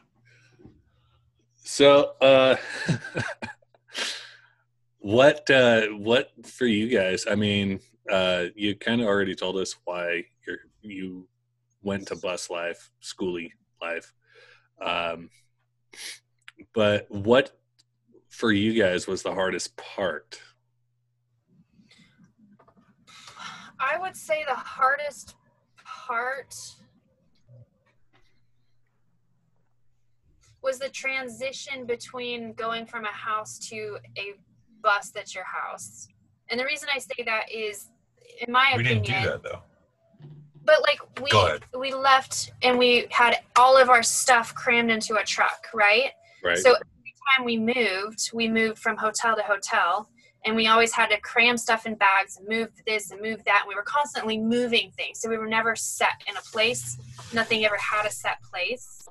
So, 1.64 2.14
uh, 2.22 2.56
what 5.04 5.50
uh, 5.50 5.88
what 5.88 6.30
for 6.46 6.64
you 6.64 6.88
guys? 6.88 7.26
I 7.30 7.34
mean, 7.34 7.78
uh, 8.10 8.46
you 8.56 8.74
kind 8.74 9.02
of 9.02 9.06
already 9.06 9.34
told 9.34 9.58
us 9.58 9.76
why 9.84 10.24
you 10.46 10.56
you 10.80 11.28
went 11.82 12.08
to 12.08 12.16
bus 12.16 12.48
life, 12.48 12.90
skoolie 13.02 13.50
life, 13.82 14.14
um, 14.80 15.28
but 16.72 17.06
what 17.10 17.60
for 18.30 18.50
you 18.50 18.72
guys 18.72 19.06
was 19.06 19.22
the 19.22 19.34
hardest 19.34 19.76
part? 19.76 20.40
I 23.78 23.98
would 23.98 24.16
say 24.16 24.42
the 24.48 24.54
hardest 24.54 25.34
part 25.84 26.54
was 30.62 30.78
the 30.78 30.88
transition 30.88 31.84
between 31.84 32.54
going 32.54 32.86
from 32.86 33.04
a 33.04 33.12
house 33.12 33.58
to 33.68 33.98
a 34.16 34.32
bus 34.84 35.10
that's 35.10 35.34
your 35.34 35.44
house. 35.44 36.06
And 36.48 36.60
the 36.60 36.64
reason 36.64 36.88
I 36.94 36.98
say 36.98 37.24
that 37.24 37.50
is, 37.50 37.88
in 38.46 38.52
my 38.52 38.74
We 38.76 38.82
opinion, 38.84 39.02
didn't 39.02 39.22
do 39.22 39.28
that 39.30 39.42
though. 39.42 39.62
but 40.64 40.82
like 40.82 41.00
we 41.22 41.30
we 41.78 41.92
left 41.94 42.52
and 42.62 42.78
we 42.78 43.06
had 43.10 43.38
all 43.56 43.76
of 43.76 43.88
our 43.90 44.02
stuff 44.02 44.54
crammed 44.54 44.90
into 44.90 45.16
a 45.16 45.24
truck, 45.24 45.66
right? 45.74 46.10
Right. 46.44 46.58
So 46.58 46.70
every 46.70 47.14
time 47.36 47.44
we 47.44 47.56
moved, 47.58 48.30
we 48.32 48.48
moved 48.48 48.78
from 48.78 48.96
hotel 48.96 49.34
to 49.36 49.42
hotel, 49.42 50.08
and 50.44 50.54
we 50.54 50.66
always 50.66 50.92
had 50.92 51.08
to 51.08 51.18
cram 51.20 51.56
stuff 51.56 51.86
in 51.86 51.94
bags 51.94 52.36
and 52.36 52.46
move 52.48 52.68
this 52.86 53.10
and 53.10 53.20
move 53.22 53.42
that. 53.44 53.60
And 53.62 53.68
we 53.68 53.74
were 53.74 53.82
constantly 53.98 54.36
moving 54.38 54.90
things, 54.96 55.20
so 55.20 55.28
we 55.30 55.38
were 55.38 55.48
never 55.48 55.74
set 55.74 56.12
in 56.28 56.36
a 56.36 56.42
place. 56.52 56.98
Nothing 57.32 57.64
ever 57.64 57.78
had 57.78 58.04
a 58.06 58.10
set 58.10 58.42
place. 58.42 59.08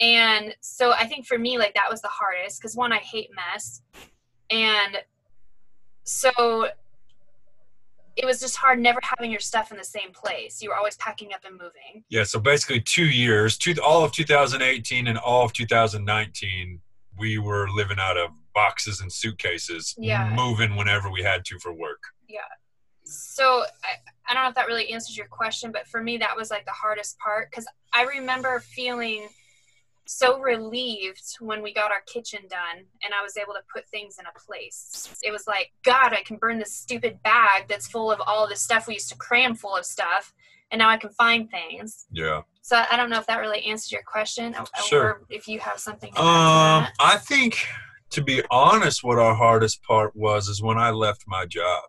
And 0.00 0.54
so 0.60 0.92
I 0.92 1.06
think 1.06 1.26
for 1.26 1.38
me, 1.38 1.56
like 1.58 1.74
that 1.74 1.90
was 1.90 2.00
the 2.02 2.08
hardest 2.08 2.60
because 2.60 2.76
one, 2.76 2.92
I 2.92 2.98
hate 2.98 3.30
mess, 3.34 3.80
and 4.50 4.98
so 6.04 6.68
it 8.16 8.24
was 8.24 8.38
just 8.40 8.56
hard 8.56 8.78
never 8.78 9.00
having 9.02 9.30
your 9.30 9.40
stuff 9.40 9.72
in 9.72 9.76
the 9.76 9.84
same 9.84 10.12
place. 10.12 10.62
You 10.62 10.68
were 10.70 10.76
always 10.76 10.96
packing 10.96 11.32
up 11.32 11.40
and 11.44 11.54
moving. 11.54 12.04
Yeah, 12.10 12.22
so 12.24 12.38
basically 12.38 12.80
two 12.80 13.06
years, 13.06 13.58
two, 13.58 13.74
all 13.84 14.04
of 14.04 14.12
2018 14.12 15.08
and 15.08 15.18
all 15.18 15.44
of 15.44 15.52
2019, 15.52 16.80
we 17.18 17.38
were 17.38 17.68
living 17.70 17.98
out 17.98 18.16
of 18.16 18.30
boxes 18.54 19.00
and 19.00 19.10
suitcases, 19.12 19.94
Yeah. 19.98 20.32
moving 20.34 20.76
whenever 20.76 21.10
we 21.10 21.22
had 21.22 21.44
to 21.46 21.58
for 21.58 21.72
work. 21.72 22.02
Yeah. 22.28 22.40
So 23.04 23.64
I, 23.82 23.96
I 24.28 24.34
don't 24.34 24.44
know 24.44 24.48
if 24.48 24.54
that 24.54 24.66
really 24.66 24.90
answers 24.90 25.16
your 25.16 25.26
question 25.26 25.70
but 25.72 25.86
for 25.86 26.02
me 26.02 26.16
that 26.18 26.36
was 26.36 26.50
like 26.50 26.64
the 26.64 26.70
hardest 26.72 27.18
part 27.18 27.50
because 27.50 27.66
i 27.92 28.04
remember 28.04 28.60
feeling 28.60 29.28
so 30.06 30.38
relieved 30.40 31.22
when 31.40 31.62
we 31.62 31.72
got 31.72 31.90
our 31.90 32.02
kitchen 32.06 32.40
done 32.50 32.84
and 33.02 33.12
i 33.18 33.22
was 33.22 33.36
able 33.36 33.54
to 33.54 33.60
put 33.72 33.88
things 33.88 34.18
in 34.18 34.26
a 34.26 34.38
place 34.46 35.16
it 35.22 35.30
was 35.32 35.46
like 35.46 35.72
god 35.82 36.12
i 36.12 36.22
can 36.22 36.36
burn 36.36 36.58
this 36.58 36.74
stupid 36.74 37.22
bag 37.22 37.66
that's 37.68 37.86
full 37.88 38.10
of 38.12 38.20
all 38.26 38.46
the 38.48 38.56
stuff 38.56 38.86
we 38.86 38.94
used 38.94 39.08
to 39.08 39.16
cram 39.16 39.54
full 39.54 39.74
of 39.76 39.84
stuff 39.84 40.34
and 40.70 40.78
now 40.78 40.88
i 40.88 40.96
can 40.96 41.10
find 41.10 41.50
things 41.50 42.06
Yeah. 42.12 42.42
so 42.62 42.82
i 42.90 42.96
don't 42.96 43.08
know 43.10 43.18
if 43.18 43.26
that 43.26 43.38
really 43.40 43.62
answers 43.64 43.92
your 43.92 44.02
question 44.06 44.54
or, 44.54 44.64
Sure. 44.84 45.04
or 45.04 45.22
if 45.30 45.48
you 45.48 45.58
have 45.60 45.78
something 45.78 46.12
to 46.12 46.18
add 46.18 46.22
to 46.22 46.28
Um. 46.28 46.86
I 47.00 47.16
think, 47.16 47.66
to 48.10 48.22
be 48.22 48.42
honest, 48.50 49.02
what 49.04 49.18
our 49.18 49.34
hardest 49.34 49.82
part 49.82 50.14
was 50.14 50.48
is 50.48 50.62
when 50.62 50.78
I 50.78 50.90
left 50.90 51.24
my 51.26 51.46
job. 51.46 51.82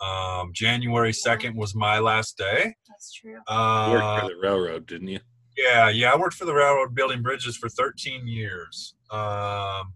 Um, 0.00 0.50
January 0.52 1.12
2nd 1.12 1.54
was 1.54 1.74
my 1.74 1.98
last 1.98 2.36
day. 2.36 2.74
that's 2.88 3.12
true 3.12 3.32
you 3.32 3.36
worked 3.38 3.48
Uh, 3.48 4.20
for 4.20 4.28
the 4.28 4.36
railroad, 4.36 4.86
didn't 4.86 5.08
you? 5.08 5.20
Yeah, 5.56 5.88
yeah. 5.88 6.12
I 6.12 6.16
worked 6.16 6.34
for 6.34 6.44
the 6.44 6.54
railroad 6.54 6.94
building 6.94 7.22
bridges 7.22 7.56
for 7.56 7.68
13 7.68 8.26
years. 8.26 8.94
Um, 9.10 9.92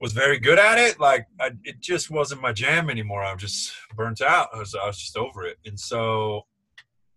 was 0.00 0.12
very 0.12 0.38
good 0.38 0.58
at 0.58 0.78
it. 0.78 0.98
Like 0.98 1.26
I, 1.40 1.50
it 1.62 1.80
just 1.80 2.10
wasn't 2.10 2.42
my 2.42 2.52
jam 2.52 2.90
anymore. 2.90 3.22
I 3.22 3.32
was 3.32 3.40
just 3.40 3.72
burnt 3.94 4.20
out. 4.20 4.48
I 4.52 4.58
was, 4.58 4.74
I 4.74 4.86
was 4.86 4.98
just 4.98 5.16
over 5.16 5.44
it. 5.44 5.58
And 5.64 5.78
so 5.78 6.42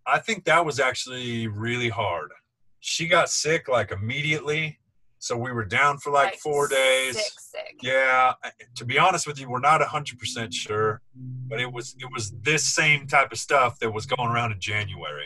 I 0.05 0.19
think 0.19 0.45
that 0.45 0.63
was 0.63 0.79
actually 0.79 1.47
really 1.47 1.89
hard. 1.89 2.31
She 2.79 3.07
got 3.07 3.29
sick 3.29 3.67
like 3.67 3.91
immediately. 3.91 4.79
So 5.17 5.35
we 5.35 5.51
were 5.51 5.65
down 5.65 5.97
for 5.97 6.11
like, 6.11 6.35
four 6.35 6.67
days. 6.67 7.15
sick 7.15 7.39
sick 7.39 7.79
Yeah, 7.81 8.33
to 8.75 8.85
be 8.85 8.99
honest 8.99 9.25
with 9.25 9.39
you, 9.39 9.49
we're 9.49 9.59
not 9.59 9.81
hundred 9.81 10.19
percent 10.19 10.53
sure, 10.53 11.01
but 11.47 11.59
it 11.59 11.73
was 11.73 11.95
it 11.97 12.07
was 12.13 12.31
this 12.43 12.63
same 12.63 13.07
type 13.07 13.31
of 13.31 13.39
stuff 13.39 13.79
that 13.79 13.91
was 13.91 14.05
going 14.05 14.29
around 14.29 14.51
in 14.51 14.59
January, 14.59 15.25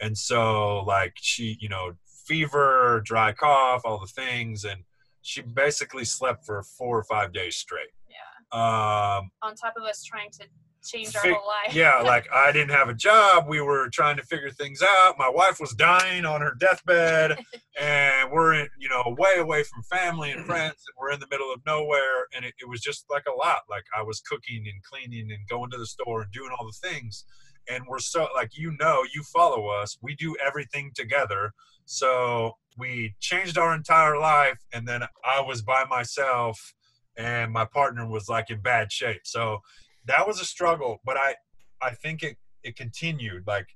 and 0.00 0.16
so 0.16 0.80
like 0.84 1.14
she, 1.16 1.56
you 1.60 1.68
know, 1.68 1.92
fever, 2.26 3.02
dry 3.04 3.32
cough, 3.32 3.82
all 3.84 3.98
the 3.98 4.06
things, 4.06 4.64
and 4.64 4.82
she 5.22 5.42
basically 5.42 6.04
slept 6.04 6.44
for 6.44 6.62
four 6.62 6.98
or 6.98 7.04
five 7.04 7.32
days 7.32 7.56
straight. 7.56 7.88
yeah 8.08 9.16
Um, 9.18 9.30
on 9.42 9.54
top 9.54 9.74
of 9.76 9.84
us 9.84 10.02
trying 10.04 10.30
to 10.32 10.46
change 10.84 11.14
our 11.16 11.22
whole 11.22 11.46
life 11.46 11.74
yeah, 11.74 12.00
like 12.04 12.26
I 12.32 12.52
didn't 12.52 12.70
have 12.70 12.88
a 12.88 12.94
job. 12.94 13.46
We 13.48 13.60
were 13.60 13.88
trying 13.90 14.16
to 14.16 14.22
figure 14.22 14.50
things 14.50 14.82
out. 14.82 15.16
My 15.18 15.28
wife 15.28 15.60
was 15.60 15.72
dying 15.72 16.24
on 16.24 16.40
her 16.40 16.54
deathbed, 16.58 17.38
and 17.80 18.30
we're 18.30 18.54
in, 18.54 18.68
you 18.78 18.88
know, 18.88 19.02
way 19.18 19.38
away 19.38 19.64
from 19.64 19.82
family 19.84 20.30
and 20.30 20.46
friends. 20.46 20.76
And 20.86 20.94
we're 20.98 21.12
in 21.12 21.20
the 21.20 21.28
middle 21.30 21.52
of 21.52 21.60
nowhere, 21.66 22.26
and 22.34 22.44
it, 22.44 22.54
it 22.60 22.68
was 22.68 22.80
just 22.80 23.04
like 23.10 23.24
a 23.26 23.36
lot. 23.36 23.62
Like 23.68 23.84
I 23.96 24.02
was 24.02 24.20
cooking 24.20 24.64
and 24.66 24.82
cleaning 24.82 25.30
and 25.30 25.48
going 25.48 25.70
to 25.70 25.78
the 25.78 25.86
store 25.86 26.22
and 26.22 26.32
doing 26.32 26.50
all 26.58 26.66
the 26.66 26.88
things. 26.88 27.24
And 27.70 27.84
we're 27.86 27.98
so 27.98 28.28
like 28.34 28.56
you 28.56 28.76
know, 28.78 29.02
you 29.14 29.22
follow 29.22 29.68
us. 29.68 29.98
We 30.02 30.14
do 30.14 30.36
everything 30.44 30.92
together. 30.94 31.52
So 31.84 32.52
we 32.76 33.14
changed 33.20 33.58
our 33.58 33.74
entire 33.74 34.18
life, 34.18 34.58
and 34.72 34.86
then 34.86 35.02
I 35.24 35.40
was 35.40 35.62
by 35.62 35.84
myself, 35.84 36.74
and 37.16 37.52
my 37.52 37.64
partner 37.64 38.06
was 38.06 38.28
like 38.28 38.50
in 38.50 38.60
bad 38.60 38.92
shape. 38.92 39.22
So 39.24 39.58
that 40.06 40.26
was 40.26 40.40
a 40.40 40.44
struggle, 40.44 41.00
but 41.04 41.16
I 41.16 41.34
I 41.82 41.90
think 41.90 42.22
it 42.22 42.36
it 42.62 42.76
continued. 42.76 43.44
Like 43.46 43.68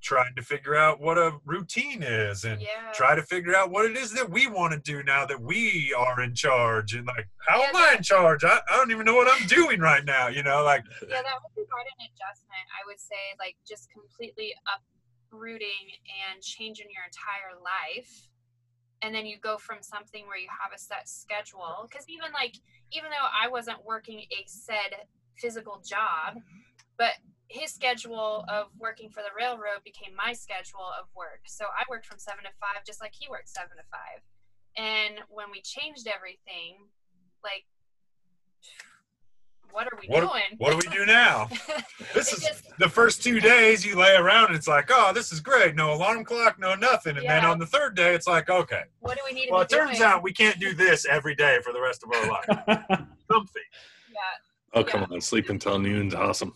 trying 0.00 0.34
to 0.36 0.42
figure 0.42 0.74
out 0.76 1.00
what 1.00 1.18
a 1.18 1.38
routine 1.44 2.02
is 2.02 2.44
and 2.44 2.60
Yeah. 2.60 2.68
try 2.92 3.14
to 3.14 3.22
figure 3.22 3.54
out 3.54 3.70
what 3.70 3.84
it 3.90 3.96
is 3.96 4.12
that 4.12 4.30
we 4.30 4.46
want 4.46 4.72
to 4.72 4.78
do 4.78 5.02
now 5.02 5.24
that 5.26 5.40
we 5.40 5.94
are 5.96 6.20
in 6.22 6.34
charge 6.34 6.94
and 6.94 7.06
like 7.06 7.28
how 7.46 7.60
Yeah, 7.60 7.68
am 7.68 7.76
i 7.76 7.94
in 7.96 8.02
charge 8.02 8.44
I, 8.44 8.60
I 8.70 8.76
don't 8.76 8.90
even 8.90 9.04
know 9.06 9.14
what 9.14 9.28
i'm 9.28 9.46
doing 9.46 9.80
right 9.80 10.04
now 10.04 10.28
you 10.28 10.42
know 10.42 10.62
like 10.62 10.84
yeah, 11.08 11.22
that 11.22 11.36
would 11.42 11.54
be 11.56 11.66
quite 11.70 11.86
an 11.98 12.06
adjustment. 12.06 12.66
I 12.76 12.86
would 12.86 13.00
say, 13.00 13.34
like, 13.38 13.56
just 13.66 13.88
completely 13.90 14.54
uprooting 14.68 15.96
and 16.28 16.42
changing 16.42 16.86
your 16.90 17.04
entire 17.04 17.56
life. 17.58 18.28
And 19.02 19.14
then 19.14 19.24
you 19.24 19.38
go 19.40 19.56
from 19.56 19.78
something 19.80 20.26
where 20.26 20.36
you 20.36 20.48
have 20.50 20.72
a 20.74 20.78
set 20.78 21.08
schedule. 21.08 21.88
Because 21.88 22.04
even 22.08 22.32
like, 22.32 22.56
even 22.92 23.10
though 23.10 23.28
I 23.32 23.48
wasn't 23.48 23.82
working 23.84 24.20
a 24.30 24.44
said 24.46 25.08
physical 25.38 25.82
job, 25.86 26.36
but 26.98 27.16
his 27.52 27.72
schedule 27.72 28.44
of 28.48 28.68
working 28.78 29.10
for 29.10 29.22
the 29.22 29.34
railroad 29.36 29.82
became 29.84 30.14
my 30.14 30.32
schedule 30.32 30.86
of 30.98 31.06
work. 31.16 31.40
So 31.46 31.64
I 31.66 31.82
worked 31.90 32.06
from 32.06 32.18
seven 32.20 32.44
to 32.44 32.50
five, 32.60 32.84
just 32.86 33.00
like 33.00 33.12
he 33.18 33.28
worked 33.28 33.48
seven 33.48 33.76
to 33.76 33.82
five. 33.90 34.22
And 34.76 35.20
when 35.28 35.50
we 35.50 35.60
changed 35.60 36.06
everything, 36.06 36.76
like, 37.42 37.64
what 39.72 39.86
are 39.86 39.98
we 40.00 40.06
What- 40.08 40.20
doing? 40.20 40.42
what 40.58 40.70
do 40.72 40.76
we 40.76 40.96
do 40.96 41.06
now 41.06 41.48
this 42.14 42.32
is 42.32 42.42
just- 42.44 42.76
the 42.78 42.88
first 42.88 43.22
two 43.22 43.38
days 43.38 43.84
you 43.86 43.94
lay 43.96 44.16
around 44.16 44.46
and 44.48 44.56
it's 44.56 44.66
like 44.66 44.90
oh 44.92 45.12
this 45.12 45.30
is 45.30 45.38
great 45.38 45.76
no 45.76 45.92
alarm 45.92 46.24
clock 46.24 46.58
no 46.58 46.74
nothing 46.74 47.16
and 47.16 47.24
then 47.28 47.44
on 47.44 47.56
the 47.58 47.66
third 47.66 47.94
day 47.94 48.12
it's 48.12 48.26
like 48.26 48.50
okay 48.50 48.82
what 48.98 49.16
do 49.16 49.22
we 49.24 49.32
need 49.32 49.46
to 49.46 49.52
well 49.52 49.60
be 49.60 49.64
it 49.72 49.78
turns 49.78 49.98
doing? 49.98 50.10
out 50.10 50.24
we 50.24 50.32
can't 50.32 50.58
do 50.58 50.74
this 50.74 51.06
every 51.06 51.36
day 51.36 51.58
for 51.62 51.72
the 51.72 51.80
rest 51.80 52.02
of 52.02 52.10
our 52.12 52.26
life 52.28 52.44
something 53.30 53.62
yeah, 54.12 54.18
Oh 54.72 54.84
come 54.84 55.06
on, 55.10 55.20
sleep 55.20 55.48
until 55.48 55.78
noon's 55.78 56.14
awesome. 56.14 56.54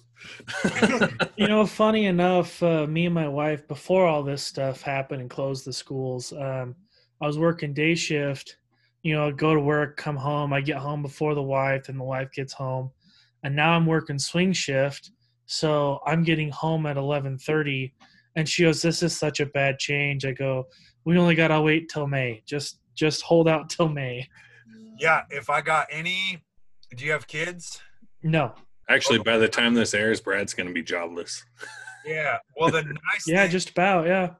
you 1.37 1.49
know, 1.49 1.67
funny 1.67 2.07
enough, 2.07 2.63
uh, 2.63 2.87
me 2.87 3.07
and 3.07 3.15
my 3.15 3.29
wife, 3.29 3.67
before 3.67 4.07
all 4.07 4.23
this 4.23 4.43
stuff 4.43 4.83
happened 4.83 5.21
and 5.21 5.31
closed 5.31 5.65
the 5.65 5.73
schools, 5.73 6.33
um, 6.33 6.77
I 7.21 7.27
was 7.27 7.39
working 7.39 7.75
day 7.75 7.95
shift. 7.95 8.59
You 9.03 9.15
know, 9.15 9.27
I'd 9.27 9.37
go 9.37 9.53
to 9.53 9.61
work, 9.61 9.97
come 9.97 10.17
home. 10.17 10.53
I 10.53 10.61
get 10.61 10.79
home 10.79 11.03
before 11.03 11.35
the 11.35 11.43
wife, 11.43 11.89
and 11.89 11.99
the 11.99 12.05
wife 12.05 12.31
gets 12.33 12.53
home. 12.53 12.91
And 13.43 13.55
now 13.55 13.73
I'm 13.73 13.85
working 13.85 14.19
swing 14.19 14.53
shift, 14.53 15.11
so 15.47 16.01
I'm 16.07 16.23
getting 16.23 16.51
home 16.51 16.87
at 16.87 16.97
11:30. 16.97 17.93
And 18.37 18.49
she 18.49 18.63
goes, 18.63 18.81
"This 18.81 19.03
is 19.03 19.17
such 19.17 19.41
a 19.41 19.47
bad 19.47 19.79
change." 19.79 20.25
I 20.25 20.33
go, 20.33 20.69
"We 21.05 21.19
only 21.19 21.35
gotta 21.35 21.61
wait 21.61 21.89
till 21.89 22.07
May. 22.07 22.43
Just, 22.47 22.81
just 22.95 23.23
hold 23.23 23.49
out 23.49 23.69
till 23.69 23.89
May." 23.89 24.29
yeah 24.99 25.23
if 25.31 25.51
i 25.51 25.61
got 25.61 25.87
any 25.91 26.43
do 26.97 27.05
you 27.05 27.11
have 27.11 27.27
kids 27.27 27.81
No, 28.25 28.55
Actually, 28.91 29.21
by 29.21 29.39
the 29.39 29.49
time 29.49 29.73
this 29.73 29.95
airs, 29.95 30.21
Brad's 30.21 30.53
going 30.53 30.67
to 30.67 30.73
be 30.73 30.83
jobless. 30.83 31.45
yeah 32.05 32.37
well 32.59 32.71
the 32.71 32.83
nice 32.83 33.27
yeah, 33.27 33.43
thing, 33.43 33.51
just 33.51 33.71
about, 33.71 34.07
yeah. 34.07 34.35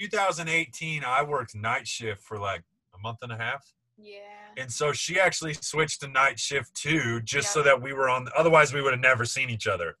2018 0.00 1.04
i 1.04 1.22
worked 1.22 1.54
night 1.54 1.86
shift 1.86 2.20
for 2.20 2.40
like 2.40 2.64
a 2.92 2.98
month 2.98 3.18
and 3.22 3.30
a 3.30 3.36
half 3.36 3.64
yeah. 3.96 4.18
and 4.56 4.68
so 4.68 4.92
she 4.92 5.20
actually 5.20 5.54
switched 5.54 6.00
to 6.00 6.08
night 6.08 6.40
shift 6.40 6.74
too 6.74 7.20
just 7.22 7.52
so 7.52 7.62
that 7.62 7.80
we 7.80 7.92
were 7.92 8.08
on 8.08 8.26
otherwise 8.36 8.74
we 8.74 8.82
would 8.82 8.92
have 8.92 9.00
never 9.00 9.24
seen 9.24 9.48
each 9.48 9.68
other 9.68 9.96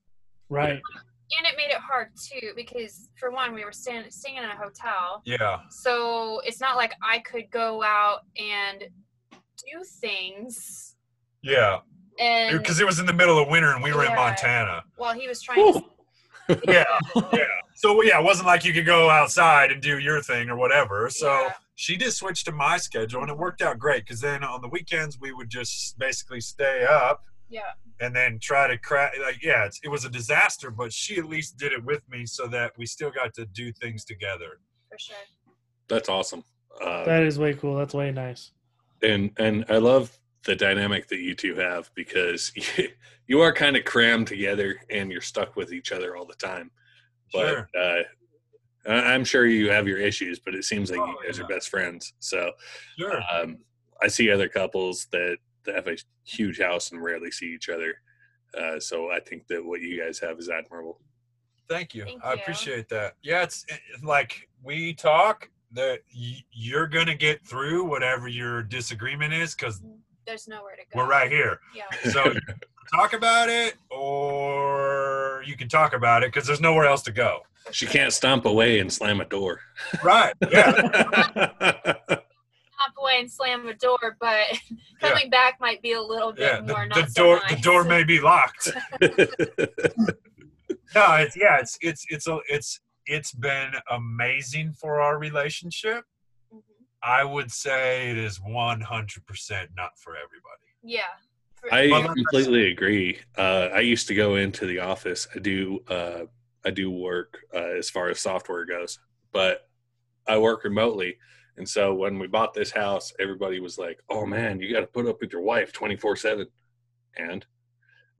Right. 0.50 0.80
And 1.38 1.46
it 1.46 1.56
made 1.56 1.70
it 1.70 1.80
hard 1.80 2.08
too 2.16 2.50
because 2.54 3.08
for 3.16 3.30
one, 3.30 3.54
we 3.54 3.64
were 3.64 3.72
staying 3.72 4.04
staying 4.10 4.36
in 4.36 4.44
a 4.44 4.56
hotel, 4.56 5.22
yeah 5.24 5.60
so 5.70 6.40
it's 6.44 6.60
not 6.60 6.76
like 6.76 6.92
I 7.02 7.20
could 7.20 7.50
go 7.50 7.82
out 7.82 8.20
and 8.38 8.84
do 9.32 9.84
things. 10.00 10.96
yeah 11.42 11.78
And 12.18 12.58
because 12.58 12.80
it 12.80 12.86
was 12.86 12.98
in 12.98 13.06
the 13.06 13.12
middle 13.12 13.38
of 13.38 13.48
winter 13.48 13.72
and 13.72 13.82
we 13.82 13.92
were 13.92 14.04
in 14.04 14.14
montana 14.14 14.84
while 14.96 15.14
he 15.14 15.26
was 15.28 15.40
trying 15.42 15.72
to, 15.72 15.84
yeah 16.68 16.84
yeah 17.32 17.44
so 17.74 18.02
yeah 18.02 18.18
it 18.20 18.24
wasn't 18.24 18.46
like 18.46 18.64
you 18.64 18.72
could 18.72 18.86
go 18.86 19.08
outside 19.10 19.72
and 19.72 19.80
do 19.82 19.98
your 19.98 20.20
thing 20.20 20.48
or 20.50 20.56
whatever 20.56 21.08
so 21.10 21.26
Yeah. 21.26 21.52
she 21.74 21.96
did 21.96 22.12
switch 22.12 22.44
to 22.44 22.52
my 22.52 22.76
schedule 22.76 23.22
and 23.22 23.30
it 23.30 23.36
worked 23.36 23.62
out 23.62 23.78
great 23.78 24.04
because 24.04 24.20
then 24.20 24.44
on 24.44 24.60
the 24.60 24.68
weekends 24.68 25.18
we 25.18 25.32
would 25.32 25.48
just 25.48 25.98
basically 25.98 26.40
stay 26.40 26.84
up 26.88 27.22
yeah, 27.50 27.60
and 28.00 28.14
then 28.16 28.38
try 28.40 28.66
to 28.66 28.76
crack 28.78 29.12
like 29.22 29.42
yeah 29.42 29.64
it's, 29.64 29.80
it 29.82 29.88
was 29.88 30.04
a 30.04 30.10
disaster 30.10 30.70
but 30.70 30.92
she 30.92 31.16
at 31.18 31.24
least 31.26 31.56
did 31.56 31.72
it 31.72 31.84
with 31.84 32.02
me 32.10 32.26
so 32.26 32.46
that 32.46 32.72
we 32.78 32.84
still 32.86 33.10
got 33.10 33.32
to 33.34 33.46
do 33.46 33.72
things 33.72 34.04
together 34.04 34.58
for 34.90 34.98
sure. 34.98 35.16
That's 35.88 36.08
awesome. 36.08 36.42
Uh, 36.82 37.04
That 37.04 37.22
is 37.24 37.38
way 37.38 37.52
cool. 37.54 37.76
That's 37.76 37.94
way 37.94 38.10
nice. 38.10 38.52
and 39.02 39.30
and 39.38 39.64
I 39.68 39.76
love 39.78 40.16
the 40.44 40.54
dynamic 40.54 41.08
that 41.08 41.18
you 41.20 41.34
two 41.34 41.54
have 41.54 41.90
because 41.94 42.52
you 43.26 43.40
are 43.40 43.52
kind 43.52 43.76
of 43.76 43.84
crammed 43.84 44.26
together 44.26 44.76
and 44.90 45.10
you're 45.10 45.20
stuck 45.20 45.56
with 45.56 45.72
each 45.72 45.92
other 45.92 46.16
all 46.16 46.26
the 46.26 46.34
time. 46.34 46.70
But 47.32 47.48
Sure. 47.48 47.68
uh, 47.78 48.02
I- 48.90 49.14
I'm 49.14 49.24
sure 49.24 49.46
you 49.46 49.70
have 49.70 49.88
your 49.88 49.98
issues, 49.98 50.38
but 50.38 50.54
it 50.54 50.64
seems 50.64 50.90
like 50.90 50.98
you 50.98 51.16
Oh, 51.18 51.26
guys 51.26 51.38
yeah. 51.38 51.44
are 51.44 51.48
best 51.48 51.68
friends. 51.70 52.12
So 52.18 52.52
sure 52.98 53.22
um, 53.32 53.58
I 54.02 54.08
see 54.08 54.30
other 54.30 54.48
couples 54.48 55.06
that, 55.12 55.38
that 55.64 55.74
have 55.74 55.88
a 55.88 55.96
huge 56.24 56.60
house 56.60 56.92
and 56.92 57.02
rarely 57.02 57.30
see 57.30 57.46
each 57.54 57.68
other. 57.70 57.94
Uh, 58.58 58.78
so 58.78 59.10
I 59.10 59.20
think 59.20 59.46
that 59.48 59.64
what 59.64 59.80
you 59.80 60.00
guys 60.00 60.18
have 60.20 60.38
is 60.38 60.48
admirable. 60.50 61.00
Thank 61.68 61.94
you. 61.94 62.04
Thank 62.04 62.22
I 62.24 62.34
you. 62.34 62.40
appreciate 62.40 62.88
that. 62.90 63.14
Yeah, 63.22 63.42
it's 63.42 63.64
it's 63.68 64.04
like 64.04 64.48
we 64.62 64.92
talk 64.92 65.48
that 65.72 66.00
y- 66.14 66.44
you're 66.52 66.86
gonna 66.86 67.14
get 67.16 67.44
through 67.46 67.84
whatever 67.84 68.28
your 68.28 68.62
disagreement 68.62 69.32
is 69.32 69.54
because 69.54 69.80
There's 70.26 70.48
nowhere 70.48 70.76
to 70.76 70.82
go. 70.82 71.02
we're 71.02 71.08
right 71.08 71.30
here. 71.30 71.60
Yeah, 71.74 72.10
So 72.10 72.34
talk 72.94 73.12
about 73.12 73.48
it, 73.48 73.74
or 73.90 75.42
you 75.46 75.56
can 75.56 75.68
talk 75.68 75.94
about 75.94 76.22
it 76.22 76.32
because 76.32 76.46
there's 76.46 76.60
nowhere 76.60 76.86
else 76.86 77.02
to 77.02 77.12
go. 77.12 77.40
She 77.70 77.86
can't 77.86 78.12
stomp 78.12 78.44
away 78.44 78.78
and 78.78 78.92
slam 78.92 79.20
a 79.20 79.24
door. 79.24 79.60
Right? 80.02 80.34
Yeah. 80.50 80.72
hop 82.76 82.94
away 82.98 83.20
and 83.20 83.30
slam 83.30 83.66
a 83.66 83.74
door, 83.74 84.16
but 84.20 84.46
coming 85.00 85.30
back 85.30 85.58
might 85.60 85.80
be 85.80 85.92
a 85.92 86.02
little 86.02 86.32
bit 86.32 86.42
yeah. 86.42 86.60
The, 86.60 86.72
more 86.72 86.88
the 86.92 87.00
not 87.00 87.10
so 87.10 87.22
door 87.22 87.40
the 87.48 87.56
door 87.56 87.84
may 87.84 88.04
be 88.04 88.20
locked. 88.20 88.70
No, 90.94 91.14
it's 91.14 91.36
yeah, 91.36 91.58
it's 91.58 91.76
it's 91.80 92.06
it's 92.08 92.28
a, 92.28 92.38
it's 92.48 92.80
it's 93.06 93.32
been 93.32 93.72
amazing 93.90 94.72
for 94.72 95.00
our 95.00 95.18
relationship. 95.18 96.04
I 97.04 97.22
would 97.24 97.50
say 97.52 98.10
it 98.10 98.18
is 98.18 98.38
100% 98.38 99.68
not 99.76 99.90
for 99.98 100.14
everybody. 100.16 100.70
Yeah. 100.82 101.02
For- 101.56 101.72
I 101.72 101.88
Well, 101.88 102.14
completely 102.14 102.70
agree. 102.70 103.18
Uh, 103.36 103.68
I 103.74 103.80
used 103.80 104.08
to 104.08 104.14
go 104.14 104.36
into 104.36 104.66
the 104.66 104.78
office. 104.80 105.26
I 105.34 105.38
do. 105.38 105.80
Uh, 105.88 106.24
I 106.66 106.70
do 106.70 106.90
work 106.90 107.38
uh, 107.54 107.72
as 107.78 107.90
far 107.90 108.08
as 108.08 108.20
software 108.20 108.64
goes, 108.64 108.98
but 109.32 109.68
I 110.26 110.38
work 110.38 110.64
remotely. 110.64 111.18
And 111.58 111.68
so 111.68 111.94
when 111.94 112.18
we 112.18 112.26
bought 112.26 112.54
this 112.54 112.70
house, 112.70 113.12
everybody 113.20 113.60
was 113.60 113.76
like, 113.78 114.00
"Oh 114.08 114.24
man, 114.26 114.60
you 114.60 114.72
got 114.72 114.80
to 114.80 114.86
put 114.86 115.06
up 115.06 115.20
with 115.20 115.30
your 115.32 115.42
wife 115.42 115.72
twenty 115.72 115.94
four 115.96 116.16
7 116.16 116.46
And 117.16 117.44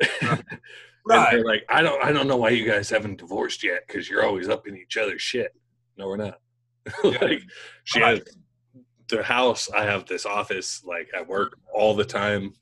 Right. 0.01 0.43
and 1.11 1.39
they're 1.39 1.45
like, 1.45 1.65
"I 1.71 1.81
don't. 1.83 2.03
I 2.05 2.13
don't 2.13 2.29
know 2.29 2.37
why 2.37 2.51
you 2.51 2.67
guys 2.71 2.91
haven't 2.91 3.19
divorced 3.19 3.65
yet 3.65 3.85
because 3.87 4.09
you're 4.11 4.25
always 4.25 4.49
up 4.49 4.67
in 4.69 4.77
each 4.77 4.97
other's 4.99 5.23
shit." 5.23 5.53
No, 5.97 6.07
we're 6.09 6.17
not. 6.19 6.39
like 7.05 7.41
she 7.85 8.01
Right. 8.01 8.19
has 8.19 8.37
the 9.17 9.23
house. 9.23 9.69
I 9.71 9.85
have 9.85 10.07
this 10.07 10.27
office 10.27 10.83
like 10.85 11.09
at 11.15 11.27
work 11.27 11.59
all 11.73 11.95
the 11.95 12.05
time, 12.05 12.55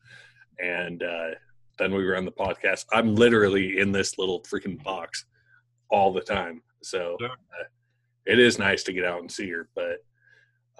and 0.62 1.02
uh, 1.02 1.30
then 1.78 1.94
we 1.94 2.04
run 2.04 2.24
the 2.24 2.32
podcast. 2.32 2.86
I'm 2.92 3.14
literally 3.14 3.78
in 3.78 3.92
this 3.92 4.18
little 4.18 4.40
freaking 4.42 4.82
box 4.82 5.24
all 5.90 6.12
the 6.12 6.20
time. 6.20 6.62
So 6.82 7.16
uh, 7.22 7.28
it 8.26 8.38
is 8.38 8.58
nice 8.58 8.82
to 8.84 8.92
get 8.92 9.04
out 9.04 9.20
and 9.20 9.30
see 9.30 9.48
her, 9.50 9.68
but 9.74 9.98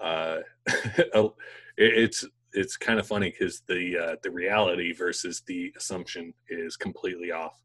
uh, 0.03 0.39
it, 0.67 1.33
it's 1.77 2.25
it's 2.53 2.77
kind 2.77 2.99
of 2.99 3.07
funny 3.07 3.31
because 3.31 3.61
the 3.67 3.97
uh, 3.97 4.15
the 4.23 4.31
reality 4.31 4.93
versus 4.93 5.41
the 5.47 5.73
assumption 5.77 6.33
is 6.49 6.77
completely 6.77 7.31
off. 7.31 7.59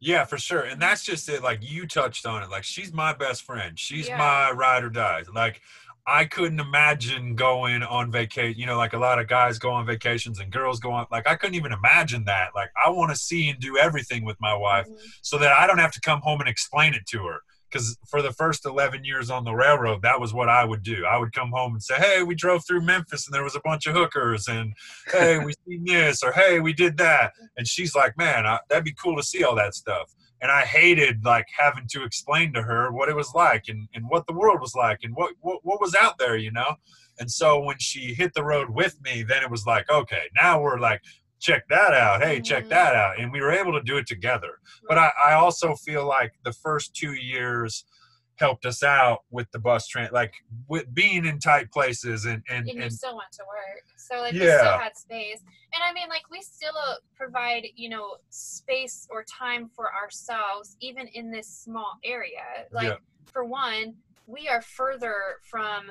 Yeah, 0.00 0.24
for 0.24 0.38
sure. 0.38 0.60
And 0.62 0.80
that's 0.80 1.04
just 1.04 1.28
it. 1.28 1.42
Like 1.42 1.58
you 1.60 1.86
touched 1.86 2.24
on 2.24 2.42
it. 2.42 2.50
Like 2.50 2.62
she's 2.64 2.92
my 2.92 3.12
best 3.12 3.42
friend. 3.42 3.76
She's 3.78 4.06
Yeah. 4.08 4.16
my 4.18 4.50
ride 4.52 4.84
or 4.84 4.90
die. 4.90 5.24
Like 5.34 5.60
I 6.08 6.24
couldn't 6.24 6.58
imagine 6.58 7.36
going 7.36 7.82
on 7.82 8.10
vacation. 8.10 8.58
You 8.58 8.64
know, 8.66 8.78
like 8.78 8.94
a 8.94 8.98
lot 8.98 9.18
of 9.18 9.28
guys 9.28 9.58
go 9.58 9.70
on 9.70 9.84
vacations 9.84 10.40
and 10.40 10.50
girls 10.50 10.80
go 10.80 10.90
on. 10.92 11.06
Like 11.10 11.28
I 11.28 11.36
couldn't 11.36 11.54
even 11.56 11.70
imagine 11.72 12.24
that. 12.24 12.48
Like 12.54 12.70
I 12.82 12.88
want 12.90 13.10
to 13.10 13.16
see 13.16 13.50
and 13.50 13.60
do 13.60 13.76
everything 13.76 14.24
with 14.24 14.40
my 14.40 14.54
wife 14.54 14.86
Mhm. 14.88 14.98
so 15.20 15.36
that 15.38 15.52
I 15.52 15.66
don't 15.66 15.78
have 15.78 15.92
to 15.92 16.00
come 16.00 16.20
home 16.22 16.40
and 16.40 16.48
explain 16.48 16.94
it 16.94 17.06
to 17.08 17.24
her. 17.26 17.40
Because 17.70 17.98
for 18.08 18.22
the 18.22 18.32
first 18.32 18.64
11 18.64 19.04
years 19.04 19.28
on 19.28 19.44
the 19.44 19.52
railroad, 19.52 20.00
that 20.00 20.18
was 20.18 20.32
what 20.32 20.48
I 20.48 20.64
would 20.64 20.82
do. 20.82 21.04
I 21.04 21.18
would 21.18 21.34
come 21.34 21.50
home 21.50 21.74
and 21.74 21.82
say, 21.82 21.96
Hey, 21.96 22.22
we 22.22 22.34
drove 22.34 22.66
through 22.66 22.80
Memphis 22.80 23.26
and 23.26 23.34
there 23.34 23.44
was 23.44 23.54
a 23.56 23.60
bunch 23.60 23.86
of 23.86 23.94
hookers, 23.94 24.48
and 24.48 24.72
hey, 25.12 25.38
we 25.38 25.52
seen 25.66 25.84
this, 25.84 26.22
or 26.22 26.32
hey, 26.32 26.60
we 26.60 26.72
did 26.72 26.96
that. 26.96 27.34
And 27.58 27.68
she's 27.68 27.94
like, 27.94 28.16
Man, 28.16 28.46
I, 28.46 28.58
that'd 28.70 28.84
be 28.84 28.94
cool 28.94 29.16
to 29.16 29.22
see 29.22 29.44
all 29.44 29.54
that 29.56 29.74
stuff. 29.74 30.10
And 30.40 30.50
I 30.50 30.62
hated 30.62 31.24
like 31.24 31.46
having 31.56 31.86
to 31.88 32.04
explain 32.04 32.52
to 32.52 32.62
her 32.62 32.92
what 32.92 33.08
it 33.08 33.16
was 33.16 33.32
like 33.34 33.64
and, 33.68 33.88
and 33.94 34.04
what 34.08 34.26
the 34.26 34.32
world 34.32 34.60
was 34.60 34.74
like 34.74 35.00
and 35.02 35.14
what, 35.16 35.34
what, 35.40 35.60
what 35.64 35.80
was 35.80 35.94
out 35.94 36.18
there, 36.18 36.36
you 36.36 36.52
know? 36.52 36.76
And 37.18 37.30
so 37.30 37.60
when 37.60 37.78
she 37.78 38.14
hit 38.14 38.32
the 38.34 38.44
road 38.44 38.70
with 38.70 39.00
me, 39.02 39.24
then 39.24 39.42
it 39.42 39.50
was 39.50 39.66
like, 39.66 39.90
okay, 39.90 40.22
now 40.36 40.60
we're 40.60 40.78
like, 40.78 41.02
check 41.40 41.66
that 41.68 41.92
out. 41.92 42.22
Hey, 42.22 42.40
check 42.40 42.66
Mhm. 42.66 42.70
that 42.70 42.94
out. 42.94 43.18
And 43.20 43.32
we 43.32 43.40
were 43.40 43.50
able 43.52 43.72
to 43.72 43.82
do 43.82 43.96
it 43.96 44.06
together 44.06 44.58
but 44.88 44.96
I, 44.96 45.10
I 45.30 45.32
also 45.34 45.74
feel 45.74 46.06
like 46.06 46.32
the 46.44 46.52
first 46.52 46.94
two 46.94 47.12
years 47.12 47.84
helped 48.38 48.66
us 48.66 48.82
out 48.82 49.20
with 49.30 49.50
the 49.52 49.58
bus 49.58 49.86
train, 49.86 50.08
like 50.12 50.32
with 50.68 50.92
being 50.94 51.24
in 51.24 51.38
tight 51.38 51.70
places 51.72 52.24
and 52.24 52.42
and, 52.48 52.68
and 52.68 52.68
you 52.68 52.82
and 52.82 52.92
still 52.92 53.16
went 53.16 53.32
to 53.32 53.42
work. 53.46 53.84
So 53.96 54.20
like 54.20 54.32
we 54.32 54.40
still 54.40 54.78
had 54.78 54.96
space. 54.96 55.40
And 55.74 55.82
I 55.84 55.92
mean 55.92 56.08
like 56.08 56.22
we 56.30 56.40
still 56.40 56.76
uh, 56.76 56.94
provide, 57.16 57.66
you 57.74 57.88
know, 57.88 58.16
space 58.30 59.06
or 59.10 59.24
time 59.24 59.68
for 59.74 59.94
ourselves 59.94 60.76
even 60.80 61.06
in 61.08 61.30
this 61.30 61.48
small 61.48 61.98
area. 62.04 62.66
Like 62.72 62.88
Yeah. 62.88 62.96
for 63.32 63.44
one, 63.44 63.94
we 64.26 64.48
are 64.48 64.62
further 64.62 65.38
from 65.42 65.90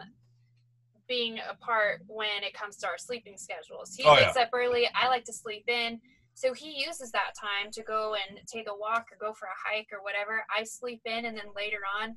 being 1.07 1.39
apart 1.49 2.01
when 2.07 2.43
it 2.43 2.53
comes 2.53 2.77
to 2.77 2.87
our 2.87 2.97
sleeping 2.97 3.37
schedules. 3.37 3.95
He 3.95 4.03
Oh, 4.05 4.13
yeah. 4.13 4.27
wakes 4.27 4.37
up 4.37 4.49
early, 4.53 4.89
I 4.93 5.07
like 5.07 5.23
to 5.25 5.33
sleep 5.33 5.63
in. 5.67 5.99
So 6.33 6.53
he 6.53 6.83
uses 6.85 7.11
that 7.13 7.33
time 7.39 7.71
to 7.71 7.81
go 7.81 8.13
and 8.13 8.39
take 8.45 8.67
a 8.69 8.75
walk 8.77 9.07
or 9.11 9.17
go 9.19 9.33
for 9.33 9.45
a 9.47 9.57
hike 9.69 9.87
or 9.91 10.03
whatever. 10.03 10.45
I 10.55 10.63
sleep 10.65 11.01
in 11.05 11.25
and 11.25 11.35
then 11.35 11.47
later 11.55 11.79
on 11.99 12.15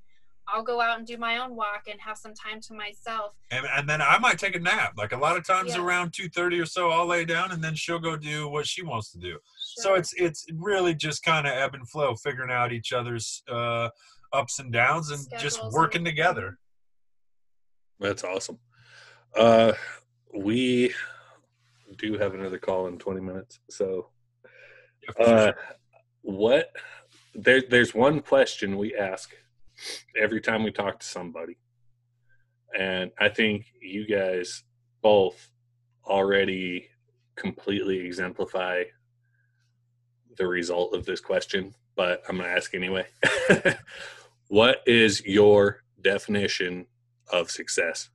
I'll 0.49 0.63
go 0.65 0.81
out 0.81 0.99
and 0.99 1.07
do 1.07 1.17
my 1.17 1.39
own 1.39 1.55
walk 1.55 1.85
and 1.91 2.01
have 2.01 2.17
some 2.19 2.35
time 2.35 2.61
to 2.63 2.75
myself. 2.75 3.35
and, 3.53 3.65
and 3.77 3.89
then 3.89 4.03
I 4.03 4.19
might 4.19 4.39
take 4.39 4.57
a 4.57 4.59
nap. 4.59 4.95
Like 4.97 5.13
a 5.13 5.17
lot 5.17 5.37
of 5.37 5.47
times 5.47 5.75
Yeah. 5.77 5.83
around 5.83 6.13
two 6.13 6.29
thirty 6.29 6.59
or 6.59 6.67
so, 6.67 6.91
I'll 6.91 7.07
lay 7.07 7.25
down 7.25 7.53
and 7.53 7.63
then 7.63 7.75
she'll 7.75 7.99
go 8.01 8.17
do 8.17 8.49
what 8.49 8.67
she 8.67 8.83
wants 8.83 9.13
to 9.13 9.19
do. 9.19 9.39
So 9.59 9.95
it's 9.95 10.13
it's 10.15 10.47
really 10.55 10.95
just 10.95 11.23
kind 11.23 11.47
of 11.47 11.53
ebb 11.53 11.75
and 11.75 11.89
flow, 11.89 12.15
figuring 12.17 12.51
out 12.51 12.73
each 12.73 12.93
other's 12.93 13.43
uh, 13.49 13.91
ups 14.33 14.59
and 14.59 14.73
downs 14.73 15.11
and 15.11 15.21
just 15.41 15.61
working 15.73 16.01
and- 16.01 16.07
together. 16.07 16.59
That's 18.01 18.25
awesome. 18.25 18.59
Uh, 19.37 19.73
we 20.35 20.93
do 21.99 22.17
have 22.19 22.35
another 22.35 22.59
call 22.59 22.87
in 22.87 22.99
20 22.99 23.21
minutes. 23.21 23.61
So, 23.69 24.09
uh, 25.19 25.53
what 26.23 26.71
there, 27.35 27.63
there's 27.69 27.95
one 27.95 28.21
question 28.21 28.79
we 28.79 28.95
ask 28.97 29.31
every 30.17 30.41
time 30.41 30.63
we 30.63 30.71
talk 30.71 31.01
to 31.01 31.07
somebody. 31.07 31.57
And 32.79 33.11
I 33.19 33.29
think 33.29 33.67
you 33.81 34.07
guys 34.07 34.63
both 35.03 35.51
already 36.05 36.89
completely 37.37 37.99
exemplify 38.01 38.85
the 40.37 40.47
result 40.47 40.95
of 40.95 41.05
this 41.05 41.21
question, 41.21 41.75
but 41.97 42.23
I'm 42.29 42.37
going 42.37 42.49
to 42.49 42.57
ask 42.57 42.75
anyway. 42.75 43.07
what 44.49 44.83
is 44.87 45.25
your 45.25 45.83
definition 46.01 46.87
of 47.33 47.51
success? 47.51 48.11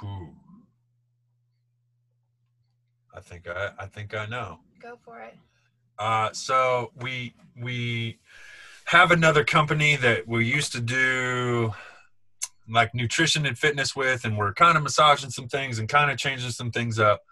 Whew. 0.00 0.34
I 3.14 3.20
think 3.20 3.46
I 3.46 3.70
I 3.78 3.86
think 3.86 4.14
I 4.14 4.26
know. 4.26 4.60
go 4.80 4.98
for 5.04 5.20
it. 5.20 5.36
Uh, 5.98 6.32
so 6.32 6.92
we 6.96 7.34
we 7.56 8.18
have 8.92 9.10
another 9.10 9.42
company 9.42 9.96
that 9.96 10.28
we 10.28 10.44
used 10.44 10.70
to 10.70 10.78
do 10.78 11.72
like 12.68 12.94
nutrition 12.94 13.46
and 13.46 13.56
fitness 13.56 13.96
with, 13.96 14.26
and 14.26 14.36
we're 14.36 14.52
kind 14.52 14.76
of 14.76 14.82
massaging 14.82 15.30
some 15.30 15.48
things 15.48 15.78
and 15.78 15.88
kind 15.88 16.10
of 16.10 16.18
changing 16.18 16.50
some 16.50 16.70
things 16.70 16.98
up. 16.98 17.22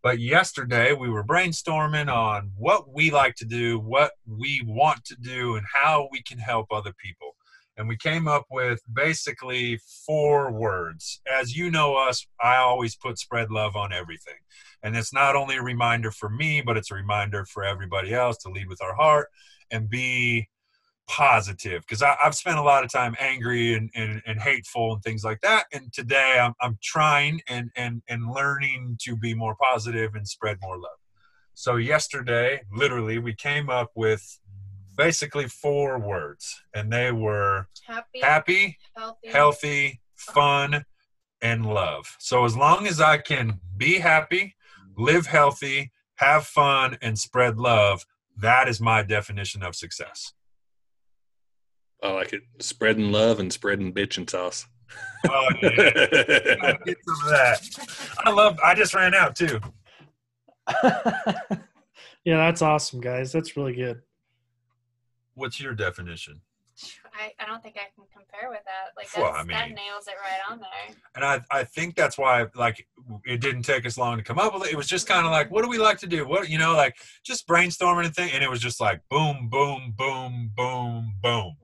But 0.00 0.20
yesterday 0.20 0.92
we 0.92 1.08
were 1.08 1.24
brainstorming 1.24 2.06
on 2.08 2.52
what 2.56 2.94
we 2.94 3.10
like 3.10 3.34
to 3.38 3.44
do, 3.44 3.80
what 3.80 4.12
we 4.28 4.62
want 4.64 5.04
to 5.06 5.16
do, 5.16 5.56
and 5.56 5.66
how 5.74 6.08
we 6.12 6.22
can 6.22 6.38
help 6.38 6.68
other 6.70 6.92
people. 7.04 7.34
And 7.76 7.88
we 7.88 7.96
came 7.96 8.28
up 8.28 8.46
with 8.48 8.80
basically 8.92 9.80
four 10.06 10.52
words. 10.52 11.20
As 11.28 11.56
you 11.56 11.68
know 11.68 11.96
us, 11.96 12.24
I 12.40 12.58
always 12.58 12.94
put 12.94 13.18
spread 13.18 13.50
love 13.50 13.74
on 13.74 13.92
everything. 13.92 14.38
And 14.84 14.96
it's 14.96 15.12
not 15.12 15.34
only 15.34 15.56
a 15.56 15.62
reminder 15.62 16.12
for 16.12 16.28
me, 16.28 16.62
but 16.64 16.76
it's 16.76 16.92
a 16.92 16.94
reminder 16.94 17.44
for 17.44 17.64
everybody 17.64 18.14
else 18.14 18.36
to 18.38 18.50
lead 18.50 18.68
with 18.68 18.80
our 18.80 18.94
heart 18.94 19.30
and 19.72 19.90
be 19.90 20.48
positive. 21.08 21.82
Because 21.82 22.02
I've 22.02 22.34
spent 22.34 22.58
a 22.58 22.62
lot 22.62 22.84
of 22.84 22.92
time 22.92 23.16
angry 23.18 23.74
and, 23.74 23.90
and, 23.94 24.22
and 24.26 24.40
hateful 24.40 24.94
and 24.94 25.02
things 25.02 25.24
like 25.24 25.40
that. 25.40 25.64
And 25.72 25.92
today 25.92 26.38
I'm, 26.40 26.54
I'm 26.60 26.78
trying 26.82 27.40
and, 27.48 27.70
and, 27.76 28.02
and 28.08 28.30
learning 28.30 28.98
to 29.02 29.16
be 29.16 29.34
more 29.34 29.56
positive 29.60 30.14
and 30.14 30.28
spread 30.28 30.58
more 30.62 30.76
love. 30.76 30.92
So, 31.54 31.74
yesterday, 31.74 32.62
literally, 32.72 33.18
we 33.18 33.34
came 33.34 33.68
up 33.68 33.90
with 33.96 34.38
basically 34.98 35.46
four 35.48 35.98
words, 35.98 36.62
and 36.74 36.92
they 36.92 37.10
were 37.10 37.66
Happy, 37.86 38.20
happy, 38.20 38.78
healthy, 38.96 39.28
healthy, 39.28 40.00
fun, 40.14 40.84
and 41.40 41.64
love. 41.64 42.14
So 42.18 42.44
as 42.44 42.56
long 42.56 42.86
as 42.86 43.00
I 43.00 43.18
can 43.18 43.60
be 43.76 43.98
happy, 43.98 44.56
live 44.96 45.26
healthy, 45.26 45.92
have 46.16 46.46
fun, 46.46 46.98
and 47.00 47.18
spread 47.18 47.58
love, 47.58 48.04
that 48.36 48.68
is 48.68 48.80
my 48.80 49.02
definition 49.02 49.62
of 49.62 49.74
success. 49.74 50.32
Oh, 52.02 52.10
I 52.10 52.12
like 52.12 52.32
it. 52.32 52.42
Spreading 52.60 53.10
love 53.12 53.40
and 53.40 53.52
spreading 53.52 53.92
bitchin' 53.92 54.28
sauce. 54.28 54.66
Oh 55.28 55.48
yeah, 55.62 55.68
Gotta 55.76 56.78
get 56.84 56.96
some 57.04 57.24
of 57.24 57.30
that. 57.30 58.14
I 58.24 58.30
love. 58.30 58.58
I 58.64 58.74
just 58.74 58.94
ran 58.94 59.14
out 59.14 59.34
too. 59.34 59.60
yeah, 60.84 62.36
that's 62.36 62.62
awesome, 62.62 63.00
guys. 63.00 63.32
That's 63.32 63.56
really 63.56 63.74
good. 63.74 64.02
What's 65.34 65.60
your 65.60 65.74
definition? 65.74 66.40
I, 67.12 67.32
I 67.40 67.46
don't 67.46 67.62
think 67.62 67.76
I 67.76 67.90
can 67.94 68.04
compare 68.12 68.50
with 68.50 68.60
that. 68.64 68.92
Like 68.96 69.08
Well, 69.16 69.32
that's, 69.32 69.48
I 69.48 69.52
that 69.52 69.74
nails 69.74 70.06
it 70.06 70.14
right 70.22 70.40
on 70.50 70.60
there. 70.60 70.96
And 71.16 71.24
I, 71.24 71.40
I 71.50 71.64
think 71.64 71.96
that's 71.96 72.16
why 72.16 72.46
like 72.54 72.86
it 73.24 73.40
didn't 73.40 73.62
take 73.62 73.84
us 73.86 73.98
long 73.98 74.16
to 74.16 74.22
come 74.22 74.38
up 74.38 74.54
with 74.54 74.66
it. 74.66 74.72
It 74.72 74.76
was 74.76 74.86
just 74.86 75.08
kind 75.08 75.26
of 75.26 75.32
like, 75.32 75.50
what 75.50 75.64
do 75.64 75.68
we 75.68 75.78
like 75.78 75.98
to 75.98 76.06
do? 76.06 76.26
What 76.26 76.48
you 76.48 76.58
know, 76.58 76.74
like 76.74 76.96
just 77.24 77.48
brainstorming 77.48 78.04
and 78.04 78.14
thing. 78.14 78.30
And 78.32 78.44
it 78.44 78.50
was 78.50 78.60
just 78.60 78.80
like 78.80 79.00
boom, 79.10 79.48
boom, 79.50 79.94
boom, 79.96 80.52
boom, 80.56 81.14
boom. 81.20 81.56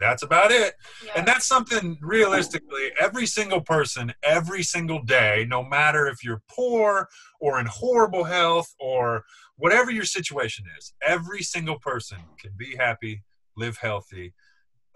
That's 0.00 0.22
about 0.22 0.50
it. 0.50 0.74
Yeah. 1.04 1.12
And 1.16 1.28
that's 1.28 1.46
something 1.46 1.98
realistically, 2.00 2.90
every 2.98 3.26
single 3.26 3.60
person, 3.60 4.12
every 4.22 4.62
single 4.62 5.02
day, 5.02 5.46
no 5.48 5.62
matter 5.62 6.06
if 6.06 6.24
you're 6.24 6.42
poor 6.50 7.08
or 7.40 7.60
in 7.60 7.66
horrible 7.66 8.24
health 8.24 8.74
or 8.80 9.24
whatever 9.56 9.90
your 9.90 10.04
situation 10.04 10.64
is, 10.78 10.94
every 11.02 11.42
single 11.42 11.78
person 11.78 12.18
can 12.38 12.52
be 12.56 12.76
happy, 12.76 13.22
live 13.56 13.76
healthy, 13.76 14.32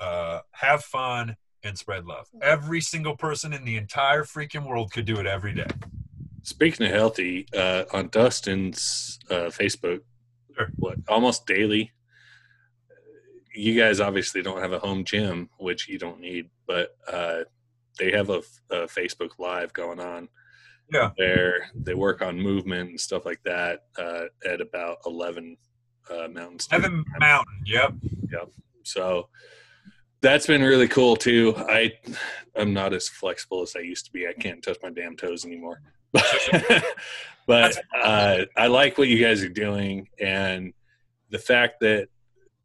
uh, 0.00 0.40
have 0.52 0.82
fun, 0.82 1.36
and 1.62 1.78
spread 1.78 2.04
love. 2.06 2.26
Every 2.42 2.80
single 2.80 3.16
person 3.16 3.52
in 3.52 3.64
the 3.64 3.76
entire 3.76 4.24
freaking 4.24 4.66
world 4.66 4.92
could 4.92 5.04
do 5.04 5.16
it 5.16 5.26
every 5.26 5.54
day. 5.54 5.66
Speaking 6.42 6.86
of 6.86 6.92
healthy, 6.92 7.46
uh, 7.56 7.84
on 7.92 8.08
Dustin's 8.08 9.18
uh, 9.30 9.50
Facebook, 9.50 10.00
Sure. 10.56 10.68
what 10.76 10.98
almost 11.08 11.46
daily. 11.46 11.90
You 13.54 13.78
guys 13.78 14.00
obviously 14.00 14.42
don't 14.42 14.60
have 14.60 14.72
a 14.72 14.78
home 14.78 15.04
gym, 15.04 15.48
which 15.58 15.88
you 15.88 15.98
don't 15.98 16.20
need, 16.20 16.50
but 16.66 16.90
uh, 17.10 17.44
they 17.98 18.10
have 18.10 18.30
a, 18.30 18.42
a 18.70 18.86
Facebook 18.86 19.38
Live 19.38 19.72
going 19.72 20.00
on. 20.00 20.28
Yeah. 20.92 21.12
where 21.16 21.70
they 21.74 21.94
work 21.94 22.20
on 22.20 22.38
movement 22.38 22.90
and 22.90 23.00
stuff 23.00 23.24
like 23.24 23.42
that 23.44 23.84
uh, 23.98 24.24
at 24.46 24.60
about 24.60 24.98
eleven 25.06 25.56
uh, 26.10 26.28
Mountain 26.28 26.58
Time. 26.58 27.04
Mountain, 27.18 27.62
yep. 27.64 27.94
So 28.82 29.28
that's 30.20 30.46
been 30.46 30.62
really 30.62 30.88
cool 30.88 31.16
too. 31.16 31.54
I 31.56 31.92
I'm 32.56 32.72
not 32.72 32.94
as 32.94 33.08
flexible 33.08 33.62
as 33.62 33.74
I 33.76 33.80
used 33.80 34.06
to 34.06 34.12
be. 34.12 34.26
I 34.26 34.32
can't 34.32 34.62
touch 34.62 34.78
my 34.82 34.90
damn 34.90 35.16
toes 35.16 35.44
anymore. 35.44 35.80
but 37.46 37.78
uh, 38.02 38.38
I 38.56 38.66
like 38.68 38.96
what 38.96 39.08
you 39.08 39.22
guys 39.22 39.42
are 39.42 39.48
doing, 39.48 40.08
and 40.20 40.72
the 41.30 41.38
fact 41.38 41.80
that 41.80 42.08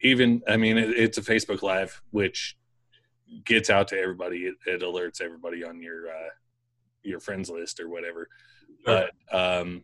even 0.02 0.42
I 0.48 0.58
mean 0.58 0.78
it, 0.78 0.90
it's 0.92 1.18
a 1.18 1.22
Facebook 1.22 1.62
Live, 1.62 2.02
which 2.12 2.58
gets 3.46 3.70
out 3.70 3.88
to 3.90 4.00
everybody. 4.00 4.40
It, 4.40 4.56
it 4.66 4.82
alerts 4.82 5.22
everybody 5.22 5.64
on 5.64 5.82
your 5.82 6.08
uh, 6.08 6.30
your 7.04 7.20
friends 7.20 7.50
list 7.50 7.80
or 7.80 7.90
whatever. 7.90 8.28
But 8.86 9.12
um, 9.32 9.84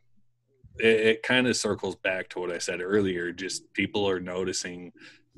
it, 0.78 1.00
it 1.00 1.24
kind 1.24 1.48
of 1.48 1.58
circles 1.58 1.96
back 1.96 2.30
to 2.30 2.40
what 2.40 2.52
I 2.52 2.58
said 2.58 2.82
earlier. 2.82 3.32
Just 3.32 3.72
people 3.74 4.08
are 4.10 4.20
noticing 4.20 4.92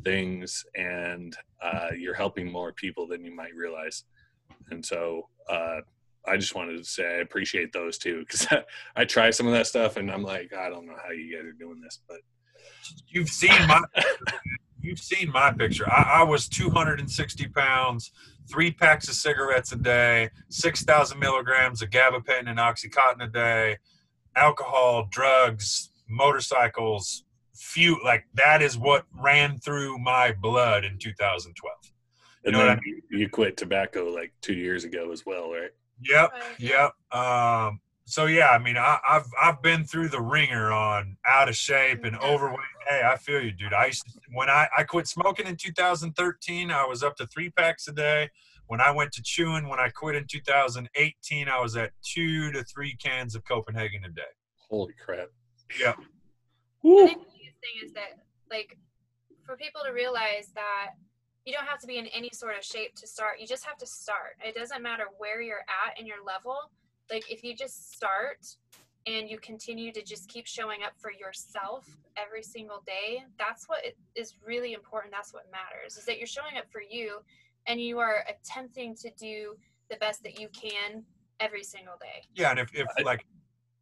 things, 0.03 0.63
and 0.75 1.35
uh, 1.61 1.89
you're 1.97 2.13
helping 2.13 2.51
more 2.51 2.71
people 2.71 3.07
than 3.07 3.25
you 3.25 3.35
might 3.35 3.55
realize. 3.55 4.03
And 4.69 4.85
so 4.85 5.29
uh, 5.49 5.79
I 6.27 6.37
just 6.37 6.55
wanted 6.55 6.77
to 6.77 6.83
say 6.83 7.05
I 7.05 7.21
appreciate 7.21 7.71
those 7.73 7.97
too 7.97 8.19
because 8.19 8.47
I, 8.51 8.63
I 9.01 9.05
try 9.05 9.31
some 9.31 9.47
of 9.47 9.53
that 9.53 9.67
stuff, 9.67 9.97
and 9.97 10.11
I'm 10.11 10.23
like, 10.23 10.53
I 10.53 10.69
don't 10.69 10.85
know 10.85 10.97
how 11.03 11.11
you 11.11 11.35
guys 11.35 11.45
are 11.45 11.51
doing 11.53 11.81
this, 11.81 11.99
but 12.07 12.19
You've 13.07 13.29
seen 13.29 13.67
my 13.67 13.81
you've 14.87 14.99
seen 14.99 15.31
my 15.31 15.51
picture. 15.51 15.89
I, 15.89 16.21
I 16.21 16.23
was 16.23 16.47
260 16.47 17.47
pounds, 17.49 18.11
three 18.49 18.71
packs 18.71 19.07
of 19.09 19.15
cigarettes 19.15 19.71
a 19.73 19.75
day, 19.75 20.29
6,000 20.49 21.19
milligrams 21.19 21.81
of 21.81 21.89
gabapentin 21.89 22.49
and 22.49 22.59
oxycontin 22.59 23.23
a 23.23 23.27
day, 23.27 23.77
alcohol, 24.35 25.07
drugs, 25.11 25.91
motorcycles, 26.07 27.25
few 27.53 27.99
like 28.03 28.25
that 28.35 28.61
is 28.61 28.77
what 28.77 29.05
ran 29.19 29.57
through 29.57 29.97
my 29.97 30.31
blood 30.31 30.85
in 30.85 30.97
2012. 30.97 31.73
and 32.45 32.53
know 32.53 32.59
what 32.59 32.65
then 32.65 32.79
you, 32.85 33.01
you 33.09 33.29
quit 33.29 33.57
tobacco 33.57 34.05
like 34.05 34.31
two 34.41 34.53
years 34.53 34.83
ago 34.83 35.11
as 35.11 35.25
well, 35.25 35.51
right? 35.51 35.71
Yep, 36.01 36.31
yep. 36.59 36.91
Um, 37.11 37.81
so 38.05 38.25
yeah, 38.25 38.49
I 38.49 38.59
mean, 38.59 38.77
I, 38.77 38.99
I've 39.07 39.27
I've 39.41 39.61
been 39.61 39.83
through 39.83 40.09
the 40.09 40.21
ringer 40.21 40.71
on 40.71 41.17
out 41.25 41.49
of 41.49 41.55
shape 41.55 42.05
and 42.05 42.15
overweight. 42.17 42.59
Hey, 42.87 43.01
I 43.05 43.17
feel 43.17 43.41
you, 43.41 43.51
dude. 43.51 43.73
I 43.73 43.87
used 43.87 44.05
to, 44.05 44.19
when 44.31 44.49
I 44.49 44.67
I 44.77 44.83
quit 44.83 45.07
smoking 45.07 45.45
in 45.45 45.57
2013, 45.57 46.71
I 46.71 46.85
was 46.85 47.03
up 47.03 47.17
to 47.17 47.27
three 47.27 47.49
packs 47.49 47.87
a 47.87 47.91
day. 47.91 48.29
When 48.67 48.79
I 48.79 48.91
went 48.91 49.11
to 49.13 49.21
chewing, 49.23 49.67
when 49.67 49.79
I 49.79 49.89
quit 49.89 50.15
in 50.15 50.25
2018, 50.25 51.49
I 51.49 51.59
was 51.59 51.75
at 51.75 51.91
two 52.01 52.51
to 52.51 52.63
three 52.63 52.95
cans 52.95 53.35
of 53.35 53.43
Copenhagen 53.45 54.05
a 54.05 54.09
day. 54.09 54.21
Holy 54.69 54.93
crap! 55.03 55.27
Yeah, 55.79 55.95
I 55.97 57.07
think 57.07 57.19
the 57.19 57.31
biggest 57.37 57.57
thing 57.59 57.85
is 57.85 57.93
that, 57.93 58.19
like, 58.49 58.77
for 59.45 59.57
people 59.57 59.81
to 59.85 59.91
realize 59.91 60.51
that 60.55 60.91
you 61.45 61.53
don't 61.53 61.65
have 61.65 61.79
to 61.79 61.87
be 61.87 61.97
in 61.97 62.07
any 62.07 62.29
sort 62.33 62.57
of 62.57 62.63
shape 62.63 62.95
to 62.95 63.07
start. 63.07 63.39
You 63.39 63.47
just 63.47 63.65
have 63.65 63.77
to 63.77 63.85
start. 63.85 64.37
It 64.45 64.55
doesn't 64.55 64.81
matter 64.81 65.05
where 65.17 65.41
you're 65.41 65.65
at 65.87 65.99
in 65.99 66.05
your 66.05 66.23
level. 66.25 66.57
Like, 67.09 67.29
if 67.31 67.43
you 67.43 67.55
just 67.55 67.93
start 67.93 68.45
and 69.07 69.29
you 69.29 69.39
continue 69.39 69.91
to 69.93 70.03
just 70.03 70.27
keep 70.27 70.45
showing 70.45 70.79
up 70.85 70.93
for 70.97 71.11
yourself 71.11 71.87
every 72.17 72.43
single 72.43 72.83
day, 72.85 73.23
that's 73.39 73.67
what 73.67 73.79
is 74.15 74.33
really 74.45 74.73
important. 74.73 75.13
That's 75.13 75.33
what 75.33 75.43
matters 75.51 75.97
is 75.97 76.05
that 76.05 76.17
you're 76.17 76.27
showing 76.27 76.57
up 76.57 76.65
for 76.69 76.81
you 76.87 77.19
and 77.67 77.79
you 77.79 77.99
are 77.99 78.25
attempting 78.29 78.95
to 78.95 79.09
do 79.17 79.55
the 79.89 79.95
best 79.97 80.23
that 80.23 80.39
you 80.39 80.49
can 80.49 81.03
every 81.39 81.63
single 81.63 81.95
day. 82.01 82.23
yeah, 82.35 82.51
and 82.51 82.59
if, 82.59 82.73
if 82.73 82.87
like 83.03 83.25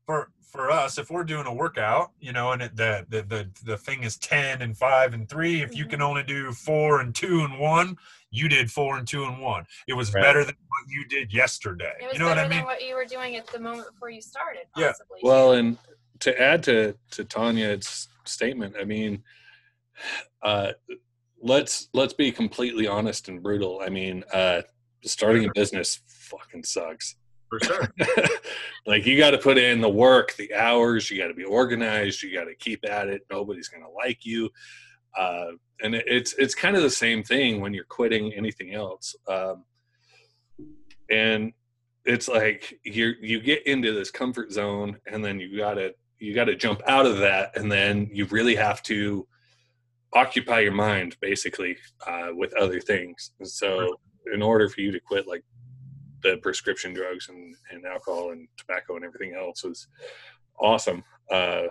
for 0.05 0.30
for 0.41 0.69
us, 0.71 0.97
if 0.97 1.09
we're 1.09 1.23
doing 1.23 1.47
a 1.47 1.53
workout, 1.53 2.11
you 2.19 2.32
know, 2.32 2.51
and 2.51 2.61
it, 2.61 2.76
the, 2.76 3.05
the 3.09 3.21
the 3.23 3.49
the 3.63 3.78
thing 3.78 4.03
is 4.03 4.17
ten 4.17 4.61
and 4.61 4.78
five 4.78 5.13
and 5.13 5.28
three, 5.28 5.61
if 5.61 5.76
you 5.76 5.86
can 5.86 5.99
mm-hmm. 5.99 6.09
only 6.09 6.23
do 6.23 6.51
four 6.51 7.01
and 7.01 7.15
two 7.15 7.41
and 7.41 7.59
one, 7.59 7.97
you 8.36 8.47
did 8.49 8.71
four 8.71 8.97
and 8.97 9.07
two 9.07 9.23
and 9.25 9.39
one. 9.41 9.65
It 9.88 9.93
was 9.93 10.13
Right. 10.13 10.21
better 10.23 10.43
than 10.43 10.55
what 10.67 10.81
you 10.89 11.05
did 11.05 11.33
yesterday. 11.33 11.93
It 12.01 12.05
was 12.05 12.13
You 12.13 12.19
know 12.19 12.25
what 12.27 12.36
better 12.36 12.45
I 12.45 12.49
mean? 12.49 12.57
than 12.59 12.65
what 12.65 12.83
you 12.86 12.95
were 12.95 13.05
doing 13.05 13.36
at 13.36 13.47
the 13.47 13.59
moment 13.59 13.91
before 13.93 14.09
you 14.09 14.21
started, 14.21 14.63
Yeah. 14.77 14.93
Well, 15.23 15.53
and 15.53 15.77
to 16.19 16.41
add 16.41 16.63
to 16.63 16.97
to 17.11 17.23
Tanya's 17.25 18.07
statement, 18.25 18.75
I 18.79 18.86
mean, 18.86 19.23
uh, 20.41 20.73
let's 21.41 21.89
let's 21.93 22.13
be 22.13 22.31
completely 22.31 22.88
honest 22.88 23.27
and 23.29 23.41
brutal. 23.41 23.81
I 23.83 23.89
mean, 23.89 24.23
uh, 24.33 24.61
starting 25.03 25.45
a 25.45 25.51
business 25.53 25.99
fucking 26.07 26.63
sucks. 26.63 27.15
For 27.49 27.59
sure. 27.59 27.93
like 28.88 29.05
you 29.05 29.17
got 29.17 29.31
to 29.31 29.38
put 29.38 29.57
in 29.59 29.79
the 29.79 29.89
work, 29.89 30.33
the 30.33 30.53
hours. 30.55 31.11
You 31.11 31.17
got 31.19 31.27
to 31.27 31.33
be 31.36 31.43
organized. 31.43 32.23
You 32.23 32.33
got 32.33 32.45
to 32.45 32.55
keep 32.55 32.83
at 32.89 33.07
it. 33.07 33.21
Nobody's 33.29 33.67
gonna 33.67 33.89
like 33.89 34.25
you. 34.25 34.49
Uh, 35.18 35.51
and 35.82 35.95
it's 35.95 36.34
it's 36.34 36.55
kind 36.55 36.76
of 36.76 36.84
the 36.84 36.89
same 36.89 37.24
thing 37.24 37.59
when 37.61 37.74
you're 37.74 37.86
quitting 37.86 38.34
anything 38.34 38.74
else. 38.74 39.16
Um, 39.28 39.66
and 41.09 41.53
it's 42.05 42.28
like 42.28 42.80
you 42.84 43.13
you 43.22 43.41
get 43.41 43.66
into 43.68 43.93
this 43.93 44.11
comfort 44.11 44.51
zone, 44.51 44.97
and 45.07 45.24
then 45.24 45.39
you 45.39 45.57
gotta 45.57 45.93
you 46.20 46.34
gotta 46.34 46.55
jump 46.55 46.82
out 46.88 47.05
of 47.05 47.18
that, 47.20 47.57
and 47.57 47.72
then 47.72 48.09
you 48.11 48.26
really 48.26 48.55
have 48.55 48.82
to 48.84 49.28
occupy 50.13 50.61
your 50.61 50.72
mind 50.72 51.18
basically 51.20 51.78
uh, 52.07 52.30
with 52.32 52.55
other 52.55 52.80
things. 52.80 53.32
And 53.39 53.47
so, 53.47 53.97
in 54.34 54.41
order 54.41 54.70
for 54.70 54.82
you 54.82 54.91
to 54.91 54.99
quit, 54.99 55.28
like 55.28 55.43
the 56.24 56.38
prescription 56.38 56.93
drugs 56.93 57.30
and, 57.30 57.55
and 57.72 57.86
alcohol 57.86 58.32
and 58.32 58.47
tobacco 58.57 58.95
and 58.95 59.05
everything 59.05 59.36
else 59.36 59.63
was 59.63 59.88
awesome. 60.59 61.03
Uh, 61.32 61.63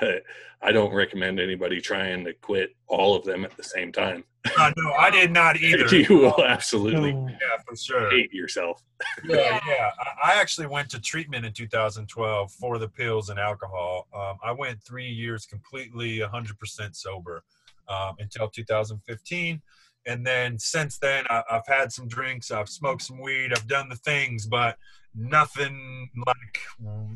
but 0.00 0.22
I 0.62 0.72
don't 0.72 0.92
recommend 0.92 1.40
anybody 1.40 1.80
trying 1.80 2.24
to 2.24 2.34
quit 2.34 2.76
all 2.86 3.16
of 3.16 3.24
them 3.24 3.44
at 3.44 3.56
the 3.56 3.62
same 3.62 3.92
time. 3.92 4.24
Uh, 4.58 4.70
no, 4.76 4.92
I 4.92 5.10
did 5.10 5.30
not 5.42 5.56
either. 5.56 5.94
you 5.96 6.18
will 6.18 6.44
absolutely 6.44 7.12
No. 7.12 7.28
Yeah, 7.28 7.62
for 7.66 7.76
sure. 7.76 8.10
hate 8.10 8.32
yourself. 8.32 8.82
Yeah, 9.24 9.36
Yeah. 9.36 9.60
yeah. 9.66 9.90
I, 10.22 10.32
I 10.32 10.40
actually 10.40 10.66
went 10.66 10.90
to 10.90 11.00
treatment 11.00 11.44
in 11.46 11.52
2012 11.52 12.52
for 12.52 12.78
the 12.78 12.88
pills 12.88 13.30
and 13.30 13.38
alcohol. 13.38 14.06
Um, 14.14 14.36
I 14.44 14.52
went 14.52 14.82
three 14.82 15.08
years 15.08 15.46
completely 15.46 16.18
100% 16.18 16.94
sober 16.96 17.42
um, 17.88 18.16
until 18.18 18.48
2015. 18.48 19.62
And 20.06 20.26
then 20.26 20.58
since 20.58 20.98
then, 20.98 21.24
I, 21.30 21.42
I've 21.50 21.66
had 21.66 21.92
some 21.92 22.08
drinks, 22.08 22.50
I've 22.50 22.68
smoked 22.70 23.02
some 23.02 23.20
weed, 23.20 23.52
I've 23.52 23.66
done 23.66 23.88
the 23.90 23.96
things, 23.96 24.46
but 24.46 24.78
nothing 25.14 26.08
like 26.26 26.58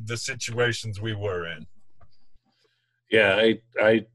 the 0.06 0.16
situations 0.16 1.00
we 1.00 1.14
were 1.14 1.46
in. 1.46 1.66
Yeah, 3.14 3.36
I 3.36 3.60
I 3.80 4.06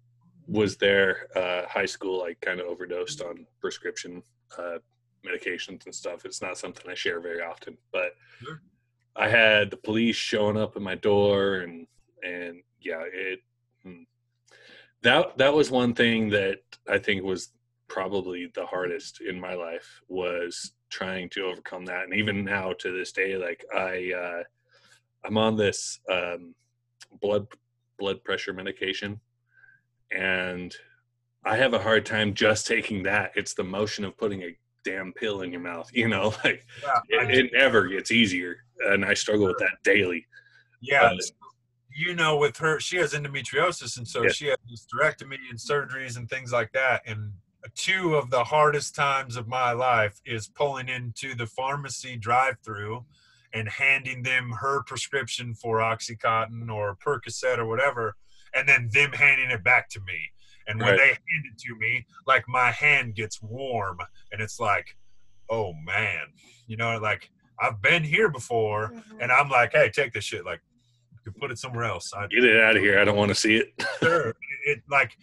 was 0.48 0.78
there 0.78 1.28
uh, 1.36 1.68
high 1.68 1.86
school. 1.86 2.24
I 2.24 2.34
kind 2.46 2.60
of 2.60 2.68
overdosed 2.68 3.22
on 3.22 3.46
prescription 3.62 4.24
uh, 4.58 4.80
medications 5.26 5.86
and 5.86 5.94
stuff. 5.94 6.26
It's 6.26 6.42
not 6.42 6.58
something 6.58 6.90
I 6.90 6.96
share 6.96 7.20
very 7.20 7.42
often, 7.42 7.78
but 7.92 8.14
Sure. 8.44 8.62
I 9.16 9.28
had 9.28 9.70
the 9.70 9.78
police 9.78 10.16
showing 10.16 10.58
up 10.58 10.76
at 10.76 10.82
my 10.82 10.96
door, 10.96 11.58
and 11.58 11.88
and 12.24 12.62
yeah, 12.82 13.04
it 13.12 13.40
hmm. 13.84 14.04
that 15.04 15.38
that 15.38 15.54
was 15.54 15.70
one 15.72 15.94
thing 15.94 16.30
that 16.30 16.60
I 16.88 16.98
think 16.98 17.24
was 17.24 17.50
probably 17.88 18.52
the 18.54 18.66
hardest 18.66 19.22
in 19.22 19.40
my 19.40 19.56
life 19.56 20.02
was 20.08 20.74
trying 20.90 21.30
to 21.30 21.46
overcome 21.46 21.86
that, 21.86 22.06
and 22.06 22.14
even 22.14 22.46
now 22.46 22.74
to 22.74 22.98
this 22.98 23.12
day, 23.12 23.36
like 23.36 23.64
I 23.76 24.14
uh, 24.16 24.44
I'm 25.26 25.38
on 25.38 25.58
this 25.58 26.00
um, 26.10 26.56
blood 27.22 27.48
blood 28.00 28.24
pressure 28.24 28.54
medication 28.54 29.20
and 30.12 30.76
i 31.46 31.56
have 31.56 31.74
a 31.74 31.80
hard 31.80 32.06
time 32.06 32.34
just 32.34 32.66
taking 32.66 33.04
that 33.04 33.32
it's 33.36 33.54
the 33.54 33.64
motion 33.64 34.04
of 34.06 34.18
putting 34.18 34.42
a 34.44 34.58
damn 34.86 35.12
pill 35.14 35.42
in 35.42 35.52
your 35.52 35.62
mouth 35.62 35.90
you 35.94 36.08
know 36.08 36.34
like 36.44 36.66
Yeah, 37.10 37.20
it, 37.30 37.46
it 37.46 37.52
never 37.54 37.88
gets 37.88 38.12
easier 38.12 38.56
and 38.88 39.06
i 39.06 39.14
struggle 39.14 39.48
with 39.48 39.58
that 39.60 39.78
daily 39.84 40.26
Yeah, 40.82 41.04
Uh, 41.04 41.18
you 41.92 42.16
know, 42.16 42.38
with 42.38 42.56
her, 42.58 42.80
she 42.80 42.98
has 42.98 43.14
endometriosis, 43.14 43.98
and 43.98 44.08
so 44.08 44.24
Yeah. 44.24 44.30
she 44.30 44.46
has 44.46 44.58
hysterectomy 44.72 45.40
and 45.50 45.60
surgeries 45.60 46.16
and 46.18 46.30
things 46.30 46.52
like 46.54 46.72
that. 46.74 47.02
And 47.06 47.34
two 47.76 48.16
of 48.16 48.30
the 48.30 48.44
hardest 48.44 48.96
times 48.96 49.36
of 49.36 49.48
my 49.48 49.72
life 49.74 50.22
is 50.24 50.48
pulling 50.48 50.88
into 50.88 51.36
the 51.36 51.48
pharmacy 51.48 52.16
drive-through 52.16 53.06
and 53.54 53.68
handing 53.68 54.24
them 54.24 54.52
her 54.60 54.84
prescription 54.84 55.54
for 55.56 55.78
OxyContin 55.80 56.70
or 56.72 56.96
Percocet 57.06 57.58
or 57.58 57.66
whatever, 57.66 58.16
and 58.56 58.68
then 58.68 58.90
them 58.92 59.12
handing 59.14 59.50
it 59.52 59.64
back 59.64 59.90
to 59.90 60.00
me. 60.02 60.20
And 60.68 60.80
when 60.80 60.90
Right. 60.92 60.98
they 60.98 61.08
hand 61.08 61.46
it 61.52 61.58
to 61.66 61.76
me, 61.76 62.06
like 62.28 62.44
my 62.48 62.72
hand 62.72 63.16
gets 63.16 63.42
warm, 63.42 63.98
and 64.32 64.42
it's 64.42 64.60
like, 64.60 64.96
oh 65.50 65.74
man, 65.74 66.28
you 66.68 66.78
know, 66.78 66.98
like 67.00 67.30
I've 67.60 67.82
been 67.82 68.04
here 68.04 68.30
before, 68.30 68.90
Mhm. 68.90 69.18
and 69.22 69.32
I'm 69.32 69.50
like, 69.50 69.72
hey, 69.74 69.90
take 69.90 70.14
this 70.14 70.24
shit. 70.26 70.46
Like, 70.46 70.62
you 71.12 71.18
can 71.24 71.34
put 71.40 71.52
it 71.52 71.58
somewhere 71.58 71.84
else. 71.86 72.14
I, 72.14 72.28
get 72.28 72.44
it 72.46 72.62
out 72.62 72.78
of 72.78 72.84
here 72.84 73.00
i 73.00 73.04
don't 73.04 73.18
want 73.18 73.30
to 73.30 73.36
see 73.36 73.58
it 73.58 73.74
sure. 74.00 74.34
It 74.66 74.82
like 74.90 75.18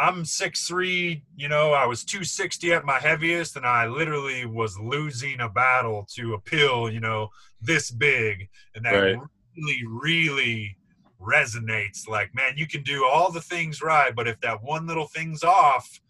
I'm 0.00 0.24
six 0.24 0.66
three. 0.66 1.24
You 1.36 1.48
know, 1.48 1.72
I 1.72 1.86
was 1.86 2.04
two 2.04 2.24
sixty 2.24 2.72
at 2.72 2.84
my 2.84 2.98
heaviest, 2.98 3.56
and 3.56 3.66
I 3.66 3.86
literally 3.86 4.46
was 4.46 4.78
losing 4.78 5.40
a 5.40 5.48
battle 5.48 6.06
to 6.16 6.34
a 6.34 6.40
pill. 6.40 6.90
You 6.90 7.00
know, 7.00 7.28
this 7.60 7.90
big, 7.90 8.48
and 8.74 8.84
that 8.86 9.02
Right. 9.02 9.16
really, 9.56 9.84
really 9.86 10.76
resonates. 11.20 12.08
Like, 12.08 12.34
man, 12.34 12.54
you 12.56 12.66
can 12.66 12.82
do 12.82 13.06
all 13.06 13.30
the 13.30 13.42
things 13.42 13.82
right, 13.82 14.14
but 14.16 14.26
if 14.26 14.40
that 14.40 14.62
one 14.62 14.86
little 14.86 15.06
thing's 15.06 15.44
off. 15.44 16.00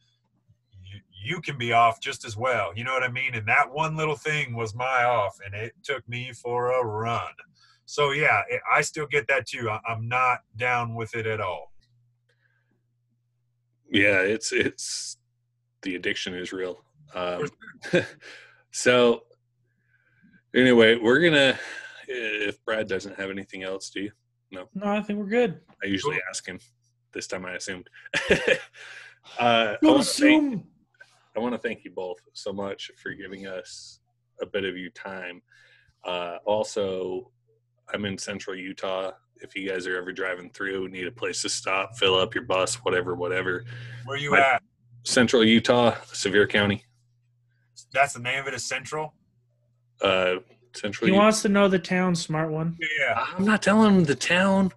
You, 0.84 1.00
you 1.34 1.40
can 1.40 1.58
be 1.58 1.72
off 1.72 2.00
just 2.00 2.24
as 2.24 2.36
well. 2.36 2.72
You 2.76 2.84
know 2.84 2.92
what 2.92 3.02
I 3.02 3.08
mean? 3.10 3.34
And 3.34 3.46
that 3.48 3.70
one 3.72 3.96
little 3.96 4.16
thing 4.16 4.54
was 4.54 4.74
my 4.74 5.04
off, 5.04 5.36
and 5.44 5.54
it 5.54 5.72
took 5.82 6.08
me 6.08 6.32
for 6.32 6.72
a 6.72 6.84
run. 6.84 7.32
So 7.86 8.12
yeah, 8.12 8.42
it, 8.48 8.60
I 8.72 8.82
still 8.82 9.06
get 9.06 9.26
that 9.28 9.46
too. 9.46 9.68
I, 9.70 9.80
I'm 9.88 10.08
not 10.08 10.40
down 10.56 10.94
with 10.94 11.14
it 11.14 11.26
at 11.26 11.40
all. 11.40 11.72
Yeah 13.90 14.20
it's 14.20 14.52
it's 14.52 15.16
the 15.82 15.96
addiction 15.96 16.34
is 16.34 16.52
real 16.52 16.78
um, 17.14 17.48
so 18.70 19.22
anyway 20.54 20.96
we're 20.96 21.20
gonna 21.20 21.58
if 22.08 22.62
brad 22.64 22.86
doesn't 22.88 23.16
have 23.18 23.30
anything 23.30 23.62
else 23.62 23.90
do 23.90 24.02
you 24.02 24.10
No, 24.50 24.68
no 24.74 24.86
I 24.86 25.00
think 25.02 25.18
we're 25.18 25.26
good. 25.26 25.60
i 25.82 25.86
usually 25.86 26.14
Cool. 26.16 26.22
ask 26.30 26.46
him 26.46 26.58
this 27.12 27.26
time 27.26 27.44
i 27.46 27.54
assumed 27.54 27.88
uh, 28.30 28.36
I 29.38 29.76
Don't 29.82 29.92
thank- 29.94 30.00
assume. 30.00 30.64
I 31.36 31.38
want 31.38 31.54
to 31.54 31.58
thank 31.58 31.84
you 31.84 31.92
both 31.92 32.18
so 32.32 32.52
much 32.52 32.90
for 33.00 33.12
giving 33.14 33.46
us 33.46 34.00
a 34.42 34.46
bit 34.46 34.64
of 34.64 34.76
your 34.76 34.90
time. 34.90 35.40
Uh, 36.04 36.38
also, 36.44 37.30
I'm 37.92 38.04
in 38.04 38.18
central 38.18 38.56
Utah. 38.56 39.12
If 39.36 39.54
you 39.56 39.68
guys 39.68 39.86
are 39.86 39.96
ever 39.96 40.12
driving 40.12 40.50
through, 40.50 40.88
need 40.88 41.06
a 41.06 41.10
place 41.12 41.42
to 41.42 41.48
stop, 41.48 41.96
fill 41.96 42.14
up 42.14 42.34
your 42.34 42.44
bus, 42.44 42.74
whatever, 42.76 43.14
whatever. 43.14 43.64
Where 44.04 44.16
you 44.18 44.32
Right. 44.32 44.54
at? 44.54 44.62
Central 45.04 45.42
Utah, 45.44 45.96
Sevier 46.12 46.46
County. 46.46 46.84
That's 47.92 48.12
the 48.12 48.20
name 48.20 48.40
of 48.40 48.46
it 48.48 48.54
is 48.54 48.64
Central. 48.64 49.14
Uh, 50.02 50.36
central. 50.74 51.06
He 51.06 51.12
Utah. 51.14 51.22
wants 51.24 51.42
to 51.42 51.48
know 51.48 51.68
the 51.68 51.78
town, 51.78 52.14
smart 52.14 52.50
one. 52.50 52.76
Yeah. 52.98 53.26
I'm 53.36 53.44
not 53.44 53.62
telling 53.62 53.94
him 53.96 54.04
the 54.04 54.14
town. 54.14 54.72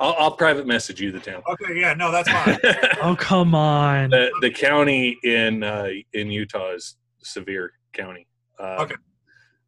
I'll, 0.00 0.14
I'll 0.18 0.30
private 0.36 0.66
message 0.66 1.00
you 1.00 1.12
the 1.12 1.20
town. 1.20 1.42
Okay. 1.48 1.78
Yeah. 1.78 1.94
No, 1.94 2.10
that's 2.10 2.28
fine. 2.30 2.58
Oh, 3.02 3.14
come 3.16 3.54
on. 3.54 4.10
the 4.10 4.30
the 4.40 4.50
county 4.50 5.16
in 5.22 5.62
uh, 5.62 5.88
in 6.14 6.30
Utah 6.30 6.72
is 6.72 6.96
Sevier 7.22 7.72
County. 7.92 8.26
Um, 8.58 8.66
Okay. 8.80 8.94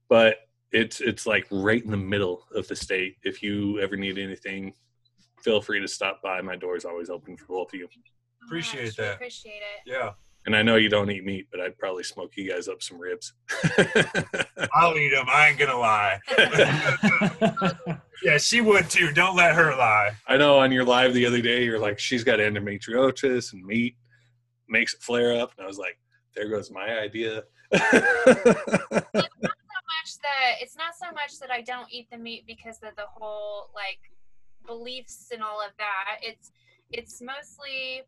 But 0.09 0.36
it's 0.73 1.01
it's 1.01 1.27
like 1.27 1.47
right 1.51 1.83
in 1.83 1.91
the 1.91 1.97
middle 1.97 2.45
of 2.55 2.69
the 2.69 2.77
state. 2.77 3.16
If 3.23 3.43
you 3.43 3.81
ever 3.81 3.97
need 3.97 4.19
anything, 4.19 4.75
feel 5.43 5.61
free 5.61 5.81
to 5.81 5.89
stop 5.89 6.23
by. 6.23 6.41
My 6.41 6.57
door 6.57 6.77
is 6.77 6.85
always 6.85 7.11
open 7.11 7.37
for 7.37 7.47
both 7.47 7.73
of 7.73 7.81
you. 7.81 7.89
Appreciate 8.45 8.85
Gosh, 8.85 8.97
that. 8.97 9.14
Appreciate 9.14 9.53
it. 9.53 9.83
Yeah. 9.87 10.12
And 10.47 10.57
I 10.57 10.62
know 10.62 10.77
you 10.77 10.89
don't 10.89 11.11
eat 11.11 11.25
meat, 11.25 11.49
but 11.51 11.61
I'd 11.61 11.77
probably 11.77 12.05
smoke 12.05 12.33
you 12.37 12.49
guys 12.51 12.69
up 12.69 12.83
some 12.83 12.99
ribs. 12.99 13.35
I'll 14.75 14.97
eat 14.97 15.11
them. 15.11 15.27
I 15.29 15.49
ain't 15.49 15.59
gonna 15.59 15.79
lie. 15.79 16.21
Yeah, 18.21 18.37
she 18.37 18.61
would 18.61 18.91
too. 18.91 19.12
Don't 19.12 19.37
let 19.37 19.55
her 19.55 19.77
lie. 19.77 20.11
I 20.27 20.37
know 20.37 20.59
on 20.59 20.73
your 20.73 20.85
live 20.85 21.14
the 21.14 21.25
other 21.25 21.41
day, 21.41 21.62
you're 21.64 21.79
like, 21.79 22.01
she's 22.01 22.25
got 22.25 22.41
endometriosis 22.41 23.53
and 23.53 23.64
meat 23.64 23.95
makes 24.69 24.95
it 24.95 25.03
flare 25.03 25.41
up. 25.41 25.53
And 25.57 25.64
I 25.64 25.66
was 25.66 25.79
like, 25.79 25.99
there 26.35 26.49
goes 26.49 26.71
my 26.71 26.99
idea. 26.99 27.45
that 30.29 30.57
it's 30.61 30.76
not 30.76 30.95
so 30.97 31.11
much 31.12 31.39
that 31.41 31.51
I 31.51 31.62
don't 31.62 31.89
eat 31.91 32.09
the 32.11 32.18
meat 32.18 32.45
because 32.47 32.79
of 32.83 32.95
the 32.97 33.07
whole 33.07 33.70
like 33.74 34.01
beliefs 34.66 35.29
and 35.33 35.43
all 35.43 35.61
of 35.61 35.72
that. 35.79 36.18
It's 36.22 36.51
it's 36.91 37.20
mostly 37.20 38.03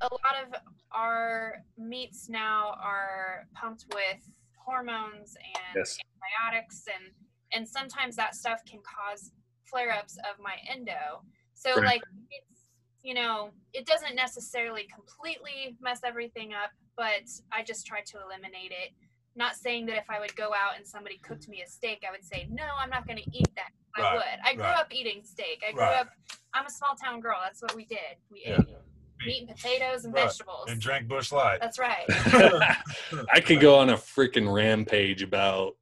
a 0.00 0.08
lot 0.12 0.34
of 0.42 0.60
our 0.90 1.62
meats 1.78 2.28
now 2.28 2.74
are 2.82 3.46
pumped 3.54 3.86
with 3.92 4.22
hormones 4.56 5.36
and 5.36 5.76
Yes. 5.76 5.98
antibiotics 6.00 6.84
and 6.92 7.12
and 7.54 7.68
sometimes 7.68 8.16
that 8.16 8.34
stuff 8.34 8.60
can 8.68 8.80
cause 8.80 9.32
flare-ups 9.64 10.16
of 10.18 10.42
my 10.42 10.54
endo. 10.70 11.22
So 11.54 11.74
Right. 11.76 11.84
like 11.84 12.02
it's 12.30 12.60
you 13.02 13.14
know, 13.14 13.50
it 13.72 13.84
doesn't 13.84 14.14
necessarily 14.14 14.86
completely 14.94 15.76
mess 15.80 16.00
everything 16.04 16.52
up, 16.52 16.70
but 16.96 17.28
I 17.50 17.64
just 17.64 17.84
try 17.84 18.00
to 18.00 18.18
eliminate 18.24 18.70
it 18.70 18.92
not 19.34 19.56
saying 19.56 19.86
that 19.86 19.96
if 19.96 20.10
I 20.10 20.20
would 20.20 20.34
go 20.36 20.48
out 20.48 20.76
and 20.76 20.86
somebody 20.86 21.18
cooked 21.18 21.48
me 21.48 21.62
a 21.66 21.68
steak, 21.68 22.04
I 22.06 22.10
would 22.10 22.24
say, 22.24 22.46
no, 22.50 22.64
I'm 22.78 22.90
not 22.90 23.06
going 23.06 23.18
to 23.18 23.24
eat 23.32 23.48
that. 23.56 23.70
I 23.96 24.02
Right, 24.02 24.14
would. 24.14 24.24
I 24.44 24.54
grew 24.54 24.64
right. 24.64 24.78
up 24.78 24.88
eating 24.92 25.22
steak. 25.24 25.62
I 25.66 25.72
grew 25.72 25.82
Right. 25.82 26.00
up, 26.00 26.08
I'm 26.54 26.66
a 26.66 26.70
small 26.70 26.94
town 27.02 27.20
girl. 27.20 27.38
That's 27.42 27.62
what 27.62 27.74
we 27.74 27.84
did. 27.86 28.16
We 28.30 28.42
Yeah. 28.46 28.58
ate 28.60 28.76
meat 29.24 29.48
and 29.48 29.56
potatoes 29.56 30.04
and 30.04 30.14
vegetables. 30.14 30.68
And 30.68 30.80
drank 30.80 31.08
Busch 31.08 31.32
Light. 31.32 31.60
That's 31.60 31.78
right. 31.78 32.06
I 33.32 33.40
could 33.40 33.60
go 33.60 33.78
on 33.78 33.90
a 33.90 33.94
freaking 33.94 34.52
rampage 34.52 35.22
about 35.22 35.76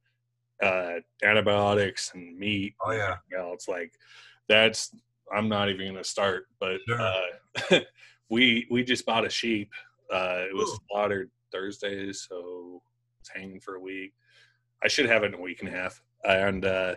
uh, 0.61 0.99
antibiotics 1.23 2.11
and 2.13 2.37
meat. 2.37 2.75
Oh, 2.85 2.91
yeah. 2.91 3.17
You 3.31 3.37
know, 3.37 3.51
it's 3.53 3.67
like 3.67 3.93
that's 4.47 4.95
I'm 5.35 5.49
not 5.49 5.69
even 5.69 5.87
gonna 5.87 6.03
start. 6.03 6.47
But 6.59 6.79
Sure. 6.87 7.01
uh, 7.01 7.79
we 8.29 8.67
we 8.69 8.83
just 8.83 9.05
bought 9.05 9.25
a 9.25 9.29
sheep. 9.29 9.71
Uh, 10.11 10.43
it 10.49 10.55
was 10.55 10.69
Ooh. 10.69 10.77
slaughtered 10.89 11.31
Thursday, 11.51 12.11
so 12.13 12.81
it's 13.21 13.29
hanging 13.29 13.59
for 13.59 13.75
a 13.75 13.79
week. 13.79 14.13
I 14.83 14.87
should 14.87 15.05
have 15.07 15.23
it 15.23 15.27
in 15.27 15.33
a 15.35 15.41
week 15.41 15.59
and 15.61 15.69
a 15.69 15.71
half. 15.71 16.01
And 16.23 16.65
uh, 16.65 16.95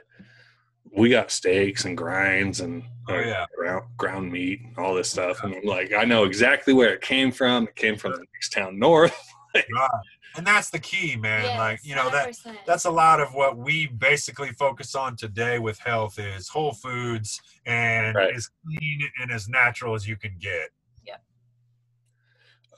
we 0.97 1.11
got 1.11 1.31
steaks 1.31 1.85
and 1.85 1.97
grinds 1.97 2.61
and 2.61 2.83
Oh, 3.07 3.15
uh, 3.15 3.21
yeah. 3.21 3.45
ground, 3.55 3.85
ground 3.99 4.33
meat 4.33 4.61
and 4.65 4.79
all 4.79 4.95
this 4.95 5.11
stuff. 5.11 5.45
And 5.45 5.55
I'm 5.55 5.65
like, 5.65 5.93
I 5.93 6.05
know 6.05 6.25
exactly 6.25 6.73
where 6.73 6.95
it 6.95 7.03
came 7.03 7.31
from. 7.31 7.65
It 7.69 7.77
came 7.77 7.97
from 7.97 8.13
the 8.13 8.25
next 8.35 8.53
town 8.53 8.79
north. 8.79 9.15
Right. 9.73 9.89
And 10.37 10.45
that's 10.45 10.69
the 10.71 10.81
key, 10.81 11.15
man. 11.15 11.45
Yes, 11.45 11.57
like, 11.59 11.81
you 11.85 11.95
know, 11.95 12.11
that 12.11 12.31
100%. 12.31 12.57
that's 12.67 12.87
a 12.87 12.91
lot 12.91 13.21
of 13.21 13.33
what 13.35 13.57
we 13.57 13.87
basically 13.87 14.49
focus 14.51 14.97
on 14.97 15.15
today 15.15 15.61
with 15.61 15.79
health 15.79 16.19
is 16.19 16.49
whole 16.49 16.73
foods 16.73 17.41
and 17.65 18.17
Right. 18.17 18.35
as 18.35 18.51
clean 18.67 19.01
and 19.23 19.31
as 19.31 19.49
natural 19.49 19.95
as 19.95 20.09
you 20.09 20.17
can 20.17 20.35
get. 20.41 20.71
Yeah. 21.07 21.19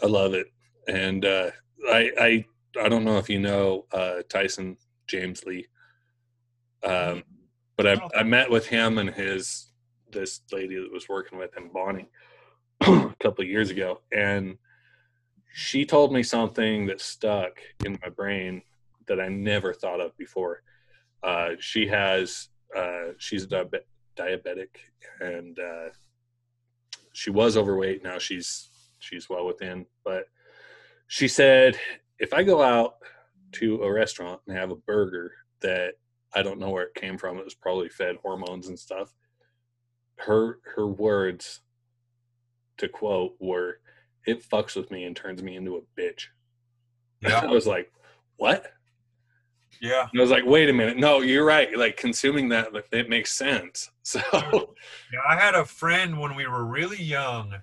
I 0.02 0.06
love 0.06 0.34
it, 0.34 0.48
and 0.86 1.24
uh, 1.24 1.50
I 1.90 2.10
I 2.20 2.44
I 2.80 2.88
don't 2.88 3.04
know 3.04 3.18
if 3.18 3.28
you 3.28 3.38
know 3.38 3.86
uh, 3.92 4.22
Tyson 4.28 4.76
James 5.06 5.44
Lee, 5.44 5.66
um, 6.82 7.22
but 7.76 7.86
I 7.86 8.00
I 8.16 8.22
met 8.22 8.50
with 8.50 8.66
him 8.66 8.98
and 8.98 9.10
his 9.10 9.70
this 10.10 10.40
lady 10.52 10.76
that 10.76 10.92
was 10.92 11.08
working 11.08 11.38
with 11.38 11.56
him, 11.56 11.70
Bonnie, 11.72 12.08
a 12.80 13.14
couple 13.20 13.42
of 13.42 13.50
years 13.50 13.70
ago, 13.70 14.00
and 14.12 14.56
she 15.52 15.84
told 15.84 16.12
me 16.12 16.22
something 16.22 16.86
that 16.86 17.00
stuck 17.00 17.60
in 17.84 17.98
my 18.02 18.10
brain 18.10 18.62
that 19.08 19.20
I 19.20 19.28
never 19.28 19.72
thought 19.72 20.00
of 20.00 20.16
before. 20.16 20.62
Uh, 21.22 21.50
she 21.58 21.86
has 21.86 22.48
uh, 22.76 23.12
she's 23.18 23.44
a 23.44 23.46
diabe- 23.46 23.86
diabetic 24.16 24.68
and 25.20 25.58
uh, 25.58 25.88
she 27.12 27.30
was 27.30 27.56
overweight. 27.56 28.02
Now 28.02 28.18
she's 28.18 28.68
she's 28.98 29.28
well 29.28 29.46
within, 29.46 29.86
but 30.04 30.24
she 31.08 31.28
said 31.28 31.78
if 32.18 32.32
I 32.32 32.42
go 32.42 32.62
out 32.62 32.96
to 33.52 33.82
a 33.82 33.92
restaurant 33.92 34.40
and 34.46 34.56
have 34.56 34.70
a 34.70 34.76
burger 34.76 35.32
that 35.60 35.94
I 36.34 36.42
don't 36.42 36.58
know 36.58 36.70
where 36.70 36.84
it 36.84 36.94
came 36.94 37.18
from, 37.18 37.38
it 37.38 37.44
was 37.44 37.54
probably 37.54 37.88
fed 37.88 38.16
hormones 38.22 38.68
and 38.68 38.78
stuff. 38.78 39.14
Her 40.16 40.58
her 40.74 40.86
words 40.86 41.60
to 42.78 42.88
quote 42.88 43.36
were 43.38 43.80
it 44.26 44.48
fucks 44.48 44.76
with 44.76 44.90
me 44.90 45.04
and 45.04 45.14
turns 45.14 45.42
me 45.42 45.56
into 45.56 45.76
a 45.76 46.00
bitch. 46.00 46.26
I 47.24 47.46
was 47.46 47.66
like, 47.66 47.90
what? 48.36 48.72
Yeah. 49.80 50.08
And 50.10 50.20
I 50.20 50.22
was 50.22 50.30
like, 50.30 50.44
wait 50.44 50.68
a 50.68 50.72
minute. 50.72 50.96
No, 50.96 51.20
you're 51.20 51.44
right. 51.44 51.76
Like 51.76 51.96
consuming 51.96 52.48
that, 52.50 52.68
it 52.92 53.08
makes 53.08 53.32
sense. 53.32 53.90
So 54.06 54.20
Yeah, 54.32 55.18
I 55.28 55.34
had 55.34 55.56
a 55.56 55.64
friend 55.64 56.20
when 56.20 56.36
we 56.36 56.46
were 56.46 56.64
really 56.64 57.02
young 57.02 57.54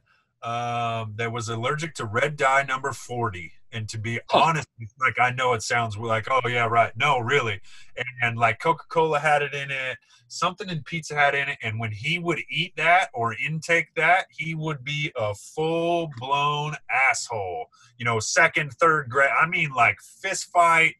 um, 0.42 1.14
that 1.16 1.32
was 1.32 1.48
allergic 1.48 1.96
to 1.96 2.06
red 2.06 2.36
dye 2.36 2.64
number 2.64 2.92
40. 2.92 3.54
And 3.74 3.90
to 3.90 3.98
be 3.98 4.20
honest, 4.34 4.68
like 5.00 5.20
I 5.20 5.32
know 5.32 5.54
it 5.54 5.62
sounds 5.64 5.98
like, 5.98 6.28
oh, 6.30 6.48
yeah, 6.48 6.66
right. 6.66 6.92
No, 6.96 7.20
really. 7.20 7.60
And, 7.98 8.06
and 8.22 8.38
like 8.38 8.60
Coca 8.60 8.86
Cola 8.90 9.20
had 9.20 9.42
it 9.42 9.54
in 9.54 9.72
it, 9.72 9.98
something 10.28 10.70
in 10.70 10.84
pizza 10.84 11.16
had 11.16 11.36
in 11.36 11.50
it. 11.50 11.58
And 11.62 11.80
when 11.80 11.92
he 11.92 12.20
would 12.20 12.40
eat 12.50 12.74
that 12.78 13.10
or 13.14 13.36
intake 13.36 13.94
that, 13.96 14.28
he 14.30 14.56
would 14.56 14.84
be 14.84 15.12
a 15.16 15.34
full 15.34 16.10
blown 16.20 16.76
asshole. 16.92 17.68
You 17.98 18.06
know, 18.06 18.20
second, 18.20 18.74
third 18.74 19.10
grade. 19.10 19.32
I 19.40 19.48
mean, 19.48 19.72
like 19.72 19.98
fist 20.02 20.52
fight, 20.52 20.96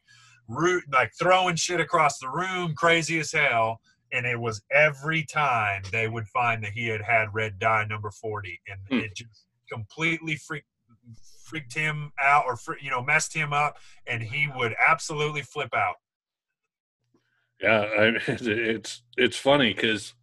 root, 0.48 0.84
like 0.92 1.12
throwing 1.18 1.56
shit 1.56 1.80
across 1.80 2.18
the 2.18 2.28
room, 2.28 2.74
crazy 2.74 3.18
as 3.20 3.32
hell 3.32 3.80
and 4.12 4.26
it 4.26 4.38
was 4.38 4.62
every 4.70 5.24
time 5.24 5.82
they 5.90 6.06
would 6.06 6.28
find 6.28 6.62
that 6.62 6.70
he 6.70 6.86
had 6.86 7.02
had 7.02 7.34
red 7.34 7.58
dye 7.58 7.84
number 7.84 8.10
40 8.10 8.60
and 8.68 8.78
Hmm. 8.88 9.04
it 9.04 9.16
just 9.16 9.46
completely 9.70 10.36
freaked 10.36 10.68
freaked 11.44 11.74
him 11.74 12.10
out 12.22 12.44
or 12.46 12.56
you 12.80 12.90
know 12.90 13.02
messed 13.02 13.34
him 13.34 13.52
up 13.52 13.76
and 14.06 14.22
he 14.22 14.48
would 14.56 14.74
absolutely 14.84 15.42
flip 15.42 15.74
out 15.74 15.96
yeah, 17.62 17.80
I, 17.82 18.12
it's 18.28 19.02
it's 19.16 19.36
funny 19.36 19.72
because 19.72 20.14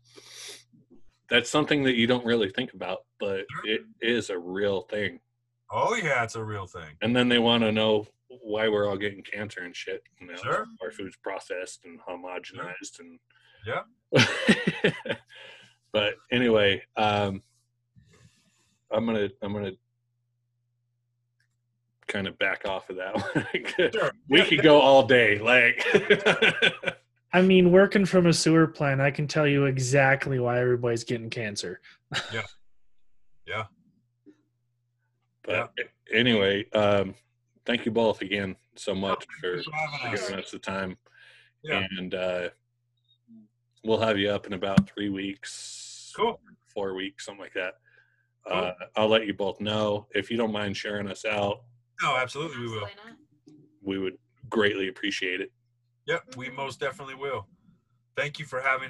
that's 1.29 1.49
something 1.49 1.83
that 1.83 1.95
you 1.95 2.05
don't 2.05 2.25
really 2.25 2.49
think 2.49 2.73
about, 2.73 2.99
but 3.19 3.45
it 3.63 3.81
is 4.01 4.29
a 4.29 4.37
real 4.37 4.81
thing. 4.81 5.19
oh 5.71 5.95
yeah 5.95 6.23
it's 6.23 6.35
a 6.35 6.43
real 6.43 6.67
thing 6.67 6.97
And 7.01 7.15
then 7.15 7.29
they 7.29 7.39
want 7.39 7.63
to 7.63 7.71
know 7.71 8.05
why 8.27 8.67
we're 8.67 8.87
all 8.87 8.97
getting 8.97 9.23
cancer 9.23 9.61
and 9.61 9.73
shit. 9.75 10.03
You 10.19 10.27
know, 10.27 10.35
Sure. 10.35 10.65
our 10.83 10.91
food's 10.91 11.15
processed 11.17 11.85
and 11.85 11.99
homogenized 12.01 12.99
and 12.99 13.17
Yeah. 13.65 13.83
but 15.93 16.15
anyway, 16.31 16.83
um, 16.97 17.41
I'm 18.91 19.05
gonna 19.05 19.29
I'm 19.41 19.53
gonna 19.53 19.71
kind 22.11 22.27
of 22.27 22.37
back 22.37 22.63
off 22.67 22.89
of 22.89 22.97
that 22.97 23.15
one. 23.79 23.91
Sure. 23.93 24.11
we 24.29 24.43
could 24.43 24.61
go 24.61 24.79
all 24.79 25.05
day, 25.07 25.39
like. 25.39 25.83
I 27.33 27.41
mean, 27.41 27.71
working 27.71 28.05
from 28.05 28.27
a 28.27 28.33
sewer 28.33 28.67
plant, 28.67 28.99
I 28.99 29.09
can 29.09 29.25
tell 29.25 29.47
you 29.47 29.65
exactly 29.65 30.37
why 30.39 30.59
everybody's 30.59 31.05
getting 31.05 31.29
cancer. 31.29 31.79
yeah 32.33 32.41
Yeah. 33.47 33.63
But 35.43 35.71
anyway, 36.13 36.65
um, 36.73 37.15
thank 37.65 37.85
you 37.85 37.91
both 37.91 38.21
again 38.21 38.55
so 38.75 38.93
much 38.93 39.25
for, 39.39 39.55
Thanks 39.55 39.65
for 39.65 40.07
for 40.07 40.15
giving 40.27 40.43
us 40.43 40.51
the 40.51 40.59
time. 40.59 40.97
Yeah. 41.63 41.85
And 41.97 42.13
uh, 42.13 42.49
we'll 43.83 43.99
have 44.01 44.17
you 44.19 44.29
up 44.29 44.45
in 44.45 44.53
about 44.53 44.89
three 44.89 45.09
weeks, 45.09 46.11
Cool. 46.15 46.39
four 46.67 46.93
weeks, 46.95 47.25
something 47.25 47.41
like 47.41 47.53
that. 47.53 47.75
Cool. 48.45 48.57
Uh, 48.57 48.73
I'll 48.97 49.07
let 49.07 49.25
you 49.25 49.33
both 49.33 49.61
know 49.61 50.07
if 50.13 50.29
you 50.29 50.35
don't 50.37 50.51
mind 50.51 50.75
sharing 50.75 51.07
us 51.09 51.23
out. 51.25 51.61
No 52.01 52.15
absolutely 52.17 52.57
we 52.59 52.67
will 52.67 52.83
Absolutely 52.83 52.95
not. 53.05 53.17
We 53.83 53.97
would 53.99 54.17
greatly 54.49 54.87
appreciate 54.87 55.41
it. 55.41 55.51
yep 56.07 56.23
we 56.35 56.49
most 56.49 56.79
definitely 56.79 57.15
will 57.15 57.47
thank 58.15 58.39
you 58.39 58.45
for 58.45 58.61
having 58.61 58.89